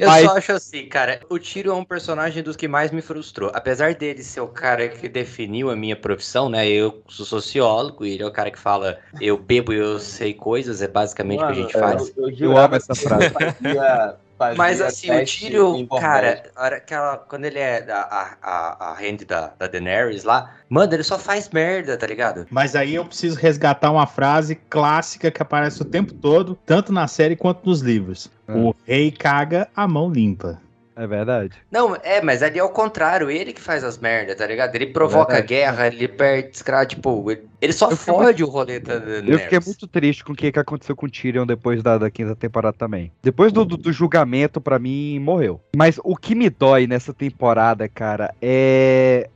[0.00, 3.02] Eu Mas- só acho assim, cara, o Tiro é um personagem dos que mais me
[3.02, 3.50] frustrou.
[3.52, 6.66] Apesar dele ser o cara que definiu a minha profissão, né?
[6.66, 10.32] Eu sou sociólogo e ele é o cara que fala eu bebo e eu sei
[10.32, 12.12] coisas, é basicamente o que a gente faz.
[12.16, 13.30] Eu, eu Eu amo essa frase.
[13.30, 14.14] Fazia
[14.56, 19.24] Mas assim, o Tyrion, cara, hora que ela- quando ele é a, a, a, hand
[19.26, 22.46] da, da Daenerys lá, mano, ele só faz merda, tá ligado?
[22.50, 27.06] Mas aí eu preciso resgatar uma frase clássica que aparece o tempo todo, tanto na
[27.06, 28.28] série quanto nos livros.
[28.48, 30.60] O rei caga, a mão limpa.
[30.96, 31.56] É verdade.
[31.70, 34.74] Não, é, mas ali é o contrário, ele que faz as merdas, tá ligado?
[34.74, 35.48] Ele provoca Verdade.
[35.48, 38.94] guerra, ele perde escravo, tipo, ele, ele só Eu fiquei fode o rolê da.
[38.94, 42.10] Eu fiquei muito triste com o que, que aconteceu com o Tyrion depois da, da
[42.10, 43.10] quinta temporada também.
[43.22, 45.60] Depois do, do, do julgamento, pra mim, morreu.
[45.76, 49.28] Mas o que me dói nessa temporada, cara, é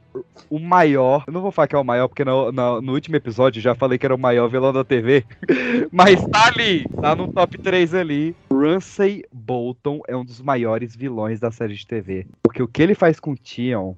[0.50, 1.24] o maior.
[1.26, 3.62] Eu não vou falar que é o maior, porque no, no, no último episódio eu
[3.62, 5.24] já falei que era o maior vilão da TV.
[5.92, 8.36] Mas tá ali, tá no top 3 ali.
[8.52, 12.26] Ramsay Bolton é um dos maiores vilões da série de TV.
[12.42, 13.94] Porque o que ele faz com o Tyrion,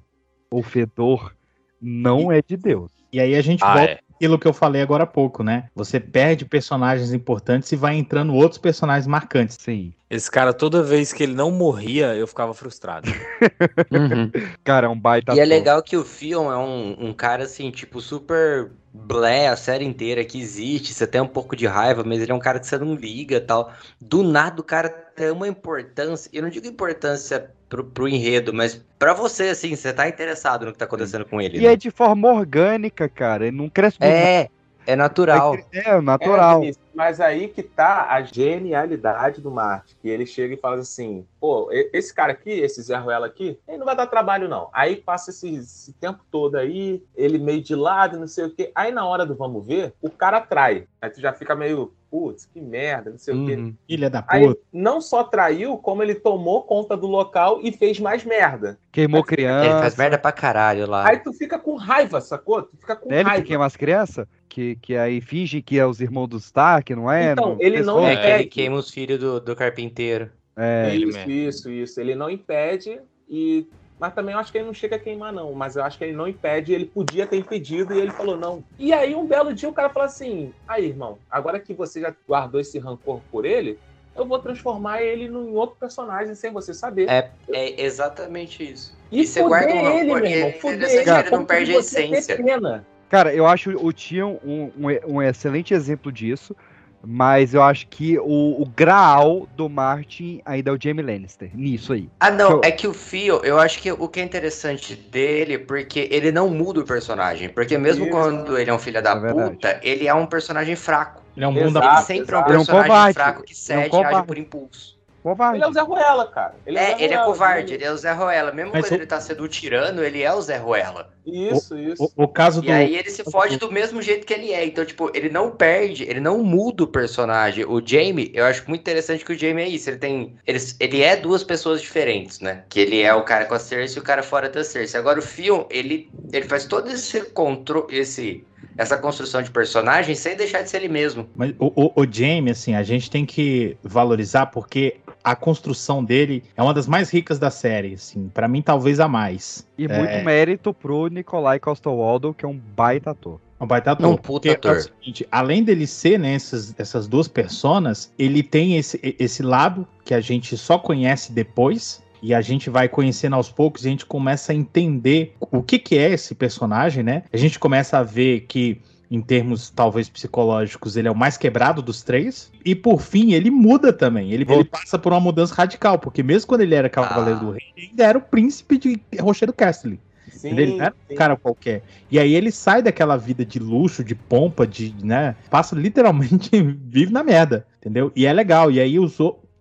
[0.51, 1.35] o fedor,
[1.81, 2.91] não é de Deus.
[3.11, 3.99] E aí a gente Ah, volta é.
[4.21, 5.67] Aquilo que eu falei agora há pouco, né?
[5.75, 9.57] Você perde personagens importantes e vai entrando outros personagens marcantes.
[9.59, 9.93] Sim.
[10.07, 13.09] Esse cara, toda vez que ele não morria, eu ficava frustrado.
[14.63, 17.71] Cara, é um baita E é legal que o Fion é um, um cara, assim,
[17.71, 20.93] tipo, super blé a série inteira que existe.
[20.93, 23.37] Você tem um pouco de raiva, mas ele é um cara que você não liga
[23.37, 23.71] e tal.
[23.99, 26.29] Do nada o cara tem uma importância.
[26.33, 30.73] Eu não digo importância pro, pro enredo, mas pra você, assim, você tá interessado no
[30.73, 31.57] que tá acontecendo com ele.
[31.57, 31.73] E né?
[31.73, 33.47] é de forma orgânica, cara.
[33.47, 34.49] Ele não cresce É,
[34.85, 35.55] é natural.
[35.55, 35.67] nada.
[35.73, 36.63] É, natural.
[36.63, 36.71] É,
[37.01, 39.97] mas aí que tá a genialidade do Marte.
[39.99, 43.79] Que ele chega e fala assim: pô, esse cara aqui, esse Zé Ruela aqui, ele
[43.79, 44.69] não vai dar trabalho, não.
[44.71, 48.71] Aí passa esse, esse tempo todo aí, ele meio de lado, não sei o quê.
[48.75, 50.85] Aí na hora do vamos ver, o cara trai.
[51.01, 53.55] Aí tu já fica meio, putz, que merda, não sei o quê.
[53.55, 53.75] Uhum.
[53.87, 54.61] Filha da Aí puta.
[54.71, 58.77] não só traiu, como ele tomou conta do local e fez mais merda.
[58.91, 59.79] Queimou Ele criança.
[59.79, 61.07] faz merda pra caralho lá.
[61.09, 62.61] Aí tu fica com raiva, sacou?
[62.61, 63.45] Tu fica com Ele que raiva.
[63.47, 64.27] queima as crianças?
[64.51, 67.31] Que, que aí finge que é os irmãos do Stark, não é?
[67.31, 70.29] Então, ele não É que ele queima os filhos do, do carpinteiro.
[70.57, 71.31] É, ele isso, mesmo.
[71.31, 72.01] isso, isso.
[72.01, 72.99] Ele não impede
[73.29, 73.65] e.
[73.97, 75.53] Mas também eu acho que ele não chega a queimar, não.
[75.53, 78.61] Mas eu acho que ele não impede, ele podia ter impedido e ele falou não.
[78.77, 82.13] E aí, um belo dia, o cara fala assim: aí, irmão, agora que você já
[82.27, 83.79] guardou esse rancor por ele,
[84.17, 87.09] eu vou transformar ele em outro personagem sem você saber.
[87.09, 88.93] É, é exatamente isso.
[89.09, 90.59] e e você guarda um fuder ele, rancor, meu irmão.
[90.59, 92.35] Fuder ele, a ele não perde de a essência.
[92.35, 92.85] pena.
[93.11, 96.55] Cara, eu acho o Tion um, um, um excelente exemplo disso.
[97.03, 101.49] Mas eu acho que o, o graal do Martin ainda é o Jamie Lannister.
[101.51, 102.07] Nisso aí.
[102.19, 105.57] Ah, não, eu- é que o Fio, eu acho que o que é interessante dele,
[105.57, 107.49] porque ele não muda o personagem.
[107.49, 108.11] Porque mesmo Isso.
[108.13, 111.23] quando ele é um filho da É puta, ele é um personagem fraco.
[111.35, 111.57] Ele é um.
[111.57, 111.87] Exato.
[111.87, 112.41] ele sempre é um.
[112.45, 113.13] Ele é um personagem covarde.
[113.15, 115.01] fraco que Ele é um cede e age por impulso.
[115.23, 115.57] Covarde.
[115.57, 116.55] Ele é o Zé Ruela, cara.
[116.65, 118.51] Ele É, Zé ele é Ruela, covarde, ele é o Zé Ruela.
[118.51, 121.09] Mesmo Mas quando o- ele tá sendo o tirano, ele é o Zé Ruela.
[121.25, 122.11] Isso, isso.
[122.15, 122.67] O, o caso do.
[122.67, 124.65] E aí ele se fode do mesmo jeito que ele é.
[124.65, 127.65] Então, tipo, ele não perde, ele não muda o personagem.
[127.65, 129.89] O Jamie, eu acho muito interessante que o Jamie é isso.
[129.89, 130.35] Ele tem.
[130.45, 132.63] Ele, ele é duas pessoas diferentes, né?
[132.69, 134.99] Que ele é o cara com a Cersei e o cara fora da Cersei.
[134.99, 137.95] Agora o Fion, ele, ele faz todo esse controle.
[137.95, 138.43] Esse,
[138.77, 141.29] essa construção de personagem sem deixar de ser ele mesmo.
[141.35, 146.43] Mas o, o, o Jamie, assim, a gente tem que valorizar porque a construção dele
[146.55, 148.29] é uma das mais ricas da série, assim.
[148.33, 149.67] Para mim, talvez a mais.
[149.77, 149.97] E É.
[149.97, 153.39] muito mérito pro Nikolai Costa-Waldau, que é um baita ator.
[153.59, 154.09] Um baita ator.
[154.09, 154.77] Não, puta porque é ator.
[154.77, 159.87] o seguinte, além dele ser, né, essas, essas duas personas, ele tem esse, esse lado
[160.03, 162.01] que a gente só conhece depois.
[162.23, 165.79] E a gente vai conhecendo aos poucos e a gente começa a entender o que,
[165.79, 167.23] que é esse personagem, né?
[167.33, 168.79] A gente começa a ver que,
[169.09, 172.51] em termos talvez psicológicos, ele é o mais quebrado dos três.
[172.63, 174.31] E por fim, ele muda também.
[174.31, 177.43] Ele, ele passa por uma mudança radical, porque mesmo quando ele era Cavaleiro Ah.
[177.43, 179.97] do Rei, ele ainda era o príncipe de Rochedo Castle.
[180.35, 180.65] Entendeu?
[180.65, 181.83] Ele não era um cara qualquer.
[182.09, 185.35] E aí ele sai daquela vida de luxo, de pompa, de, né?
[185.49, 186.49] Passa literalmente,
[186.87, 188.11] vive na merda, entendeu?
[188.15, 188.71] E é legal.
[188.71, 189.17] E aí os,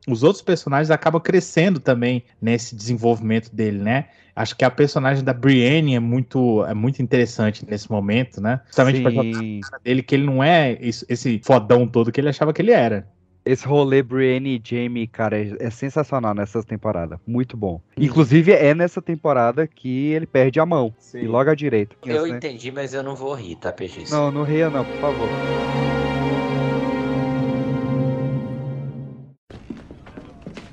[0.09, 4.07] os outros personagens acabam crescendo também nesse desenvolvimento dele, né?
[4.35, 8.61] Acho que a personagem da Brienne é muito, é muito interessante nesse momento, né?
[8.67, 9.61] Justamente pra jogar Sim.
[9.61, 13.07] cara dele que ele não é esse fodão todo que ele achava que ele era.
[13.45, 17.19] Esse rolê Brienne e Jamie, cara, é, é sensacional nessa temporada.
[17.27, 17.81] Muito bom.
[17.97, 20.95] Inclusive, é nessa temporada que ele perde a mão.
[21.15, 21.97] E logo à direita.
[22.05, 22.37] Eu né?
[22.37, 24.11] entendi, mas eu não vou rir, tá, PX?
[24.11, 25.29] Não, não ria não, por favor.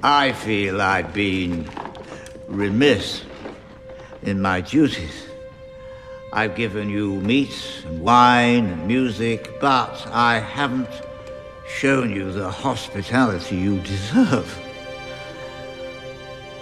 [0.03, 1.65] I feel I've been
[2.49, 3.23] remiss
[4.23, 5.27] in my duties.
[6.33, 11.06] I've given you meat and wine and music, but I haven't
[11.67, 14.59] shown you the hospitality you deserve.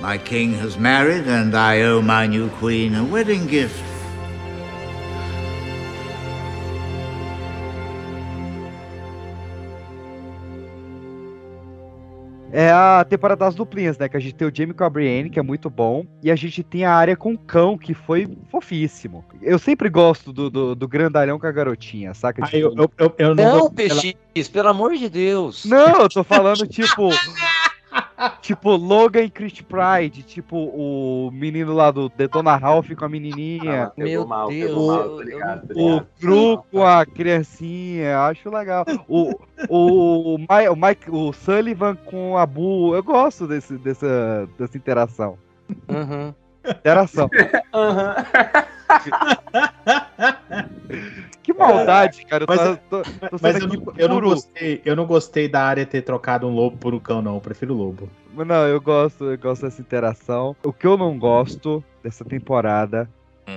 [0.02, 3.95] My king has married, and I owe my new queen a wedding gift.
[12.58, 14.08] É a temporada das duplinhas, né?
[14.08, 16.06] Que a gente tem o Jamie com a Brienne, que é muito bom.
[16.24, 19.26] E a gente tem a área com o cão, que foi fofíssimo.
[19.42, 22.46] Eu sempre gosto do, do, do grandalhão com a garotinha, saca?
[22.46, 25.66] Ah, eu, eu, eu, eu não, Não, PX, pelo amor de Deus.
[25.66, 27.10] Não, eu tô falando tipo.
[28.42, 33.86] tipo Logan e Chris Pride, tipo o menino lá do Detona Ralph com a menininha.
[33.86, 36.06] Ah, pegou mal, pegou mal, tô ligado, tô O.
[36.20, 38.86] Gru com a criancinha, acho legal.
[39.08, 39.34] O,
[39.70, 45.38] o, Mike, o, Mike, o Sullivan com a Boo, eu gosto desse, dessa, dessa interação.
[45.90, 46.34] Uhum.
[46.68, 47.30] Interação.
[48.86, 49.10] Que
[51.58, 52.44] maldade, cara.
[52.44, 55.64] Eu Mas, tô, tô, tô mas eu, não, eu, não gostei, eu não gostei da
[55.64, 57.36] área ter trocado um lobo por um cão, não.
[57.36, 58.10] Eu prefiro o lobo.
[58.34, 60.56] Não, eu gosto, eu gosto dessa interação.
[60.64, 63.10] O que eu não gosto dessa temporada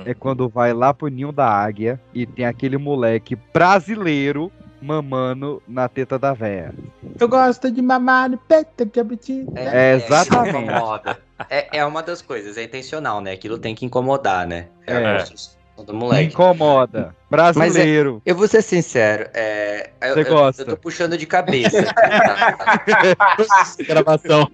[0.05, 5.89] é quando vai lá pro ninho da águia e tem aquele moleque brasileiro mamando na
[5.89, 6.73] teta da véia.
[7.19, 9.53] Eu gosto de mamar no peito de abritinho.
[9.57, 10.51] É, exatamente.
[10.51, 11.19] isso incomoda.
[11.49, 13.33] É, é uma das coisas, é intencional, né?
[13.33, 14.69] Aquilo tem que incomodar, né?
[14.87, 15.25] É, É.
[15.85, 16.25] do Me moleque.
[16.33, 17.15] incomoda.
[17.31, 18.15] Brasileiro.
[18.15, 20.63] Mas é- eu vou ser sincero, é, eu, Você eu- gosta?
[20.63, 21.77] eu tô puxando de cabeça.
[23.87, 24.51] Gravação.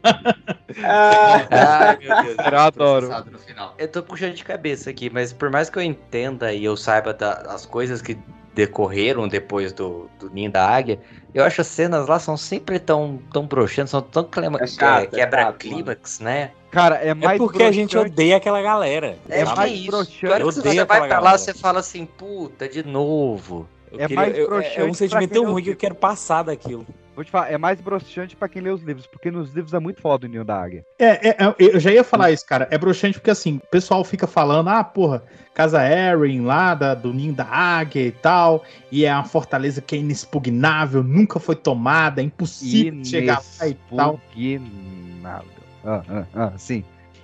[0.82, 2.36] Ai, meu Deus.
[2.50, 3.24] Eu adoro.
[3.30, 3.74] no final.
[3.78, 7.12] Eu tô puxando de cabeça aqui, mas por mais que eu entenda e eu saiba
[7.14, 8.18] da- as coisas que
[8.54, 11.00] decorreram depois do, do Ninho da Águia,
[11.34, 15.10] eu acho as cenas lá são sempre tão, tão broxantes, são tão clima, É chato,
[15.10, 16.50] que- é quebra-clímax, né?
[16.70, 19.16] Cara, é É mais porque a gente broxante- odeia aquela galera.
[19.28, 19.56] É sabe?
[19.56, 19.86] mais isso.
[19.86, 20.24] broxante.
[20.26, 21.38] Eu que você odeio vai pra lá, galera.
[21.38, 23.68] você fala assim, puta, de novo.
[23.92, 25.94] Eu É queria- mais eu- broxante é um sentimento tão não ruim que eu quero
[25.94, 26.84] passar daquilo.
[27.14, 29.78] Vou te falar, é mais broxante pra quem lê os livros, porque nos livros é
[29.78, 30.84] muito foda o ninho da águia.
[30.98, 32.66] É, é, é, eu já ia falar isso, cara.
[32.70, 35.22] É broxante porque assim, o pessoal fica falando, ah, porra,
[35.54, 39.94] Casa Erin lá da, do Ninho da Águia e tal, e é uma fortaleza que
[39.94, 44.20] é inexpugnável, nunca foi tomada, é impossível chegar lá e tal.
[44.34, 45.50] Inexpugnável.
[45.84, 46.82] Ah, ah, ah, sim.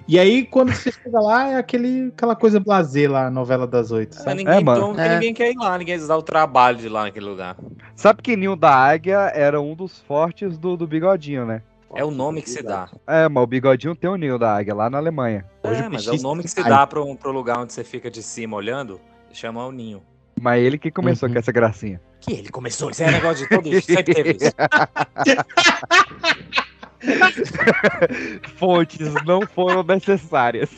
[0.09, 3.93] E aí, quando você chega lá, é aquele, aquela coisa blazer lá, a novela das
[3.93, 4.39] oito, Mas sabe?
[4.45, 4.81] ninguém, mano.
[4.81, 5.15] toma, É.
[5.15, 7.57] ninguém quer ir lá, ninguém dá o trabalho de ir lá naquele lugar.
[7.95, 11.63] Sabe que ninho da águia era um dos fortes do, do bigodinho, né?
[11.95, 12.89] É o nome que se dá.
[13.07, 15.45] É, mas o bigodinho tem o ninho da águia lá na Alemanha.
[15.63, 18.23] É, mas é o nome que se dá pro, pro lugar onde você fica de
[18.23, 19.01] cima olhando,
[19.33, 20.03] chama o ninho.
[20.41, 21.35] Mas ele que começou Uhum.
[21.35, 22.01] com essa gracinha.
[22.21, 24.55] Que ele começou, isso é negócio de todo sempre teve isso.
[28.57, 30.71] Fontes não foram necessárias.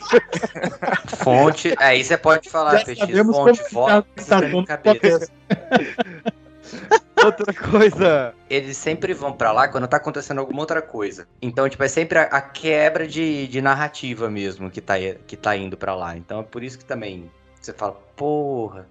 [1.17, 3.61] Fonte, aí você pode falar, Já PX, sabemos fonte,
[4.51, 5.29] com cabeça.
[7.23, 8.33] Outra coisa.
[8.49, 11.27] Eles sempre vão pra lá quando tá acontecendo alguma outra coisa.
[11.41, 14.95] Então, tipo, é sempre a, a quebra de, de narrativa mesmo que tá,
[15.25, 16.17] que tá indo pra lá.
[16.17, 17.31] Então é por isso que também
[17.61, 18.87] você fala, porra.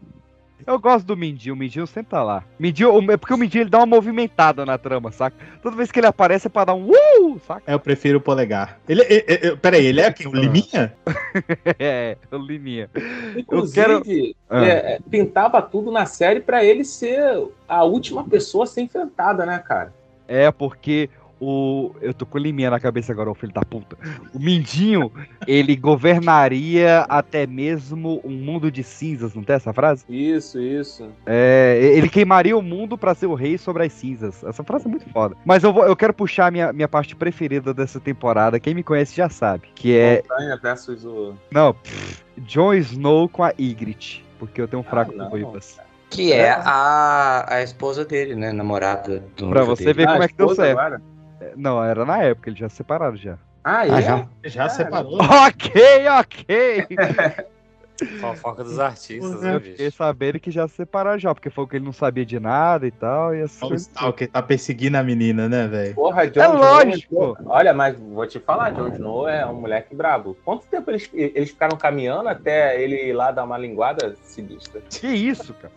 [0.66, 2.44] Eu gosto do Mindinho, o Mindinho sempre tá lá.
[2.58, 5.36] Mindinho, é porque o Mindinho ele dá uma movimentada na trama, saca?
[5.62, 7.62] Toda vez que ele aparece é pra dar um uh, saca?
[7.66, 8.78] É, eu prefiro o polegar.
[8.88, 10.26] Ele, é, é, é, peraí, ele é quem?
[10.26, 10.94] O Liminha?
[11.78, 12.88] é, o Liminha.
[13.36, 14.64] Inclusive, Ah.
[14.64, 19.44] é, é, pintava tudo na série pra ele ser a última pessoa a ser enfrentada,
[19.46, 19.92] né, cara?
[20.28, 21.10] É, porque
[21.42, 21.94] o.
[22.00, 23.96] Eu tô com Liminha na cabeça agora, o filho da puta.
[24.32, 25.10] O Mindinho,
[25.46, 30.04] ele governaria até mesmo um mundo de cinzas, não tem essa frase?
[30.08, 31.08] Isso, isso.
[31.26, 34.42] É, ele queimaria o mundo pra ser o rei sobre as cinzas.
[34.44, 35.36] Essa frase é muito foda.
[35.44, 38.60] Mas eu, vou, eu quero puxar a minha, minha parte preferida dessa temporada.
[38.60, 39.68] Quem me conhece já sabe.
[39.74, 40.22] Que é.
[40.28, 41.34] Montanha versus o.
[41.50, 44.24] Não, pff, Jon Snow com a Ygritte.
[44.38, 45.24] Porque eu tenho um fraco não.
[45.28, 45.78] por ruivas.
[46.10, 48.52] Que é a, a esposa dele, né?
[48.52, 49.98] Namorada do Pra você dele.
[49.98, 50.78] ver Ah, como é que deu certo.
[50.78, 51.02] agora?
[51.56, 53.38] Não, era na época, eles já se separaram já.
[53.64, 53.90] Ah, é?
[53.90, 54.28] Ah, já?
[54.44, 55.18] Já separou?
[55.22, 55.72] Ok,
[56.20, 56.86] ok.
[58.18, 59.70] Fofoca dos artistas, né, Eu bicho?
[59.72, 62.86] fiquei sabendo que já se separaram já, porque foi que ele não sabia de nada
[62.86, 63.34] e tal.
[63.34, 65.94] E assim, Olha o Stalker tá perseguindo a menina, né, velho?
[65.94, 67.38] Porra, Jon É Snow lógico.
[67.46, 70.36] Olha, mas vou te falar, Jon Snow é um moleque brabo.
[70.44, 74.80] Quanto tempo eles, eles ficaram caminhando até ele ir lá dar uma linguada sinistra?
[74.90, 75.72] Que isso, cara?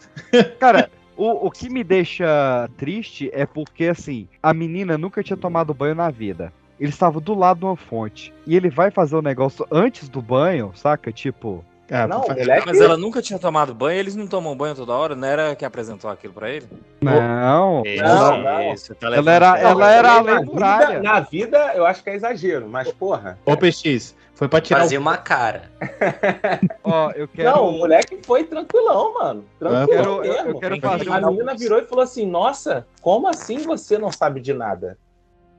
[0.59, 5.73] Cara, o, o que me deixa triste é porque, assim, a menina nunca tinha tomado
[5.73, 6.51] banho na vida.
[6.79, 8.33] Ele estava do lado de uma fonte.
[8.45, 11.11] E ele vai fazer o negócio antes do banho, saca?
[11.11, 11.63] Tipo.
[11.87, 12.65] É, Não, moleque.
[12.65, 15.63] Mas ela nunca tinha tomado banho, eles não tomam banho toda hora, não era que
[15.63, 16.67] apresentou aquilo pra ele?
[16.99, 17.83] Não.
[17.85, 18.73] Isso, Não, não.
[18.73, 22.67] isso, tá Ela era, ela era na vida, na vida, eu acho que é exagero,
[22.67, 23.37] mas porra.
[23.45, 25.01] Ô, PX, foi pra tirar Fazia o...
[25.01, 25.71] uma cara.
[26.83, 27.49] Ó, eu quero.
[27.51, 29.45] Não, o moleque foi tranquilão, mano.
[29.57, 30.49] Tranquilão Eu quero- mesmo.
[30.51, 34.11] eu quero A fazer um- menina virou e falou assim: Nossa, como assim você não
[34.11, 34.97] sabe de nada?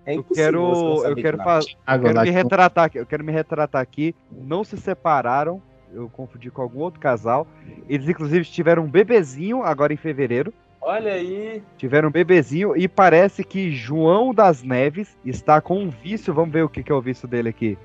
[0.04, 1.60] É Eu quero, eu quero, nada.
[1.62, 2.98] fa- eu quero me retratar aqui.
[2.98, 4.14] Eu quero me retratar aqui.
[4.30, 5.60] Não se separaram.
[5.92, 7.46] Eu confundi com algum outro casal.
[7.88, 10.52] Eles, inclusive, tiveram um bebezinho agora em fevereiro.
[10.86, 11.60] Olha aí.
[11.76, 16.32] Tiveram um bebezinho e parece que João das Neves está com um vício.
[16.32, 17.76] Vamos ver o que, que é o vício dele aqui.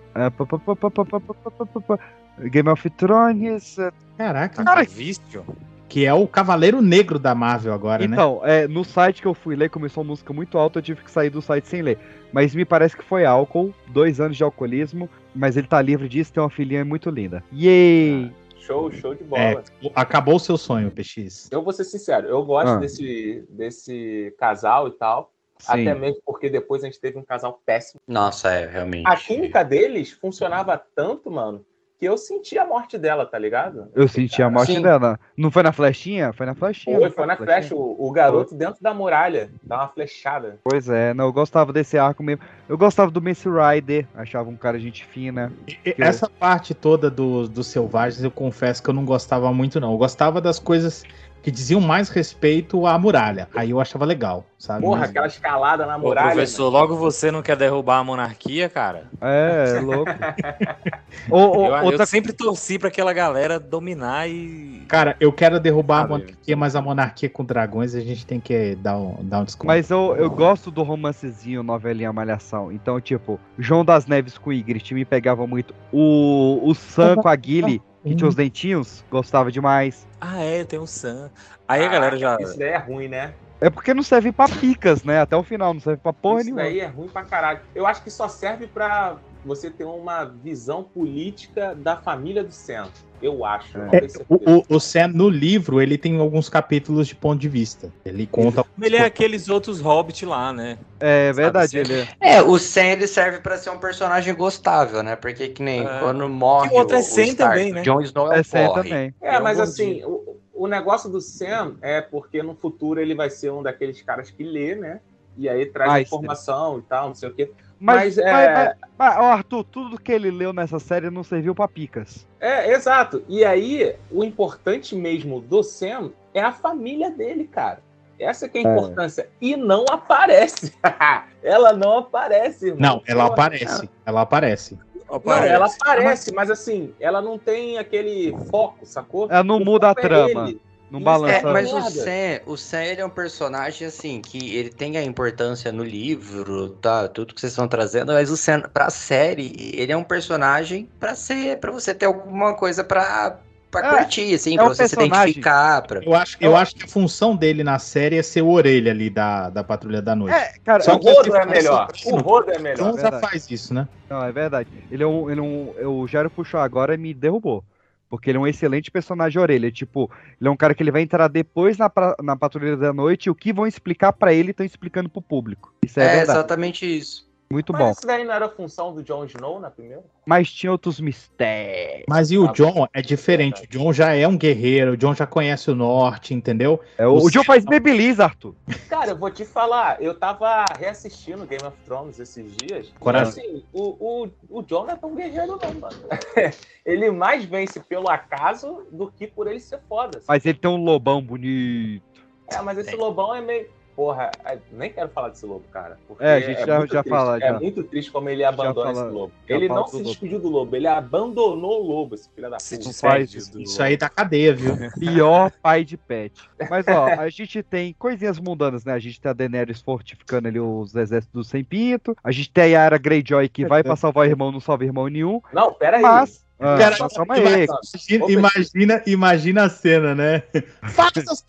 [2.51, 3.77] Game of Thrones.
[4.15, 5.43] Caraca, Cara, vício.
[5.89, 8.15] Que é o Cavaleiro Negro da Marvel agora, então, né?
[8.15, 11.01] Então, é, no site que eu fui ler, começou a música muito alta, eu tive
[11.01, 11.97] que sair do site sem ler.
[12.31, 16.31] Mas me parece que foi álcool, dois anos de alcoolismo, mas ele tá livre disso,
[16.31, 17.43] tem uma filhinha muito linda.
[17.51, 18.31] Yay!
[18.31, 18.40] Ah.
[18.61, 19.41] Show, show de bola.
[19.41, 19.63] É,
[19.95, 21.49] acabou o seu sonho, PX.
[21.51, 22.77] Eu vou ser sincero, eu gosto Ah.
[22.77, 25.31] desse, desse casal e tal.
[25.59, 25.87] Sim.
[25.87, 27.99] Até mesmo porque depois a gente teve um casal péssimo.
[28.07, 29.05] Nossa, é, realmente.
[29.07, 31.63] A química deles funcionava tanto, mano,
[32.01, 33.87] que eu senti a morte dela, tá ligado?
[33.93, 34.81] Eu senti a morte Sim.
[34.81, 35.19] dela.
[35.37, 36.33] Não foi na flechinha?
[36.33, 36.95] Foi na flechinha.
[36.97, 37.75] Foi, não foi na flecha.
[37.75, 40.57] O, o garoto dentro da muralha dá uma flechada.
[40.63, 42.43] Pois é, não, eu gostava desse arco mesmo.
[42.67, 45.53] Eu gostava do Mace Rider, achava um cara gente fina.
[45.67, 49.79] E eu- Essa parte toda dos dos selvagens, eu confesso que eu não gostava muito,
[49.79, 49.91] não.
[49.91, 51.03] Eu gostava das coisas
[51.41, 53.47] que diziam mais respeito à muralha.
[53.55, 54.81] Aí eu achava legal, sabe?
[54.85, 56.31] Porra, Mas- aquela escalada na Ô, muralha.
[56.33, 59.05] professor, logo você não quer derrubar a monarquia, cara?
[59.19, 60.11] É, louco.
[61.29, 64.83] Ô, ô, eu, eu outra- sempre torci pra aquela galera dominar e.
[64.87, 66.11] Cara, eu quero derrubar a Sabe?
[66.13, 69.67] monarquia, mas a monarquia com dragões a gente tem que dar um, dar um desconto.
[69.67, 72.71] Mas eu, eu gosto do romancezinho, novelinha Malhação.
[72.71, 75.73] Então, tipo, João das Neves com Ygritte me pegava muito.
[75.91, 80.07] O, o Sam com a Gilly, que tinha os dentinhos, gostava demais.
[80.19, 81.29] Ah, é, tem um Sam.
[81.67, 82.37] Aí a galera já.
[82.39, 83.33] Isso daí é ruim, né?
[83.59, 85.21] É porque não serve pra picas, né?
[85.21, 86.63] Até o final, não serve pra porra Isso nenhuma.
[86.63, 87.59] daí é ruim pra caralho.
[87.75, 92.89] Eu acho que só serve pra você ter uma visão política da família do Sam.
[93.21, 93.77] Eu acho.
[93.77, 97.91] É, o, o, o Sam, no livro, ele tem alguns capítulos de ponto de vista.
[98.03, 98.65] Ele conta.
[98.81, 100.77] Ele é aqueles outros hobbits lá, né?
[100.99, 102.37] É verdade, Sabe, ele é.
[102.37, 105.15] É, o Sam ele serve pra ser um personagem gostável, né?
[105.15, 105.99] Porque que nem É.
[105.99, 107.81] quando morre E o outro é o Sam Stark, também, né?
[107.83, 109.13] Jon Snow é, Sam também.
[109.21, 113.29] É, um mas assim, o, o negócio do Sam é porque no futuro ele vai
[113.29, 114.99] ser um daqueles caras que lê, né?
[115.37, 117.51] E aí traz Ai, informação e tal, não sei o quê.
[117.83, 121.55] Mas, Mas, é- mas, mas- ó, Arthur, tudo que ele leu nessa série não serviu
[121.55, 122.27] pra picas.
[122.39, 123.23] É, exato.
[123.27, 127.79] E aí, o importante mesmo do Sam é a família dele, cara.
[128.19, 128.71] Essa que é a É.
[128.71, 129.27] importância.
[129.41, 130.71] E não aparece.
[131.41, 132.79] ela não aparece, irmão.
[132.97, 133.89] Não, ela aparece.
[134.05, 134.77] Ela aparece.
[135.09, 139.27] Não, ela aparece, mas assim, ela não tem aquele foco, sacou?
[139.29, 140.49] Ela não O muda a é trama.
[140.49, 140.61] ele.
[140.91, 141.33] Não Isso balança.
[141.35, 141.81] É, mas o.
[141.89, 146.69] Sam, o Sam ele é um personagem assim que ele tem a importância no livro,
[146.81, 147.07] tá?
[147.07, 151.15] Tudo que vocês estão trazendo, mas o Sam pra série, ele é um personagem pra
[151.15, 153.39] ser, para você ter alguma coisa pra
[153.71, 155.23] para É, curtir, assim, é pra um você se personagem.
[155.29, 156.03] identificar, pra...
[156.03, 159.09] Eu acho, eu acho que a função dele na série é ser o orelha ali
[159.09, 160.35] da, da Patrulha da Noite.
[160.35, 161.87] É, cara, Só O que rodo é melhor.
[161.89, 162.89] assim, O rodo é melhor.
[162.89, 163.87] Então já faz isso, né?
[164.09, 164.67] Não, é verdade.
[164.91, 165.29] Ele é um.
[165.29, 167.63] Ele é um o Jairo puxou agora e me derrubou.
[168.11, 169.71] Porque ele é um excelente personagem orelha.
[169.71, 172.91] Tipo, ele é um cara que ele vai entrar depois na, pra- na Patrulha da
[172.91, 175.73] Noite e o que vão explicar pra ele estão explicando pro público.
[175.85, 176.37] Isso é, É, verdade.
[176.37, 177.30] exatamente isso.
[177.51, 177.91] Muito Mas bom.
[177.91, 180.03] isso daí não era função do Jon Snow na primeira?
[180.25, 182.05] Mas tinha outros mistérios.
[182.07, 183.63] Mas e o Ah, John é diferente.
[183.63, 186.79] O John já é um guerreiro, o John já conhece o norte, entendeu?
[186.97, 188.55] É, o, o John faz Babyliss, Arthur.
[188.87, 192.93] Cara, eu vou te falar, eu tava reassistindo Game of Thrones esses dias.
[192.99, 193.43] Coragem.
[193.43, 195.97] E assim, o, o, o Jon não é tão guerreiro, não, mano.
[196.85, 200.21] ele mais vence pelo acaso do que por ele ser foda.
[200.27, 202.03] Mas ele tem um lobão bonito.
[202.51, 203.69] É, mas esse lobão é meio.
[204.01, 205.95] Porra, é, nem quero falar desse lobo, cara.
[206.07, 207.15] porque É, a gente já- muito já triste.
[207.15, 207.59] fala, É já.
[207.59, 209.31] muito triste como ele abandona fala- esse lobo.
[209.47, 210.05] já Ele não se lobo.
[210.09, 212.89] despediu do lobo, ele abandonou o lobo, esse filho da Se puta.
[212.89, 214.73] despede do Isso aí tá cadeia, viu?
[214.99, 216.33] Pior pai de pet.
[216.67, 218.91] Mas ó, a gente tem coisinhas mundanas, né?
[218.93, 222.17] A gente tem a Daenerys fortificando ali os exércitos do Sem Pinto.
[222.23, 225.07] A gente tem a Yara Greyjoy que vai pra salvar o irmão, não salva irmão
[225.07, 225.39] nenhum.
[225.53, 226.01] Não, pera aí.
[226.01, 226.43] Mas.
[226.59, 227.67] Ah, Cara, mas calma aí.
[227.67, 230.41] imagina, imagina, imagina a cena, né?
[230.93, 231.41] Fala, seus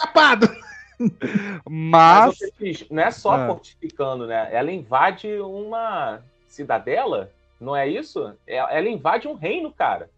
[1.69, 2.39] Mas.
[2.39, 3.47] Petis, não é só Ah.
[3.47, 4.49] fortificando, né?
[4.53, 8.33] Ela invade uma cidadela, não é isso?
[8.47, 10.11] É- Ela invade um reino, cara.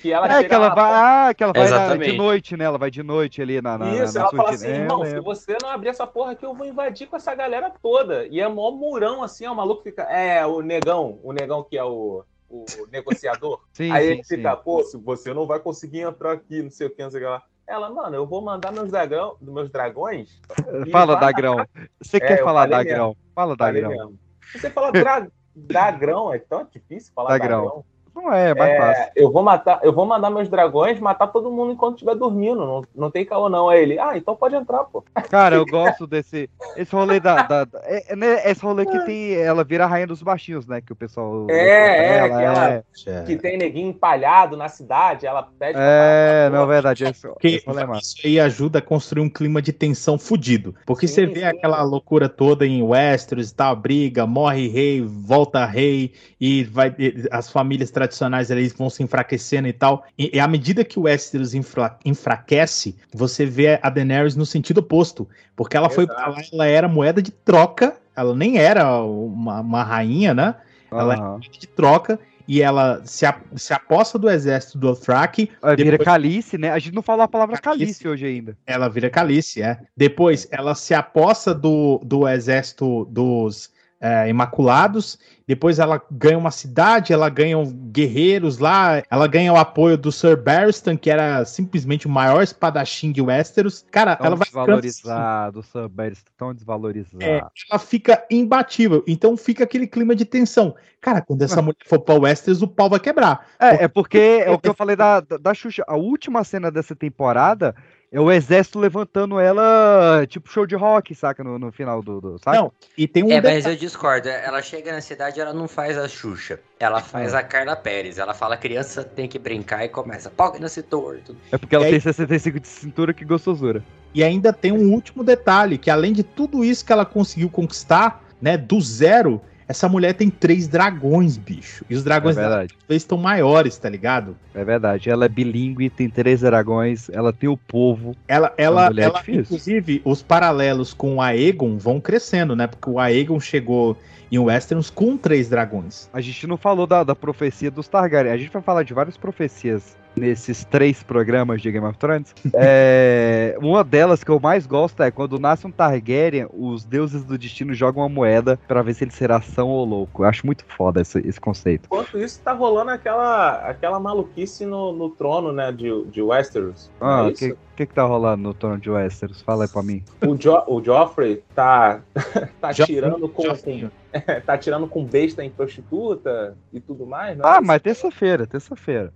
[0.00, 2.64] Que ela É que ela vai, ah, que ela vai na- de noite, né?
[2.64, 5.04] Ela vai de noite ali na, na, Isso, na ela fala assim, é, irmão, eu
[5.04, 5.24] se lembro.
[5.24, 8.26] você não abrir essa porra aqui, eu vou invadir com essa galera toda.
[8.28, 10.04] E é mó murão, assim, ó, o maluco fica.
[10.04, 13.60] É, o negão, o negão que é o, o negociador.
[13.74, 14.62] Sim, Aí sim, ele fica, sim.
[14.64, 17.24] pô, se você não vai conseguir entrar aqui, não sei o que, não sei o
[17.24, 17.42] que lá.
[17.72, 20.38] Ela, mano, eu vou mandar meus, dragão, meus dragões.
[20.92, 21.66] Fala, Dagrão.
[22.02, 23.08] Você É, quer falar Dagrão?
[23.08, 23.16] mesmo.
[23.34, 24.14] Fala Dagrão.
[24.54, 25.26] Você fala dra
[25.56, 27.82] dagrão, é tão difícil falar Dagrão.
[28.14, 29.12] Não é, é mais É, fácil.
[29.16, 32.60] eu vou matar, eu vou mandar meus dragões matar todo mundo enquanto estiver dormindo.
[32.64, 33.68] Não, não tem caô, não.
[33.68, 35.02] Aí ele, ah, então pode entrar, pô.
[35.30, 36.48] Cara, eu gosto desse.
[36.76, 37.42] Esse rolê da.
[37.42, 39.34] da- da- é, é, né, esse rolê que tem.
[39.34, 40.80] Ela vira a rainha dos baixinhos, né?
[40.80, 41.46] Que o pessoal.
[41.50, 43.22] É, é, ela que ela- é.
[43.24, 47.04] Que tem neguinho empalhado na cidade, ela pede pra É, não, é verdade.
[47.04, 48.00] Esse, Que esse rolê é massa.
[48.02, 50.74] isso aí ajuda a construir um clima de tensão fudido.
[50.86, 51.46] Porque Sim, você vê sim.
[51.46, 57.26] aquela loucura toda em Westeros e tal, briga, morre rei, volta rei, e vai e
[57.30, 60.04] as famílias tradicionais ali vão se enfraquecendo e tal.
[60.18, 64.78] E, e à medida que o Westeros enfra- enfraquece, você vê a Daenerys no sentido
[64.78, 65.28] oposto.
[65.56, 69.82] Porque ela foi pra lá, ela era moeda de troca, ela nem era uma, uma
[69.82, 70.54] rainha, né?
[70.90, 72.18] Ela era moeda de troca.
[72.48, 75.48] E ela se, a- se aposta do exército do Dothraki.
[75.62, 76.70] Aí Vira depois- Calice, né?
[76.70, 77.84] A gente não falou a palavra Calice.
[77.84, 78.56] Calice hoje ainda.
[78.66, 79.78] ela vira Calice, é.
[79.96, 83.70] Depois, ela se aposta do, do exército dos
[84.02, 85.16] é, Imaculados.
[85.46, 89.00] Depois, ela ganha uma cidade, ela ganha um guerreiros lá.
[89.08, 93.84] Ela ganha o apoio do Sir Barristan, que era simplesmente o maior espadachim de Westeros.
[93.92, 94.80] Cara, Tão ela vai ficando assim.
[94.80, 97.22] desvalorizado, o Sunbury tão desvalorizado.
[97.22, 99.04] É, ela fica imbatível.
[99.06, 100.74] Então fica aquele clima de tensão.
[101.00, 103.46] Cara, quando essa mulher for pra Westeros, o pau vai quebrar.
[103.60, 105.84] É, é porque é o que eu falei da, da Xuxa.
[105.86, 107.74] A última cena dessa temporada
[108.12, 111.42] é o exército levantando ela, tipo show de rock, saca?
[111.42, 112.20] No, no final do.
[112.20, 112.56] do saca?
[112.58, 114.28] Não, e tem um É, mas detalhe- eu discordo.
[114.28, 116.60] Ela chega na cidade ela não faz a Xuxa.
[116.78, 118.18] Ela faz a Carla Pérez.
[118.18, 120.28] Ela fala criança tem que brincar e começa.
[120.28, 121.34] Pau que nasce torto.
[121.50, 123.82] É porque ela E aí- tem 65 de cintura, que gostosura.
[124.14, 128.22] E ainda tem um último detalhe, que além de tudo isso que ela conseguiu conquistar,
[128.42, 129.40] né, do zero,
[129.72, 131.82] essa mulher tem três dragões, bicho.
[131.88, 134.36] E os dragões É dela estão maiores, tá ligado?
[134.54, 135.08] É verdade.
[135.08, 138.14] Ela é bilíngue, tem três dragões, ela tem o povo.
[138.28, 142.66] Ela, ela, é ela inclusive, os paralelos com o Aegon vão crescendo, né?
[142.66, 143.96] Porque o Aegon chegou
[144.30, 146.10] em Westeros com três dragões.
[146.12, 148.32] A gente não falou da, da profecia dos Targaryen.
[148.32, 152.34] A gente vai falar de várias profecias nesses três programas de Game of Thrones.
[152.54, 157.38] É, uma delas que eu mais gosto é quando nasce um Targaryen, os deuses do
[157.38, 160.22] destino jogam uma moeda pra ver se ele será são ou louco.
[160.22, 161.86] Eu acho muito foda esse, esse conceito.
[161.86, 166.90] Enquanto isso, tá rolando aquela, aquela maluquice no, no trono, né, de, de Westeros.
[167.00, 167.38] Ah, é o isso?
[167.38, 169.40] que, que que tá rolando no trono de Westeros?
[169.42, 170.04] Fala aí pra mim.
[170.26, 172.00] O, jo o Joffrey tá,
[172.60, 173.90] tá Joffrey, tirando com, Joffrey.
[174.12, 177.42] com- tá tirando com besta em prostituta e tudo mais, né?
[177.46, 179.12] Ah, mas terça-feira, terça-feira.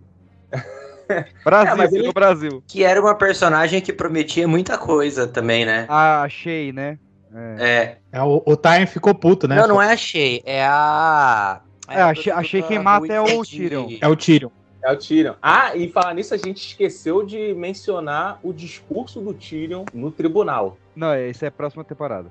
[1.45, 2.65] Brasil, É, ele- Brasil.
[2.67, 5.87] Que era uma personagem que prometia muita coisa também, né?
[5.89, 6.99] Ah, achei, né?
[7.35, 7.99] É.
[8.13, 8.19] É.
[8.19, 9.57] É, o, o Tyrion ficou puto, né?
[9.57, 10.43] Não, não é achei.
[10.45, 11.61] É a.
[11.89, 13.89] É, achei, achei quem mata é o Tyrion.
[14.01, 14.51] É o Tyrion.
[14.83, 15.35] É o Tyrion.
[15.43, 20.79] Ah, e falar nisso, a gente esqueceu de mencionar o discurso do Tyrion no tribunal.
[20.95, 22.31] Não, esse é a próxima temporada.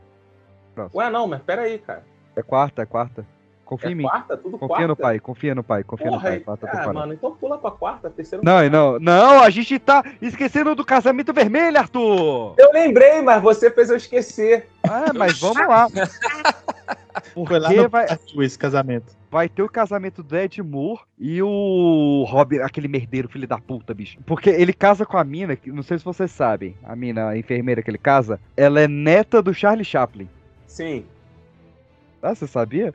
[0.74, 1.00] Próximo.
[1.00, 2.04] Ué, não, mas peraí, cara.
[2.36, 3.26] É quarta, é quarta.
[3.66, 4.04] Confia É em mim.
[4.04, 4.38] quarta?
[4.38, 4.88] Tudo Confia quarta?
[4.88, 6.40] no pai, confia no pai, confia Porra, no pai.
[6.40, 6.94] Quarta ah, temporada.
[6.94, 8.44] mano, então pula pra quarta, terceira.
[8.46, 12.54] Não, não, não, a gente tá esquecendo do casamento vermelho, Arthur!
[12.58, 14.70] Eu lembrei, mas você fez eu esquecer.
[14.88, 15.88] Ah, mas vamos lá.
[17.34, 18.06] Foi lá Porque no vai,
[18.40, 19.14] esse casamento.
[19.32, 23.94] vai ter o casamento do Ed Moore e o Robin, aquele merdeiro, filho da puta,
[23.94, 24.18] bicho.
[24.26, 27.38] Porque ele casa com a mina, que não sei se vocês sabem, a mina, a
[27.38, 30.30] enfermeira que ele casa, ela é neta do Charlie Chaplin.
[30.68, 31.06] Sim.
[32.26, 32.92] Ah, você sabia?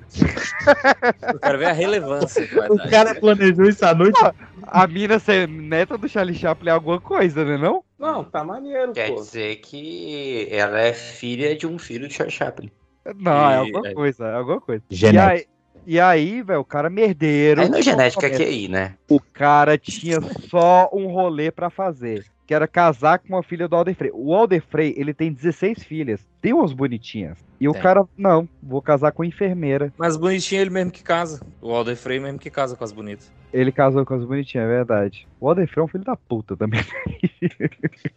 [1.33, 4.19] Eu quero ver a relevância O cara planejou isso à noite.
[4.67, 7.85] A mina ser neta do Charlie Chaplin é alguma coisa, né não?
[7.97, 9.15] Não, tá maneiro, Quer pô.
[9.15, 12.71] dizer que ela é filha de um filho de Charles Chaplin.
[13.17, 14.83] Não, é E- alguma é- coisa, é alguma coisa.
[14.91, 15.31] E Genética.
[15.33, 15.47] aí,
[15.87, 17.61] e aí velho, o cara merdeiro.
[17.63, 18.97] Aí não é genética que aí, né?
[19.09, 23.77] O cara tinha só um rolê pra fazer, que era casar com uma filha do
[23.77, 24.11] Alder Frey.
[24.13, 27.39] O Alder Frey, ele tem 16 filhas, tem umas bonitinhas.
[27.61, 29.93] E o cara, não, vou casar com enfermeira.
[29.97, 31.41] Mas bonitinho é ele mesmo que casa.
[31.63, 33.31] O Alder Frey mesmo que casa com as bonitas.
[33.53, 35.29] Ele casou com as bonitinhas, é verdade.
[35.39, 36.81] O Alder Frey é um filho da puta também.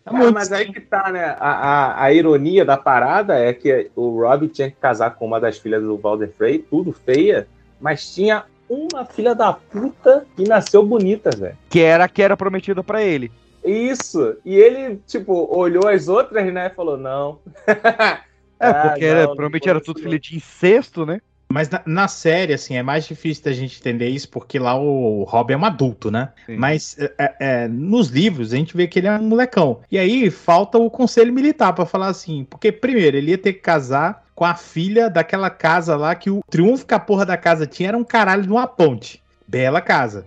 [0.06, 1.24] Ah, mas aí que tá, né?
[1.40, 5.40] A, a, a ironia da parada é que o Rob tinha que casar com uma
[5.40, 7.48] das filhas do Walder Frey, tudo feia,
[7.80, 11.58] mas tinha uma filha da puta que nasceu bonita, velho.
[11.70, 13.32] Que era a que era prometida pra ele.
[13.64, 14.38] Isso.
[14.44, 16.68] E ele, tipo, olhou as outras, né?
[16.68, 17.40] E falou, não.
[18.60, 21.20] É, Ah, porque era, não, provavelmente não era tudo filho de incesto, né?
[21.50, 25.24] Mas na, na série, assim, é mais difícil da gente entender isso porque lá o
[25.24, 26.30] Rob é um adulto, né?
[26.48, 29.82] Mas é, é, é, nos livros a gente vê que ele é um molecão.
[29.92, 33.60] E aí falta o conselho militar pra falar assim, porque primeiro ele ia ter que
[33.60, 37.68] casar com a filha daquela casa lá que o triunfo que a porra da casa
[37.68, 39.22] tinha era um caralho de uma ponte.
[39.48, 40.26] Bela casa.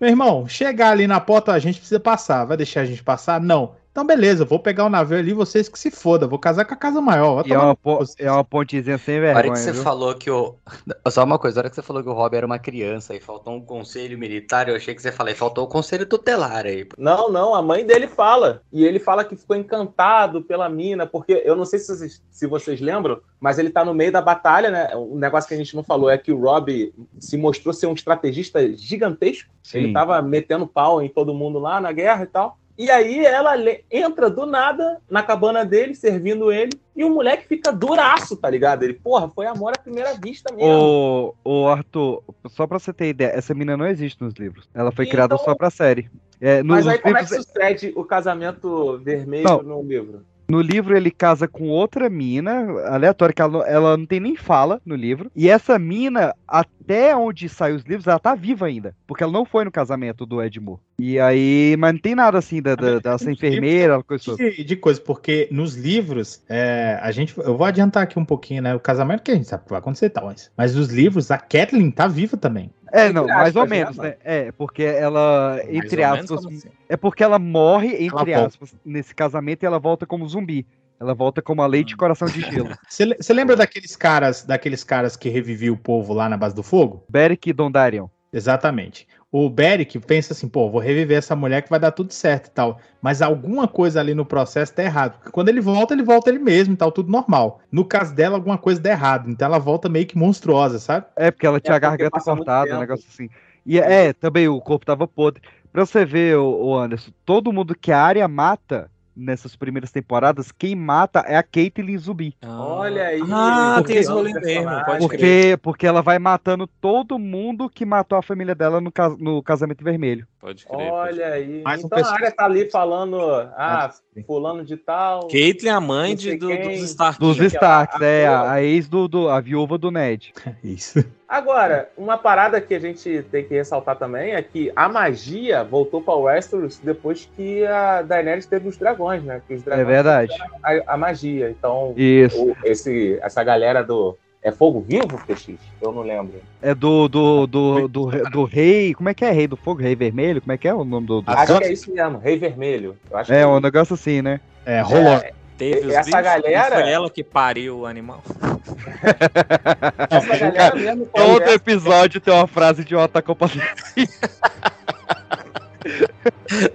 [0.00, 2.44] Meu irmão, chegar ali na porta, a gente precisa passar.
[2.44, 3.40] Vai deixar a gente passar?
[3.40, 3.76] Não.
[3.94, 6.76] Então, beleza, vou pegar o navio ali, vocês que se foda, vou casar com a
[6.76, 7.46] casa maior.
[7.46, 9.38] E é uma, po- é uma pontezinha sem A vergonha.
[9.38, 9.82] hora que você viu?
[9.84, 10.56] falou que o.
[11.08, 13.20] Só uma coisa, a hora que você falou que o Rob era uma criança e
[13.20, 16.88] faltou um conselho militar, eu achei que você falou, faltou o conselho tutelar aí.
[16.98, 18.62] Não, não, a mãe dele fala.
[18.72, 22.46] E ele fala que ficou encantado pela mina, porque eu não sei se vocês, se
[22.48, 24.88] vocês lembram, mas ele tá no meio da batalha, né?
[24.96, 27.94] Um negócio que a gente não falou é que o Rob se mostrou ser um
[27.94, 29.48] estrategista gigantesco.
[29.62, 29.78] Sim.
[29.78, 32.58] Ele tava metendo pau em todo mundo lá na guerra e tal.
[32.76, 33.52] E aí ela
[33.90, 38.82] entra do nada na cabana dele, servindo ele, e o moleque fica duraço, tá ligado?
[38.82, 40.72] Ele, porra, foi amor à primeira vista mesmo.
[40.72, 44.68] Ô, ô, Arthur, só pra você ter ideia, essa mina não existe nos livros.
[44.74, 46.10] Ela foi criada Então- só pra série.
[46.40, 49.62] É, no, Mas aí nos como é livros, que sucede o casamento vermelho Não.
[49.62, 50.24] no livro?
[50.48, 54.36] No livro ele casa com outra mina, aleatória, que ela, não- ela não tem nem
[54.36, 55.30] fala no livro.
[55.34, 58.94] E essa mina, até onde sai os livros, ela tá viva ainda.
[59.06, 60.80] Porque ela não foi no casamento do Edmure.
[60.98, 65.00] E aí, mas não tem nada assim da, da, ser enfermeira, coisa de, de coisa,
[65.00, 67.36] porque nos livros, é, a gente.
[67.36, 68.74] Eu vou adiantar aqui um pouquinho, né?
[68.74, 71.30] O casamento que a gente sabe que vai acontecer e tal, mas, mas nos livros,
[71.30, 72.70] a Kathleen tá viva também.
[72.94, 74.16] É, não, Entre mais ou aspas, né, menos, né?
[74.22, 76.68] É, porque ela, entre ou menos, aspas, assim?
[76.88, 78.46] é porque ela morre, entre Ela volta.
[78.46, 80.64] aspas, nesse casamento e ela volta como zumbi.
[81.00, 82.70] Ela volta como a leite e coração de gelo.
[82.88, 87.02] Você lembra daqueles caras, daqueles caras que reviviam o povo lá na base do fogo?
[87.08, 88.06] Beric e Dondarion.
[88.32, 89.08] Exatamente.
[89.36, 92.50] O Beric pensa assim, pô, vou reviver essa mulher que vai dar tudo certo e
[92.52, 92.78] tal.
[93.02, 95.14] Mas alguma coisa ali no processo tá errado.
[95.14, 97.60] Porque quando ele volta, ele volta ele mesmo e tal, tudo normal.
[97.68, 99.28] No caso dela, alguma coisa dá errado.
[99.28, 101.06] Então ela volta meio que monstruosa, sabe?
[101.16, 103.28] É, porque ela tinha a porque garganta cortada, um negócio assim.
[103.66, 105.42] E é, também o corpo tava podre.
[105.72, 110.74] Pra você ver, o Anderson, todo mundo que a área mata nessas primeiras temporadas, quem
[110.74, 112.34] mata é a Caitlyn Zumbi.
[112.44, 113.22] Olha aí.
[113.30, 115.08] Ah, porque- tem esse rolê mesmo, pode crer.
[115.08, 119.42] Porque, porque ela vai matando todo mundo que matou a família dela no, cas- no
[119.42, 120.26] casamento vermelho.
[120.40, 120.90] Pode crer.
[120.92, 121.62] Olha aí.
[121.62, 123.18] Mais um então pessoa- a área tá ali falando,
[123.56, 123.90] ah,
[124.26, 125.28] fulano de tal.
[125.28, 127.18] Caitlyn, a mãe de, do- dos Stark.
[127.20, 130.32] Dos Aquela- Starks, a- é, a, a ex do, do- a viúva do Ned.
[130.62, 131.04] Isso.
[131.28, 136.00] Agora, uma parada que a gente tem que ressaltar também é que a magia voltou
[136.02, 139.40] para Westeros depois que a Daenerys teve os dragões, né?
[139.48, 140.32] Que os dragões É verdade.
[140.62, 141.50] A, a magia.
[141.50, 142.50] Então, Isso.
[142.50, 144.16] o- esse, essa galera do.
[144.42, 145.54] É Fogo Vivo, PX?
[145.80, 146.34] Eu não lembro.
[146.60, 148.92] É do, do, do, do, do rei.
[148.92, 149.30] Como é que é?
[149.30, 149.80] Rei do fogo?
[149.80, 150.42] Rei vermelho?
[150.42, 151.22] Como é que é o nome do.
[151.22, 151.30] do...
[151.30, 152.94] Acho que é isso mesmo, Rei Vermelho.
[153.10, 154.40] Eu acho É, que um negócio assim, né?
[154.66, 155.18] É, rolou.
[155.56, 158.22] Teve os Essa bichos, galera- e Foi ela que pariu o animal.
[160.10, 163.70] essa galera mesmo Todo conversa- episódio tem uma frase idiota compartilhada.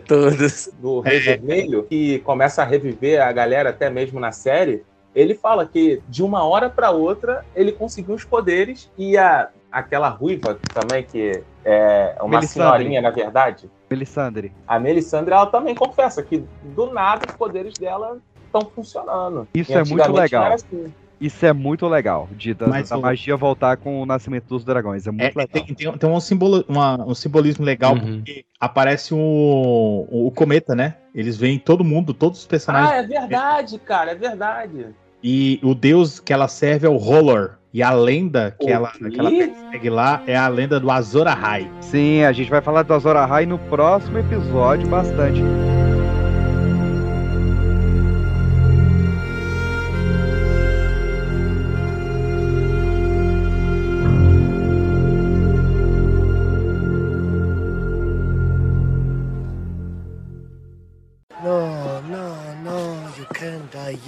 [0.07, 0.69] Todos.
[0.79, 4.83] do Rei Vermelho, que começa a reviver a galera até mesmo na série,
[5.15, 10.07] ele fala que de uma hora para outra ele conseguiu os poderes e a, aquela
[10.09, 12.47] ruiva também, que é uma Melisandre.
[12.47, 14.53] senhorinha, na verdade, Melisandre.
[14.67, 18.17] a Melisandre, ela também confessa que do nada os poderes dela
[18.57, 19.47] estão funcionando.
[19.53, 20.53] Isso é muito legal.
[20.53, 20.93] assim.
[21.21, 22.29] Isso é muito legal.
[22.31, 25.05] De, da, Mas da o- magia voltar com o nascimento dos dragões.
[25.05, 25.47] É muito É, legal.
[25.47, 28.17] tem, tem, tem um, simbolo, uma- um simbolismo legal, Uhum.
[28.19, 30.95] porque aparece o, o cometa, né?
[31.13, 32.91] Eles veem todo mundo, todos os personagens.
[32.91, 34.87] Ah, é verdade, cara, é verdade.
[35.21, 37.51] E o deus que ela serve é o Roller.
[37.73, 39.29] E a lenda que ela, que ela
[39.71, 41.69] segue lá é a lenda do Azor Ahai.
[41.81, 45.39] Sim, a gente vai falar do Azor Ahai no próximo episódio bastante.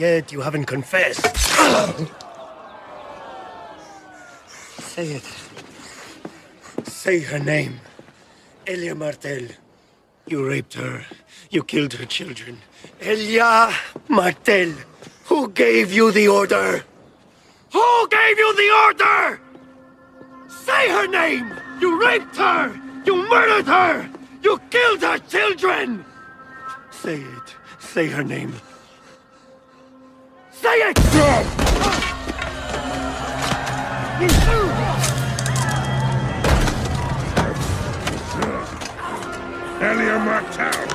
[0.01, 0.31] Yet.
[0.31, 1.25] You haven't confessed.
[4.93, 5.27] Say it.
[6.83, 7.79] Say her name.
[8.67, 9.45] Elia Martel.
[10.27, 11.05] You raped her.
[11.51, 12.57] You killed her children.
[12.99, 13.71] Elia
[14.09, 14.73] Martel.
[15.25, 16.83] Who gave you the order?
[17.71, 19.39] Who gave you the order?
[20.65, 21.47] Say her name!
[21.79, 22.63] You raped her!
[23.05, 24.09] You murdered her!
[24.43, 26.03] You killed her children!
[26.91, 27.47] Say it.
[27.79, 28.53] Say her name.
[30.61, 30.95] Say it!
[30.95, 31.45] Dead!
[39.81, 40.85] Elia Martel!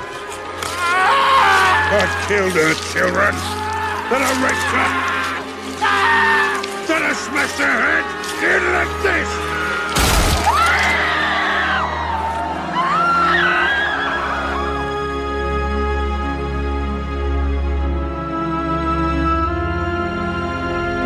[1.91, 3.35] I killed her children!
[4.07, 4.89] Then I raped her!
[6.87, 8.05] Then I smashed her head
[8.41, 9.66] in like this!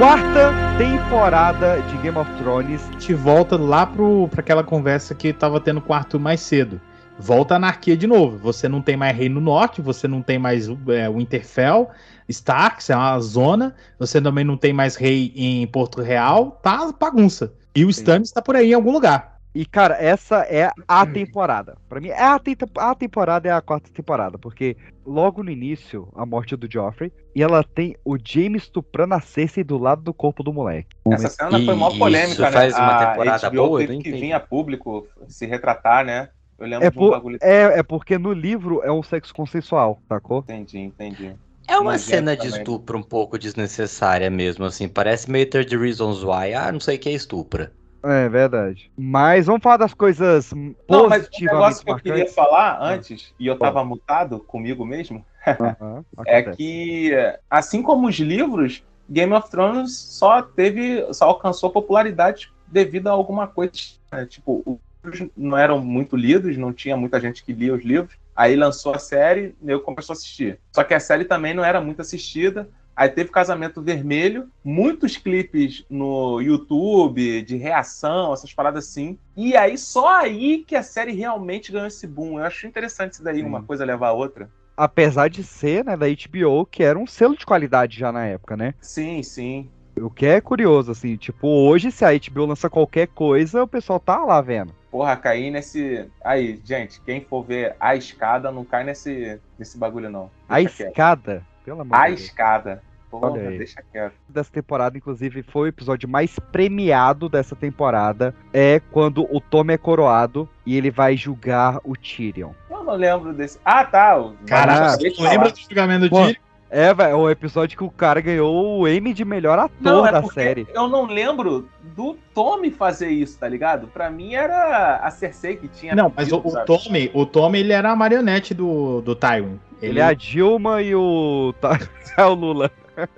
[0.01, 2.81] Quarta temporada de Game of Thrones.
[2.89, 6.39] A gente volta lá pro, pra aquela conversa que tava tendo com o Arthur mais
[6.39, 6.81] cedo.
[7.19, 8.35] Volta a anarquia de novo.
[8.39, 11.91] Você não tem mais Reino Norte, você não tem mais é, Winterfell,
[12.27, 13.75] Starks, é uma zona.
[13.99, 16.59] Você também não tem mais rei em Porto Real.
[16.63, 17.53] Tá bagunça.
[17.75, 19.30] E o Stannis tá por aí em algum lugar.
[19.53, 21.75] E, cara, essa é a temporada.
[21.89, 26.07] Pra mim, é a, te- a temporada é a quarta temporada, porque logo no início,
[26.15, 30.13] a morte do Joffrey, e ela tem o James estuprando a Cersei do lado do
[30.13, 30.87] corpo do moleque.
[31.11, 32.51] Essa cena foi mó polêmica, isso né?
[32.51, 33.79] faz uma A temporada HBO boa?
[33.79, 34.21] Teve que entendi.
[34.21, 36.29] vir a público se retratar, né?
[36.57, 37.37] Eu lembro É, de um por- bagulho.
[37.41, 40.39] é, é porque no livro é um sexo consensual, sacou?
[40.39, 41.35] Entendi, entendi.
[41.67, 42.59] É uma Nojento cena de também.
[42.59, 44.87] estupro um pouco desnecessária mesmo, assim.
[44.87, 46.53] Parece meio 30 Reasons Why.
[46.53, 47.73] Ah, não sei o que é estupra.
[48.03, 48.91] É verdade.
[48.97, 50.51] Mas vamos falar das coisas
[50.89, 55.25] Não, mas o negócio que eu queria falar antes, e eu tava mutado comigo mesmo,
[55.47, 57.11] Aham, é que,
[57.49, 63.47] assim como os livros, Game of Thrones só teve, só alcançou popularidade devido a alguma
[63.47, 63.71] coisa.
[64.11, 64.25] né?
[64.25, 68.15] Tipo, os livros não eram muito lidos, não tinha muita gente que lia os livros.
[68.35, 70.59] Aí lançou a série, eu começou a assistir.
[70.73, 72.69] Só que a série também não era muito assistida.
[72.95, 79.17] Aí teve Casamento Vermelho, muitos clipes no YouTube de reação, essas paradas assim.
[79.35, 82.39] E aí, só aí que a série realmente ganhou esse boom.
[82.39, 84.49] Eu acho interessante isso daí, uma coisa levar a outra.
[84.75, 88.57] Apesar de ser, né, da HBO, que era um selo de qualidade já na época,
[88.57, 88.73] né?
[88.81, 89.69] Sim, sim.
[89.99, 93.99] O que é curioso, assim, tipo, hoje se a HBO lança qualquer coisa, o pessoal
[93.99, 94.73] tá lá vendo.
[94.89, 96.09] Porra, cair nesse.
[96.23, 100.29] Aí, gente, quem for ver a escada, não cai nesse, nesse bagulho, não.
[100.49, 101.45] A Deixa quieto.
[101.63, 102.21] Escada, pelo amor A de Deus.
[102.21, 102.83] escada.
[103.09, 103.57] Porra, Olha aí.
[103.57, 104.13] deixa quieto.
[104.29, 108.33] Dessa temporada, inclusive, foi o episódio mais premiado dessa temporada.
[108.53, 112.51] É quando o Tommy é coroado e ele vai julgar o Tyrion.
[112.69, 113.59] Eu não lembro desse.
[113.65, 114.17] Ah, tá.
[114.47, 116.33] Caraca, tu lembra do julgamento do Tyrion?
[116.73, 120.07] É, velho, é o episódio que o cara ganhou o Emmy de melhor ator Não,
[120.07, 120.65] é da série.
[120.73, 123.87] eu não lembro do Tommy fazer isso, tá ligado?
[123.87, 125.93] Pra mim era a Cersei que tinha.
[125.93, 126.65] Não, mas o, o?
[126.65, 129.59] Tommy, o Tommy, ele era a marionete do, do Tywin.
[129.81, 131.53] Ele é a Dilma e o.
[131.59, 131.77] tá-
[132.17, 132.71] é o Lula.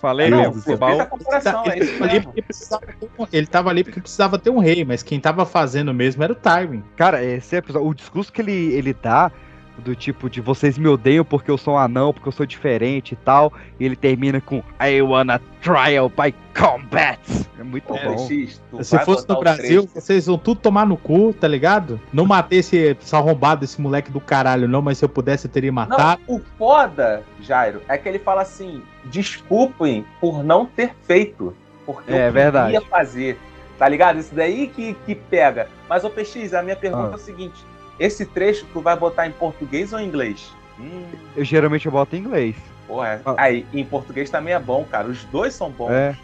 [0.00, 0.88] Falei Não, mesmo, pô, Sebal.
[0.90, 2.24] Feita a comparação, é ele, isso tava ali mesmo.
[2.26, 5.44] porque precisava ter um- ele tava ali porque precisava ter um rei, mas quem tava
[5.44, 6.82] fazendo mesmo era o Tywin.
[6.96, 9.30] Cara, esse episódio, o discurso que ele, ele dá,
[9.78, 13.12] do tipo de vocês me odeiam porque eu sou um anão, porque eu sou diferente
[13.12, 17.18] e tal, e ele termina com I wanna trial by combat.
[17.58, 18.18] É muito Pô, bom.
[18.26, 22.00] X, Se fosse no o Brasil, vocês vão tudo tomar no cu, tá ligado?
[22.12, 25.50] Não matei esse, esse arrombado, esse moleque do caralho, não, mas se eu pudesse, eu
[25.50, 26.20] teria Não, matado.
[26.26, 31.54] o foda, Jairo, é que ele fala assim: desculpem por não ter feito.
[31.86, 32.72] Porque É, eu verdade.
[32.72, 33.38] queria fazer.
[33.78, 34.18] Tá ligado?
[34.20, 35.68] Isso daí que, que pega.
[35.88, 37.12] Mas, ô PX, a minha pergunta Ah.
[37.12, 37.64] é o seguinte:
[37.98, 40.52] esse trecho tu vai botar em português ou em inglês?
[40.78, 41.04] Hum,
[41.36, 42.56] Eu geralmente eu boto em inglês.
[42.86, 45.06] porra, aí, em português também é bom, cara.
[45.08, 45.90] Os dois são bons.
[45.90, 46.16] É.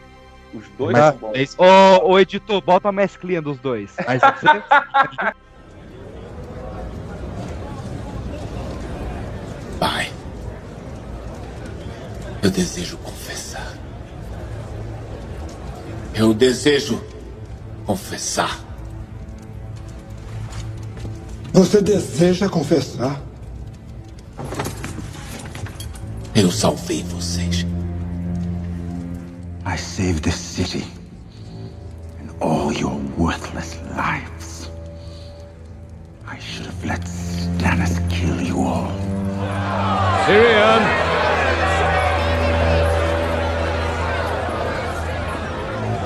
[0.53, 1.57] Os dois Mas- são bons.
[1.59, 3.95] Ô, ô, editor, bota a mesclinha dos dois.
[4.07, 4.63] Aí você-
[9.79, 10.13] Pai,
[12.43, 13.73] eu desejo confessar.
[16.15, 17.03] Eu desejo
[17.87, 18.59] confessar.
[21.53, 23.21] Você deseja confessar?
[26.35, 27.67] Eu salvei vocês.
[29.67, 30.87] I saved this city
[32.21, 34.71] and all your worthless lives.
[36.27, 38.93] I should have let Stannis kill you all.
[40.27, 41.11] Tyrion!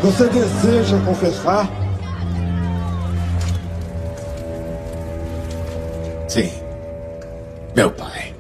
[0.03, 1.84] Você deseja confessar?
[7.75, 8.33] Meu pai.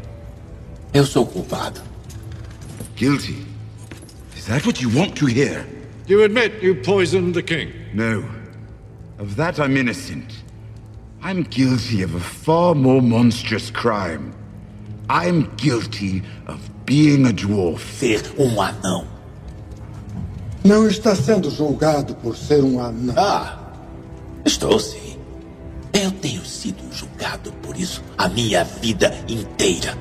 [0.92, 1.80] Eu sou culpado.
[2.94, 3.44] Guilty?
[4.36, 5.66] Is that what you want to hear?
[6.06, 7.72] You admit you poisoned the king.
[7.92, 8.24] No.
[9.18, 10.44] Of that I'm innocent.
[11.20, 14.32] I'm guilty of a far more monstrous crime.
[15.10, 17.80] I'm guilty of being a dwarf.
[17.98, 19.06] Ser um anão.
[20.62, 23.14] Não está sendo julgado por ser um anão.
[23.18, 23.58] Ah,
[24.44, 25.18] estou sim.
[25.92, 27.03] Eu tenho sido julgado
[27.62, 29.96] por isso a minha vida inteira.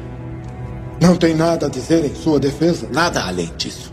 [1.02, 2.88] Não tem nada a dizer em sua defesa?
[2.92, 3.92] Nada além disso.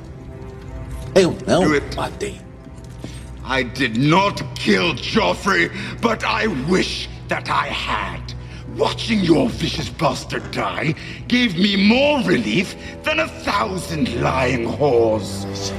[1.15, 1.65] Eu não
[1.97, 2.41] matei.
[3.45, 5.71] I did not kill Joffrey,
[6.01, 8.21] but I wish that I had.
[8.77, 10.95] Watching your vicious bastard die
[11.27, 15.73] gave me more relief than a thousand lying whores.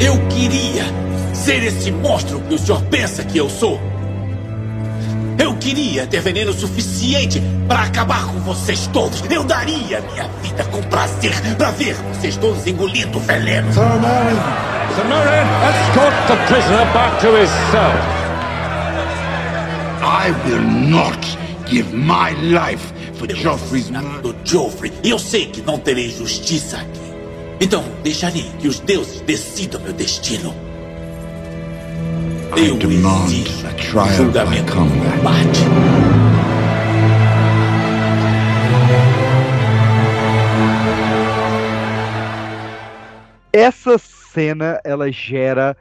[0.00, 0.84] Eu queria
[1.32, 3.91] ser esse monstro que o senhor pensa que eu sou.
[5.38, 9.22] Eu queria ter veneno suficiente para acabar com vocês todos.
[9.30, 13.72] Eu daria minha vida com prazer para ver vocês todos engolindo veneno.
[13.72, 14.72] Sir Merlin!
[14.94, 18.22] Sir Merlin, escort the prisoner back to his cell.
[20.04, 21.18] I will not
[21.66, 23.88] give my life for Joffrey's
[24.20, 27.00] Do Joffrey, e eu sei que não terei justiça aqui.
[27.60, 30.71] Então deixarei que os deuses decidam meu destino.
[32.54, 35.16] Eu demand exijo a um trial by julgamento no combat.
[35.16, 35.60] combate.
[43.52, 45.76] Essa cena, ela gera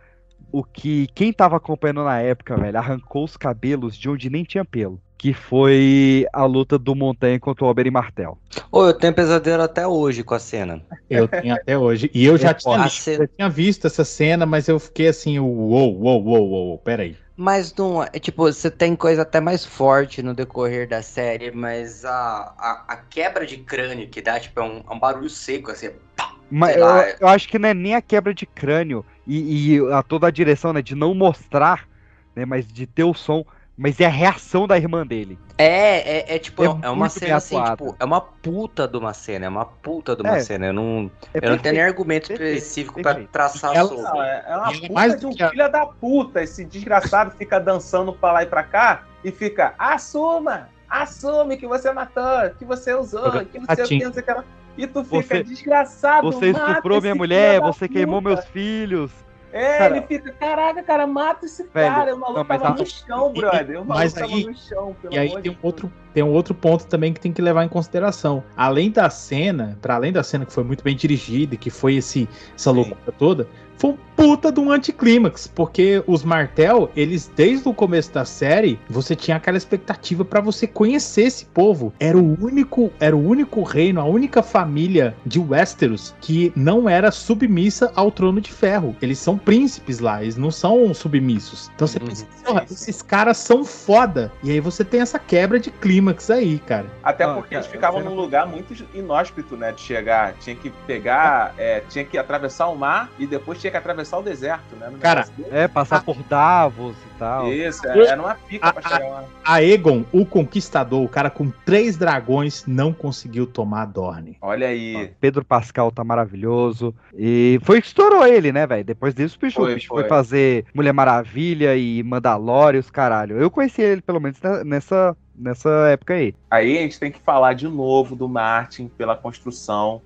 [0.52, 4.64] o que quem tava acompanhando na época, velho, arrancou os cabelos de onde nem tinha
[4.64, 5.02] pelo.
[5.22, 8.39] Que foi a luta do Montanha contra o Oberyn Martel.
[8.72, 10.84] Ô, eu tenho pesadelo até hoje com a cena.
[11.10, 12.10] Eu tenho até hoje.
[12.14, 15.38] E eu já tinha, visto, cena- já tinha visto essa cena, mas eu fiquei assim,
[15.39, 17.15] uou, uou, uou, uou, peraí.
[17.35, 18.10] Mas não é.
[18.19, 22.98] Tipo, você tem coisa até mais forte no decorrer da série, mas a, a, a
[22.98, 25.89] quebra de crânio que dá, tipo, é um, é um barulho seco, assim.
[26.15, 26.88] pá, Mas eu,
[27.19, 30.31] eu acho que não é nem a quebra de crânio e, e a toda a
[30.31, 31.88] direção, né, de não mostrar,
[32.35, 33.45] né, mas de ter o som,
[33.81, 35.39] mas é a reação da irmã dele.
[35.57, 37.85] É, é, é tipo, É é, uma cena assim, atuado.
[37.87, 40.39] tipo, é uma puta de uma cena, é uma puta de uma É.
[40.41, 40.67] cena.
[40.67, 44.03] Eu não, É eu não tenho nem argumento perfeito, específico pra traçar Ela, sobre.
[44.03, 46.43] não, é, é uma E puta mais de um que filho da puta.
[46.43, 51.91] Esse desgraçado fica dançando pra lá e pra cá e fica, assuma, assume que você
[51.91, 54.43] matou, que você usou, que não sei o que, não sei o que.
[54.77, 56.31] E tu fica Você- desgraçado.
[56.31, 59.11] Você estuprou minha mulher, você queimou puta." meus filhos.
[59.53, 62.15] É, Cara, ele fica, caraca, cara, mata esse Velho, cara.
[62.15, 63.82] O maluco não, tava a- no chão, brother.
[63.82, 66.32] O maluco mas tava aí- no chão, pelo E aí tem um outro, tem um
[66.32, 68.44] outro ponto também que tem que levar em consideração.
[68.56, 71.95] Além da cena, para além da cena que foi muito bem dirigida, e que foi
[71.95, 73.48] esse, essa loucura toda,
[73.81, 78.79] foi um puta de um anticlímax, porque os Martel, eles desde o começo da série,
[78.87, 81.91] você tinha aquela expectativa pra você conhecer esse povo.
[81.99, 87.09] Era o único, era o único reino, a única família de Westeros que não era
[87.09, 88.95] submissa ao trono de ferro.
[89.01, 91.71] Eles são príncipes lá, eles não são submissos.
[91.73, 94.31] Então você pensa, porra, esses caras são foda.
[94.43, 96.85] E aí você tem essa quebra de clímax aí, cara.
[97.01, 99.71] Até Ah, porque cara, eles ficavam num lugar muito inóspito, né?
[99.71, 100.33] De chegar.
[100.33, 101.55] Tinha que pegar.
[101.57, 104.89] é, tinha que atravessar o mar e depois tinha que atravessar o deserto, né?
[104.89, 105.26] No Cara.
[105.49, 107.52] É, passar por Davos e tal.
[107.52, 109.23] Isso, é, era uma pica pra A- chegar lá.
[109.43, 114.38] A Egon, o conquistador, o cara com três dragões, não conseguiu tomar a Dorne.
[114.41, 115.11] Olha aí.
[115.19, 116.93] Pedro Pascal tá maravilhoso.
[117.18, 118.84] E foi que estourou ele, né, velho?
[118.84, 120.02] Depois disso, o bicho, Foi, foi.
[120.02, 120.10] foi.
[120.10, 123.38] fazer Mulher Maravilha e Mandalorian, os caralho.
[123.39, 126.35] Eu conheci ele, pelo menos, ne- nessa, nessa época aí.
[126.49, 130.02] Aí a gente tem que falar de novo do Martin pela construção.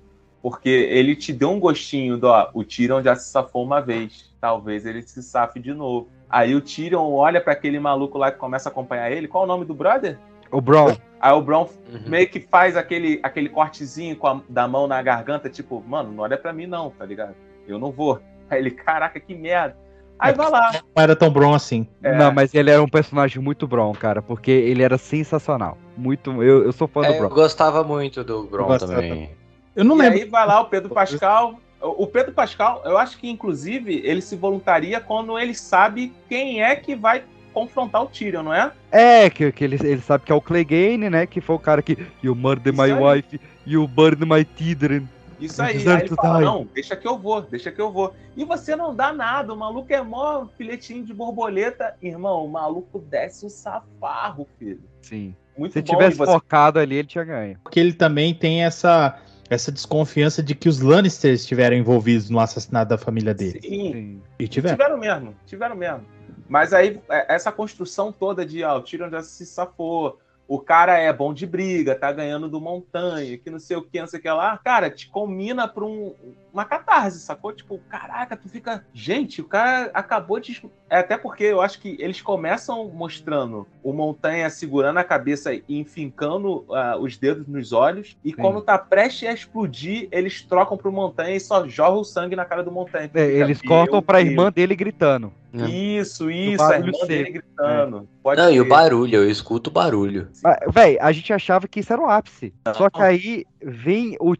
[0.48, 4.32] Porque ele te deu um gostinho do, ó, o Tyrion já se safou uma vez.
[4.40, 6.08] Talvez ele se safe de novo.
[6.30, 9.26] Aí o Tyrion olha pra aquele maluco lá que começa a acompanhar ele.
[9.26, 10.16] Qual o nome do brother?
[10.52, 10.96] O Bron.
[11.20, 12.00] Aí o Bron Uhum.
[12.06, 16.22] meio que faz aquele, aquele cortezinho com a, da mão na garganta, tipo, mano, não
[16.22, 17.34] olha pra mim não, tá ligado?
[17.66, 18.20] Eu não vou.
[18.48, 19.76] Aí ele, caraca, que merda.
[20.16, 20.70] Aí vai lá.
[20.94, 21.88] Não era tão brom assim.
[22.00, 22.16] É.
[22.16, 25.76] Não, mas ele era um personagem muito Bron, cara, porque ele era sensacional.
[25.96, 26.40] Muito.
[26.40, 27.28] Eu, eu sou fã do É, eu Bron.
[27.30, 29.35] gostava muito do Bron também.
[29.76, 30.18] Eu não e lembro.
[30.18, 31.60] aí vai lá o Pedro Pascal.
[31.80, 36.74] O Pedro Pascal, eu acho que inclusive ele se voluntaria quando ele sabe quem é
[36.74, 37.22] que vai
[37.52, 38.72] confrontar o Tyrion, não é?
[38.90, 41.26] É, que, que ele, ele sabe que é o Clegane, né?
[41.26, 41.96] Que foi o cara que.
[42.22, 42.92] You murder my aí.
[42.92, 45.06] wife, you burn my children.
[45.38, 45.86] Isso aí.
[45.86, 48.14] Aí ele fala, não, deixa que eu vou, deixa que eu vou.
[48.34, 51.94] E você não dá nada, o maluco é mó filetinho de borboleta.
[52.02, 54.80] Irmão, o maluco desce o safarro, filho.
[55.02, 55.34] Sim.
[55.56, 55.92] Muito Se bom.
[55.92, 57.58] tivesse e você- focado ali, ele tinha ganho.
[57.62, 59.18] Porque ele também tem essa,
[59.48, 63.60] essa desconfiança de que os Lannisters estiveram envolvidos no assassinato da família dele.
[63.62, 64.22] Sim, Sim.
[64.38, 64.76] E tiveram.
[64.76, 66.04] Tiveram mesmo, tiveram mesmo.
[66.48, 70.18] Mas aí, é, essa construção toda de, ó, o Tyrion já se safou,
[70.48, 74.00] o cara é bom de briga, tá ganhando do Montanha, que não sei o que,
[74.00, 74.56] não sei o que lá.
[74.58, 76.14] Cara, te combina pra um,
[76.56, 77.52] uma catarse, sacou?
[77.52, 78.82] Tipo, caraca, tu fica.
[78.94, 80.62] Gente, o cara acabou de.
[80.88, 85.62] É até porque eu acho que eles começam mostrando o Montanha segurando a cabeça e
[85.68, 90.90] enfincando ah, os dedos nos olhos, e quando tá prestes a explodir, eles trocam pro
[90.90, 93.10] Montanha e só jorra o sangue na cara do Montanha.
[93.12, 95.32] É, eles "Meu cortam pra Deus." irmã dele gritando.
[95.52, 98.08] Isso, isso, a irmã dele gritando.
[98.22, 98.68] Pode Não, e o ser.
[98.68, 100.28] barulho, eu escuto o barulho.
[100.44, 102.52] Ah, Véi, a gente achava que isso era o ápice.
[102.74, 104.34] Só que aí vem o.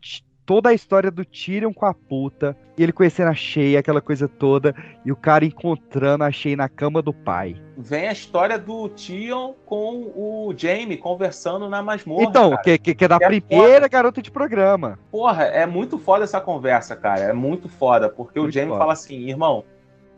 [0.46, 4.28] Toda a história do Tyrion com a puta, e ele conhecendo a Shay, aquela coisa
[4.28, 4.72] toda,
[5.04, 7.60] e o cara encontrando a Shay na cama do pai.
[7.76, 12.22] Vem a história do Tion com o Jamie conversando na masmorra.
[12.22, 12.62] então, cara.
[12.62, 13.88] que, que, que é da Que é primeira foda.
[13.88, 14.98] garota de programa.
[15.10, 17.22] Porra, é muito foda essa conversa, cara.
[17.22, 18.08] É muito foda.
[18.08, 18.78] Porque o Muito Jamie foda.
[18.78, 19.64] fala assim, irmão,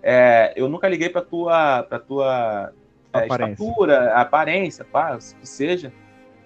[0.03, 2.71] é, eu nunca liguei pra tua, pra tua
[3.15, 3.53] é, Aparência.
[3.65, 5.91] estatura, aparência, pá, o que seja.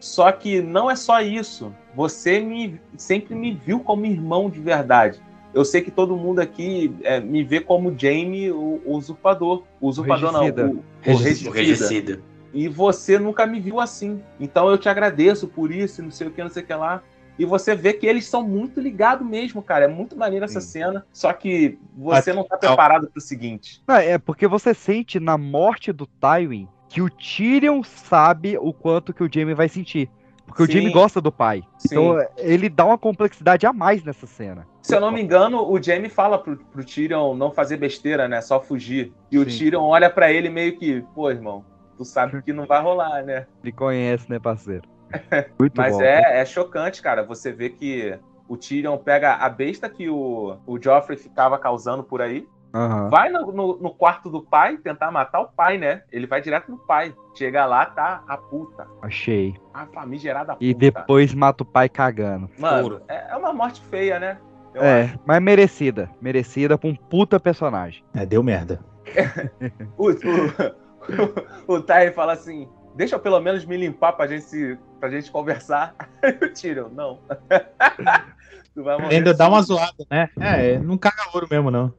[0.02, 1.72] Só que não é só isso.
[1.94, 5.22] Você me, sempre me viu como irmão de verdade.
[5.54, 9.62] Eu sei que todo mundo aqui é, me vê como Jamie, o, o usurpador.
[9.80, 10.66] O usurpador regicida.
[10.66, 11.50] não, o, o Regicida.
[11.50, 12.20] O regicida.
[12.52, 14.20] E você nunca me viu assim.
[14.40, 17.00] Então eu te agradeço por isso, não sei o que, não sei o que lá.
[17.38, 19.84] E você vê que eles são muito ligados mesmo, cara.
[19.84, 21.06] É muito maneiro essa cena.
[21.12, 23.80] Só que você não tá preparado pro seguinte.
[23.86, 29.14] Não, é porque você sente na morte do Tywin que o Tyrion sabe o quanto
[29.14, 30.10] que o Jaime vai sentir.
[30.44, 30.73] Porque o Sim.
[30.73, 31.64] Jaime gosta do pai.
[31.78, 31.94] Sim.
[31.94, 34.66] Então ele dá uma complexidade a mais nessa cena.
[34.82, 38.43] Se eu não me engano, o Jaime fala pro, pro Tyrion não fazer besteira, né?
[38.43, 39.10] Só fugir.
[39.31, 39.56] E o Sim.
[39.56, 41.64] Tyrion olha pra ele meio que, pô, irmão,
[41.97, 43.47] tu sabe que não vai rolar, né?
[43.62, 44.86] Ele conhece, né, parceiro?
[45.59, 46.02] Muito Mas bom.
[46.02, 47.23] é, é chocante, cara.
[47.23, 52.20] Você vê que o Tyrion pega a besta que o, o Joffrey ficava causando por
[52.20, 53.10] aí, Aham.
[53.10, 56.02] vai no, no- no quarto do pai tentar matar o pai, né?
[56.10, 57.14] Ele vai direto no pai.
[57.34, 58.86] Chega lá, tá a puta.
[59.02, 59.54] Achei.
[59.74, 60.64] A famigerada puta.
[60.64, 62.48] E depois mata o pai cagando.
[62.58, 64.38] Mano, é, é uma morte feia, né?
[64.74, 66.08] Eu É, mas merecida.
[66.20, 68.02] Merecida pra um puta personagem.
[68.14, 68.80] É, deu merda.
[69.98, 74.78] O, o, o Ty fala assim: deixa eu pelo menos me limpar pra gente, se,
[75.00, 75.94] pra gente conversar.
[76.22, 77.18] Aí o Tyrion, não.
[78.74, 79.16] tu vai morrer.
[79.16, 79.50] Ainda dá sim.
[79.50, 80.28] uma zoada, né?
[80.40, 81.92] É, não caga ouro mesmo, não.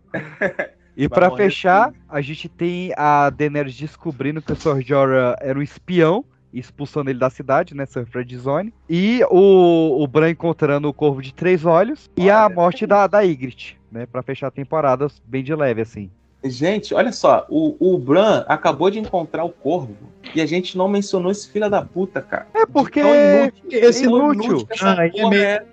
[0.96, 4.82] E morrer fechar, a gente tem a Daenerys descobrindo que o Sr.
[4.82, 6.24] Jorah era um espião,
[6.54, 8.72] expulsando ele da cidade, né, Sir Fred Zone.
[8.88, 12.10] E o, o Bran encontrando o Corvo de Três Olhos.
[12.16, 16.12] E a morte da, da Ygritte, né, pra fechar a temporada bem de leve, assim.
[16.46, 19.96] Gente, olha só, o, o Bran acabou de encontrar o corvo
[20.36, 22.48] e a gente não mencionou esse filho da puta, cara.
[22.54, 24.68] É porque inútil, esse tão inútil.
[24.70, 25.66] essa Ah, é meio- é.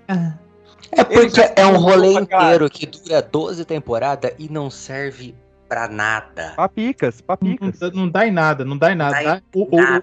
[0.93, 5.35] É porque é um rolê inteiro que dura 12 temporadas e não serve
[5.69, 6.53] pra nada.
[6.57, 7.79] Papicas, papicas.
[7.81, 9.13] Não, não dá em nada, não dá em nada.
[9.15, 10.03] Dá em Dá- o- Nada.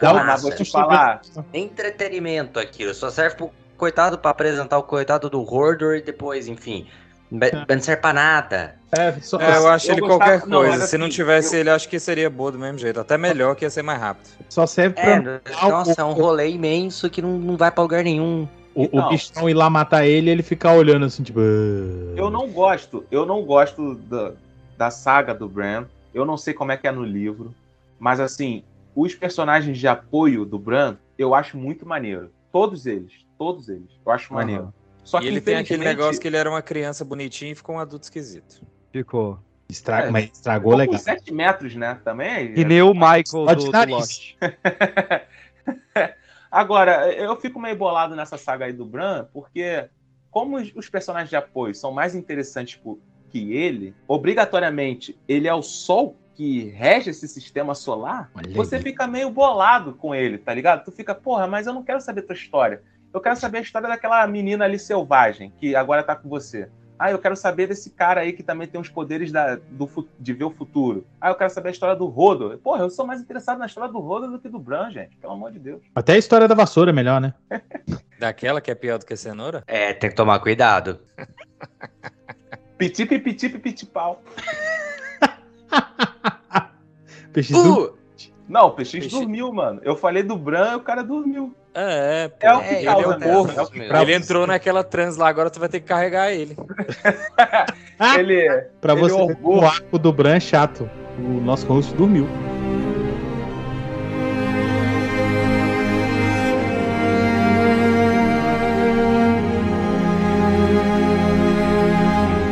[0.00, 1.20] dá o- Ah, mas vou te falar.
[1.52, 2.94] Entretenimento aquilo.
[2.94, 6.86] Só serve pro coitado pra apresentar o coitado do Hordor e depois, enfim.
[7.30, 8.76] Be- Não serve pra nada.
[8.96, 10.78] É, só- É, eu acho eu ele gostava- qualquer não, coisa.
[10.78, 13.00] mas Se não assim, tivesse eu- ele, acho que seria boa do mesmo jeito.
[13.00, 14.28] Até melhor, que ia ser mais rápido.
[14.48, 15.40] Só serve É, pra.
[15.68, 18.46] nossa, é um rolê imenso que não, não vai pra lugar nenhum.
[18.74, 19.08] O, o Então.
[19.08, 21.38] bichão ir lá matar ele e ele ficar olhando assim, tipo.
[21.40, 22.14] "Ah".
[22.16, 24.32] Eu não gosto, eu não gosto da,
[24.76, 25.86] da saga do Bran.
[26.12, 27.54] Eu não sei como é que é no livro,
[27.98, 28.62] mas assim,
[28.94, 32.30] os personagens de apoio do Bran, eu acho muito maneiro.
[32.52, 33.88] Todos eles, todos eles.
[34.04, 34.40] Eu acho Aham.
[34.40, 34.74] maneiro.
[35.02, 37.78] Só e ele tem aquele negócio que ele era uma criança bonitinha e ficou um
[37.78, 38.62] adulto esquisito.
[38.92, 39.38] Ficou.
[39.68, 40.06] Estra...
[40.06, 40.10] É.
[40.10, 40.94] Mas estragou ficou legal.
[40.94, 41.98] com 7 metros, né?
[42.04, 42.54] Também.
[42.54, 43.94] Que nem o Michael Só de do, do nariz.
[43.94, 44.36] Lost.
[46.54, 49.88] Agora, eu fico meio bolado nessa saga aí do Bran, porque
[50.30, 52.80] como os, personagens de apoio são mais interessantes
[53.28, 58.82] que ele, obrigatoriamente ele é o Sol que rege esse sistema solar, Olha você aí.
[58.82, 60.84] fica meio bolado com ele, tá ligado?
[60.84, 62.80] Tu fica, porra, mas eu não quero saber tua história.
[63.12, 66.70] Eu quero saber a história daquela menina ali selvagem, que agora tá com você.
[66.98, 70.32] Ah, eu quero saber desse cara aí que também tem os poderes da, do, de
[70.32, 71.04] ver o futuro.
[71.20, 72.56] Ah, eu quero saber a história do Rodo.
[72.62, 75.16] Porra, eu sou mais interessado na história do Rodo do que do Bran, gente.
[75.16, 75.82] Pelo amor de Deus.
[75.94, 77.34] Até a história da vassoura é melhor, né?
[78.18, 79.64] Daquela que é pior do que a cenoura?
[79.66, 81.00] É, tem que tomar cuidado.
[82.78, 84.22] Piti, piti, piti, pau.
[87.32, 87.86] Peixe do...
[87.86, 87.98] Uh,
[88.48, 89.80] Não, o PX Peixe- dormiu, mano.
[89.82, 91.54] Eu falei do Bran e o cara dormiu.
[91.76, 92.36] É, pô.
[92.46, 93.60] É o que ele causa é o corvo.
[93.60, 93.96] é o que Ele.
[93.98, 96.56] Ele entrou naquela trans lá, agora tu vai ter que carregar ele.
[98.18, 98.48] Ele,
[98.80, 99.60] Pra ele você orgou.
[99.62, 100.88] o arco do Bran é chato.
[101.18, 102.28] O nosso host dormiu.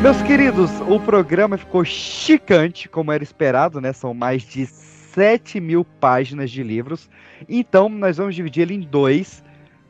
[0.02, 3.92] Meus queridos, o programa ficou chicante, como era esperado, né?
[3.92, 4.68] São mais de
[5.14, 7.08] 7 mil páginas de livros.
[7.48, 9.44] Então, nós vamos dividir ele em dois.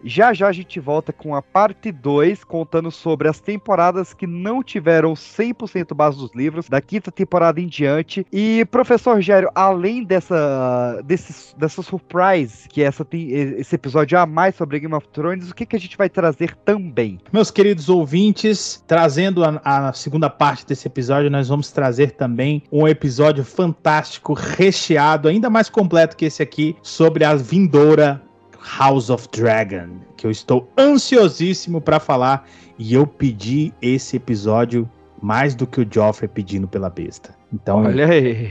[0.04, 4.62] Já já a gente volta com a parte 2, contando sobre as temporadas que não
[4.62, 8.26] tiveram 100% base dos livros, da quinta temporada em diante.
[8.32, 14.80] E, professor Rogério, além dessa, desse, dessa surprise, que essa esse episódio a mais sobre
[14.80, 17.20] Game of Thrones, o que, que a gente vai trazer também?
[17.32, 22.88] Meus queridos ouvintes, trazendo a, a segunda parte desse episódio, nós vamos trazer também um
[22.88, 28.22] episódio fantástico, recheado, ainda mais completo que esse aqui, sobre a vindoura
[28.62, 32.48] House of Dragon, que eu estou ansiosíssimo para falar
[32.78, 34.88] e eu pedi esse episódio
[35.20, 37.41] mais do que o Joffrey pedindo pela besta.
[37.52, 38.48] Então, Olha aí.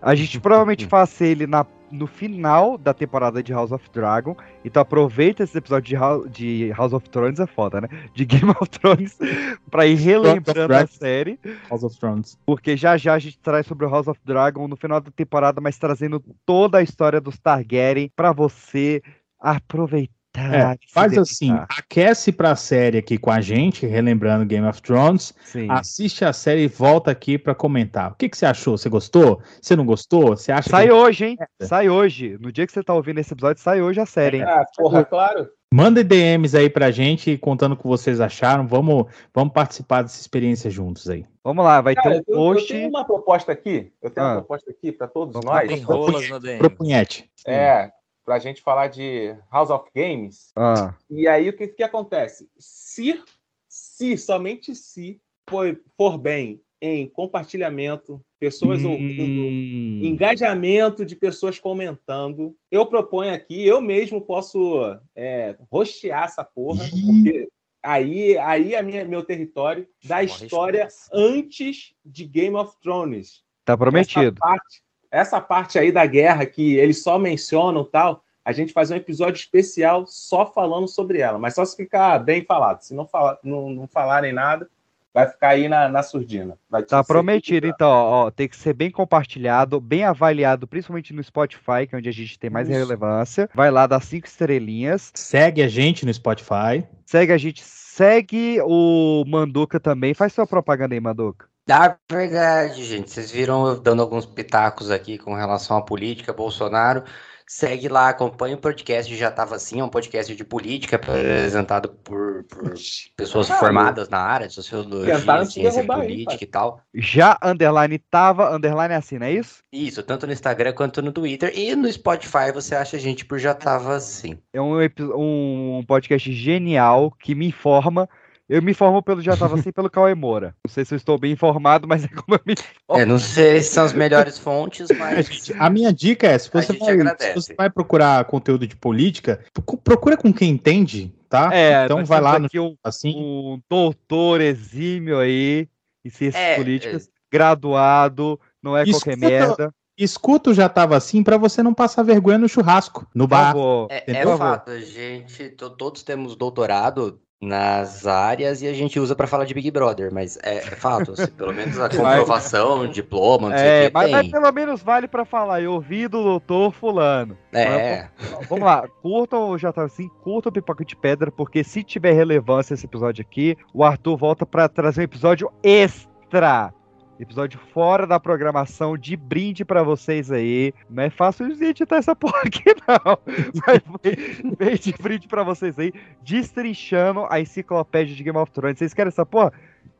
[0.00, 4.36] A gente provavelmente faz ele na, no final da temporada de House of Dragon.
[4.64, 7.88] Então aproveita esse episódio de House, de House of Thrones, é foda, né?
[8.14, 9.18] De Game of Thrones,
[9.70, 11.38] pra ir relembrando a série.
[11.68, 12.38] House of Thrones.
[12.46, 15.60] Porque já já a gente traz sobre o House of Dragon no final da temporada,
[15.60, 19.02] mas trazendo toda a história dos Targaryen pra você
[19.40, 20.14] aproveitar.
[20.36, 25.32] É, faz assim, aquece pra série aqui com a gente, relembrando Game of Thrones.
[25.44, 25.66] Sim.
[25.70, 28.12] Assiste a série e volta aqui pra comentar.
[28.12, 28.76] O que, que você achou?
[28.76, 29.40] Você gostou?
[29.60, 30.28] Você não gostou?
[30.36, 30.92] Você acha Sai que...
[30.92, 31.36] hoje, hein?
[31.62, 32.36] Sai hoje.
[32.40, 34.44] No dia que você tá ouvindo esse episódio, sai hoje a série, hein?
[34.44, 35.48] Ah, porra, claro.
[35.74, 38.66] Manda DMs aí pra gente, contando o que vocês acharam.
[38.66, 41.24] Vamos, vamos participar dessa experiência juntos aí.
[41.42, 42.68] Vamos lá, vai Cara, ter um eu, eu post.
[42.72, 43.92] tenho uma proposta aqui.
[44.00, 44.30] Eu tenho Ah.
[44.30, 45.68] uma proposta aqui para todos nós.
[45.68, 46.58] Tem rolas no DM.
[46.60, 47.28] Propunhete.
[47.46, 47.90] É,
[48.26, 50.50] pra gente falar de House of Games.
[50.56, 52.50] Ah, E aí o que, que acontece?
[52.58, 53.22] Se,
[53.68, 62.54] se, somente se for, for bem em compartilhamento, pessoas ouvindo, hum, engajamento de pessoas comentando,
[62.70, 67.48] eu proponho aqui, eu mesmo posso é, rostear essa porra, porque
[67.82, 73.42] aí, aí é minha, meu território da história antes de Game of Thrones.
[73.64, 74.20] tá prometido.
[74.20, 78.90] Essa parte, essa parte aí da guerra que eles só mencionam tal, a gente faz
[78.90, 82.80] um episódio especial só falando sobre ela, mas só se ficar bem falado.
[82.80, 84.68] Se não, fala, não, não falarem nada,
[85.12, 86.58] vai ficar aí na, na surdina.
[86.70, 91.88] Vai Tá prometido, então, ó, tem que ser bem compartilhado, bem avaliado, principalmente no Spotify,
[91.88, 92.78] que é onde a gente tem mais Isso.
[92.78, 93.50] relevância.
[93.54, 95.10] Vai lá, dá cinco estrelinhas.
[95.14, 96.86] Segue a gente no Spotify.
[97.06, 100.12] Segue a gente, segue o Manduca também.
[100.12, 101.48] Faz sua propaganda aí, Manduca.
[101.66, 107.02] Na verdade, gente, vocês viram eu dando alguns pitacos aqui com relação à política, Bolsonaro.
[107.48, 112.44] Segue lá, acompanha o podcast, já estava assim, é um podcast de política apresentado por,
[112.44, 112.74] por
[113.16, 113.66] pessoas Caralho.
[113.66, 116.38] formadas na área de sociologia, ciência aí, política pai.
[116.40, 116.80] e tal.
[116.92, 119.62] Já underline tava, underline assim, não é isso?
[119.72, 121.52] Isso, tanto no Instagram quanto no Twitter.
[121.56, 124.38] E no Spotify você acha a gente por já tava assim.
[124.52, 124.78] É um,
[125.16, 128.08] um podcast genial que me informa.
[128.48, 130.54] Eu me informo pelo Já Tava Assim pelo Cauê Moura.
[130.64, 133.02] Não sei se eu estou bem informado, mas é como eu me informo.
[133.02, 135.50] É, não sei se são as melhores fontes, mas.
[135.58, 139.78] A minha dica é, se você, vai, se você vai procurar conteúdo de política, procu-
[139.78, 141.50] procura com quem entende, tá?
[141.52, 143.14] É, então vai lá no um, assim.
[143.16, 145.68] um doutor exímio aí
[146.04, 149.74] em ciências É, políticas, graduado, não é qualquer Escuta- merda.
[149.98, 153.54] Escuta o já tava assim pra você não passar vergonha no churrasco, no bar.
[153.88, 159.14] É, é fato, a gente, to- todos temos doutorado nas áreas e a gente usa
[159.14, 163.50] pra falar de Big Brother, mas é, é fato, assim, pelo menos a comprovação, diploma,
[163.50, 165.60] não sei É, o que mas, mas pelo menos vale pra falar.
[165.60, 167.36] Eu ouvi do doutor fulano.
[167.52, 168.08] É.
[168.18, 171.82] Mas, Vamos lá, curtam o Já Tava Assim, curtam o Pipoca de Pedra, porque se
[171.82, 176.72] tiver relevância esse episódio aqui, o Arthur volta pra trazer um episódio extra.
[177.18, 180.74] Episódio fora da programação, de brinde pra vocês aí.
[180.88, 183.18] Não é fácil de editar essa porra aqui, não.
[183.66, 188.78] Mas vem de brinde pra vocês aí, destrinchando a enciclopédia de Game of Thrones.
[188.78, 189.52] Vocês querem essa porra?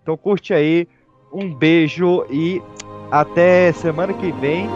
[0.03, 0.87] Então curte aí.
[1.33, 2.63] Um beijo e
[3.11, 4.69] até semana que vem.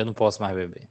[0.00, 0.88] Eu não posso mais beber.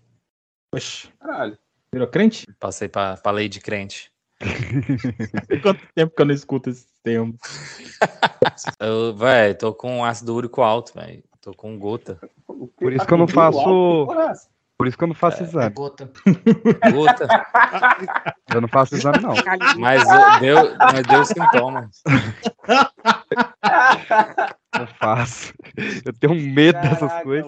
[0.71, 1.57] Poxa, Caralho.
[1.91, 2.45] virou crente?
[2.59, 4.11] Passei pra, pra lei de crente.
[5.63, 7.35] Quanto tempo que eu não escuto esse termo?
[8.79, 11.23] Eu, véi, tô com ácido úrico alto, velho.
[11.41, 12.19] Tô com gota.
[12.77, 14.07] Por isso que eu não faço.
[14.77, 15.73] Por isso que eu não faço exame.
[15.73, 16.09] Gota.
[16.93, 17.27] Gota.
[18.53, 19.33] Eu não faço exame, não.
[19.77, 20.03] Mas
[20.39, 22.01] deu, mas deu sintomas.
[24.73, 25.53] Não faço.
[26.05, 27.45] Eu tenho medo dessas coisas.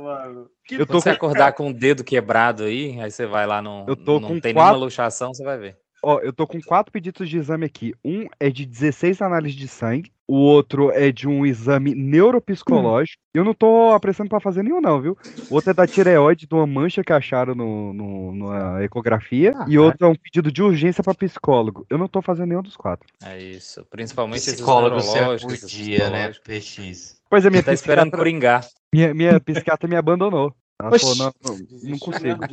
[0.79, 3.85] Eu tô você com- acordar com o dedo quebrado aí, aí você vai lá no.
[3.87, 5.77] Eu tô não com tem quatro- nenhuma luxação, você vai ver.
[6.03, 7.93] Ó, eu tô com quatro pedidos de exame aqui.
[8.03, 10.11] Um é de 16 análises de sangue.
[10.27, 13.21] O outro é de um exame neuropsicológico.
[13.33, 15.15] Eu não tô apressando pra fazer nenhum, não, viu?
[15.49, 19.53] O outro é da tireoide, de uma mancha que acharam no, no- na ecografia.
[19.67, 21.85] E outro é um pedido de urgência pra psicólogo.
[21.89, 23.07] Eu não tô fazendo nenhum dos quatro.
[23.23, 23.85] É isso.
[23.89, 26.31] Principalmente esses Psicólogo serve neurológicos, por esses dia, né?
[26.43, 27.21] PX.
[27.29, 28.67] Pois é, minha Tá esperando psiquiatra, coringar.
[28.93, 30.53] minha, minha psiquiatra me abandonou.
[30.81, 31.17] Ela Oxi.
[31.17, 32.45] falou, não, não, não consigo.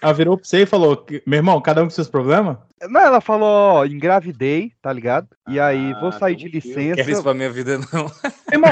[0.00, 2.56] Ela virou pra você e falou: que- Meu irmão, cada um com seus problemas?
[2.88, 5.28] Não, ela falou, ó, engravidei, tá ligado?
[5.48, 6.96] E aí, vou sair de licença.
[6.96, 8.10] Quero isso pra minha vida, não.
[8.52, 8.70] Irmão,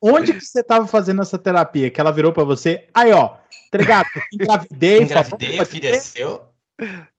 [0.00, 1.90] onde que você tava fazendo essa terapia?
[1.90, 3.36] Que ela virou pra você, aí ó,
[3.70, 4.06] tá ligado?
[4.32, 6.42] Engravidei, Engravidei, o filho é seu.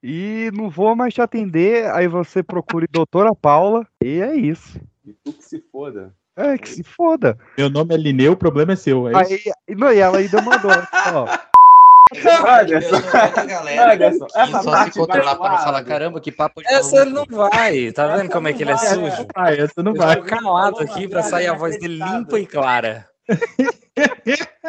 [0.02, 4.80] E não vou mais te atender, aí você procure doutora Paula, e é isso.
[5.06, 6.14] E tu que se foda.
[6.35, 7.38] É, que se foda.
[7.57, 9.07] Meu nome é Lineu, o problema é seu.
[9.07, 9.49] É isso?
[9.69, 10.72] Aí, não, e ela ainda mandou,
[11.14, 11.27] ó.
[12.15, 15.85] Anderson, Anderson, E essa só se parte controlar para falar, ar.
[15.85, 17.91] caramba, que papo de Essa ele não vai.
[17.91, 19.27] Tá vendo como é que ele é sujo?
[19.35, 20.15] Vai, essa não Eu vai.
[20.18, 23.07] tô calado aqui pra sair a voz dele limpa e clara.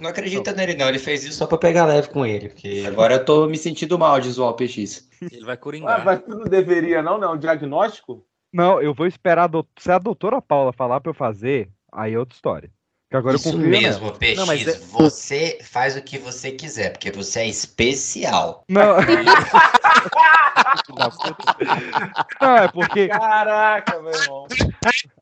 [0.00, 0.86] Não acredita nele, não.
[0.88, 2.50] Ele fez isso só pra pegar leve com ele.
[2.50, 5.08] Porque agora eu tô me sentindo mal de zoar o PX.
[5.32, 6.04] Ele vai Ah, coringar.
[6.04, 7.32] mas tu não deveria, não, não?
[7.34, 8.22] Um diagnóstico?
[8.52, 12.18] Não, eu vou esperar a se a doutora Paula falar pra eu fazer, aí é
[12.18, 12.70] outra história.
[13.10, 14.18] Que agora eu Isso confio mesmo, nela.
[14.18, 14.36] PX.
[14.36, 18.64] Não, mas é- Você faz o que você quiser, porque você é especial.
[18.68, 18.96] Não.
[22.40, 24.46] Não, é porque Caraca, meu irmão.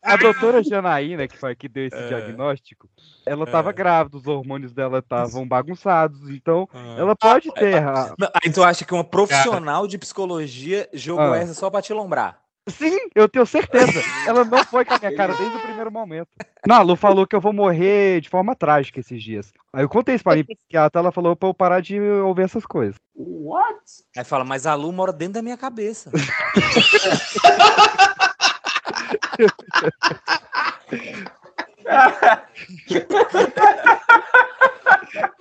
[0.02, 2.08] a doutora Janaína, que foi que deu esse É.
[2.08, 2.88] diagnóstico,
[3.24, 3.72] ela tava É.
[3.72, 7.76] grávida, os hormônios dela estavam bagunçados, então ela pode ter.
[7.82, 11.38] a- Não, Aí tu acha que uma profissional de psicologia jogou Ah.
[11.38, 12.38] essa só pra te lombrar?
[12.68, 14.02] Sim, eu tenho certeza.
[14.26, 16.28] Ela não foi com a minha cara desde o primeiro momento.
[16.66, 19.52] Não, a Lu falou que eu vou morrer de forma trágica esses dias.
[19.72, 22.66] Aí eu contei isso pra minha psiquiatra, ela falou pra eu parar de ouvir essas
[22.66, 22.96] coisas.
[23.14, 23.78] What?
[24.16, 26.10] Aí fala, mas a Lu mora dentro da minha cabeça.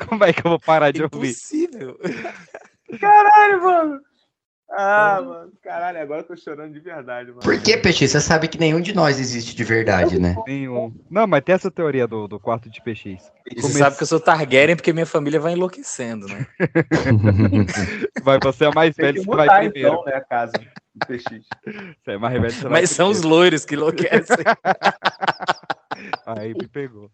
[0.07, 1.29] Como é que eu vou parar de ouvir?
[1.29, 1.97] Impossível.
[2.99, 3.99] Caralho, mano.
[4.69, 5.51] Ah, mano.
[5.61, 7.41] Caralho, agora eu tô chorando de verdade, mano.
[7.41, 8.11] Por que, PX?
[8.11, 10.35] Você sabe que nenhum de nós existe de verdade, né?
[10.47, 10.93] Nenhum.
[11.09, 13.31] Não, mas tem essa teoria do, do quarto de PX.
[13.51, 16.47] E você sabe que eu sou Targaryen porque minha família vai enlouquecendo, né?
[18.23, 19.77] Vai, você é mais velho, que você vai primeiro.
[19.77, 20.53] então, né, a casa
[20.95, 21.23] do PX.
[22.03, 23.37] Você é mais velho, você vai Mas são os primeiro.
[23.37, 24.37] loiros que enlouquecem.
[26.25, 27.11] Aí me pegou.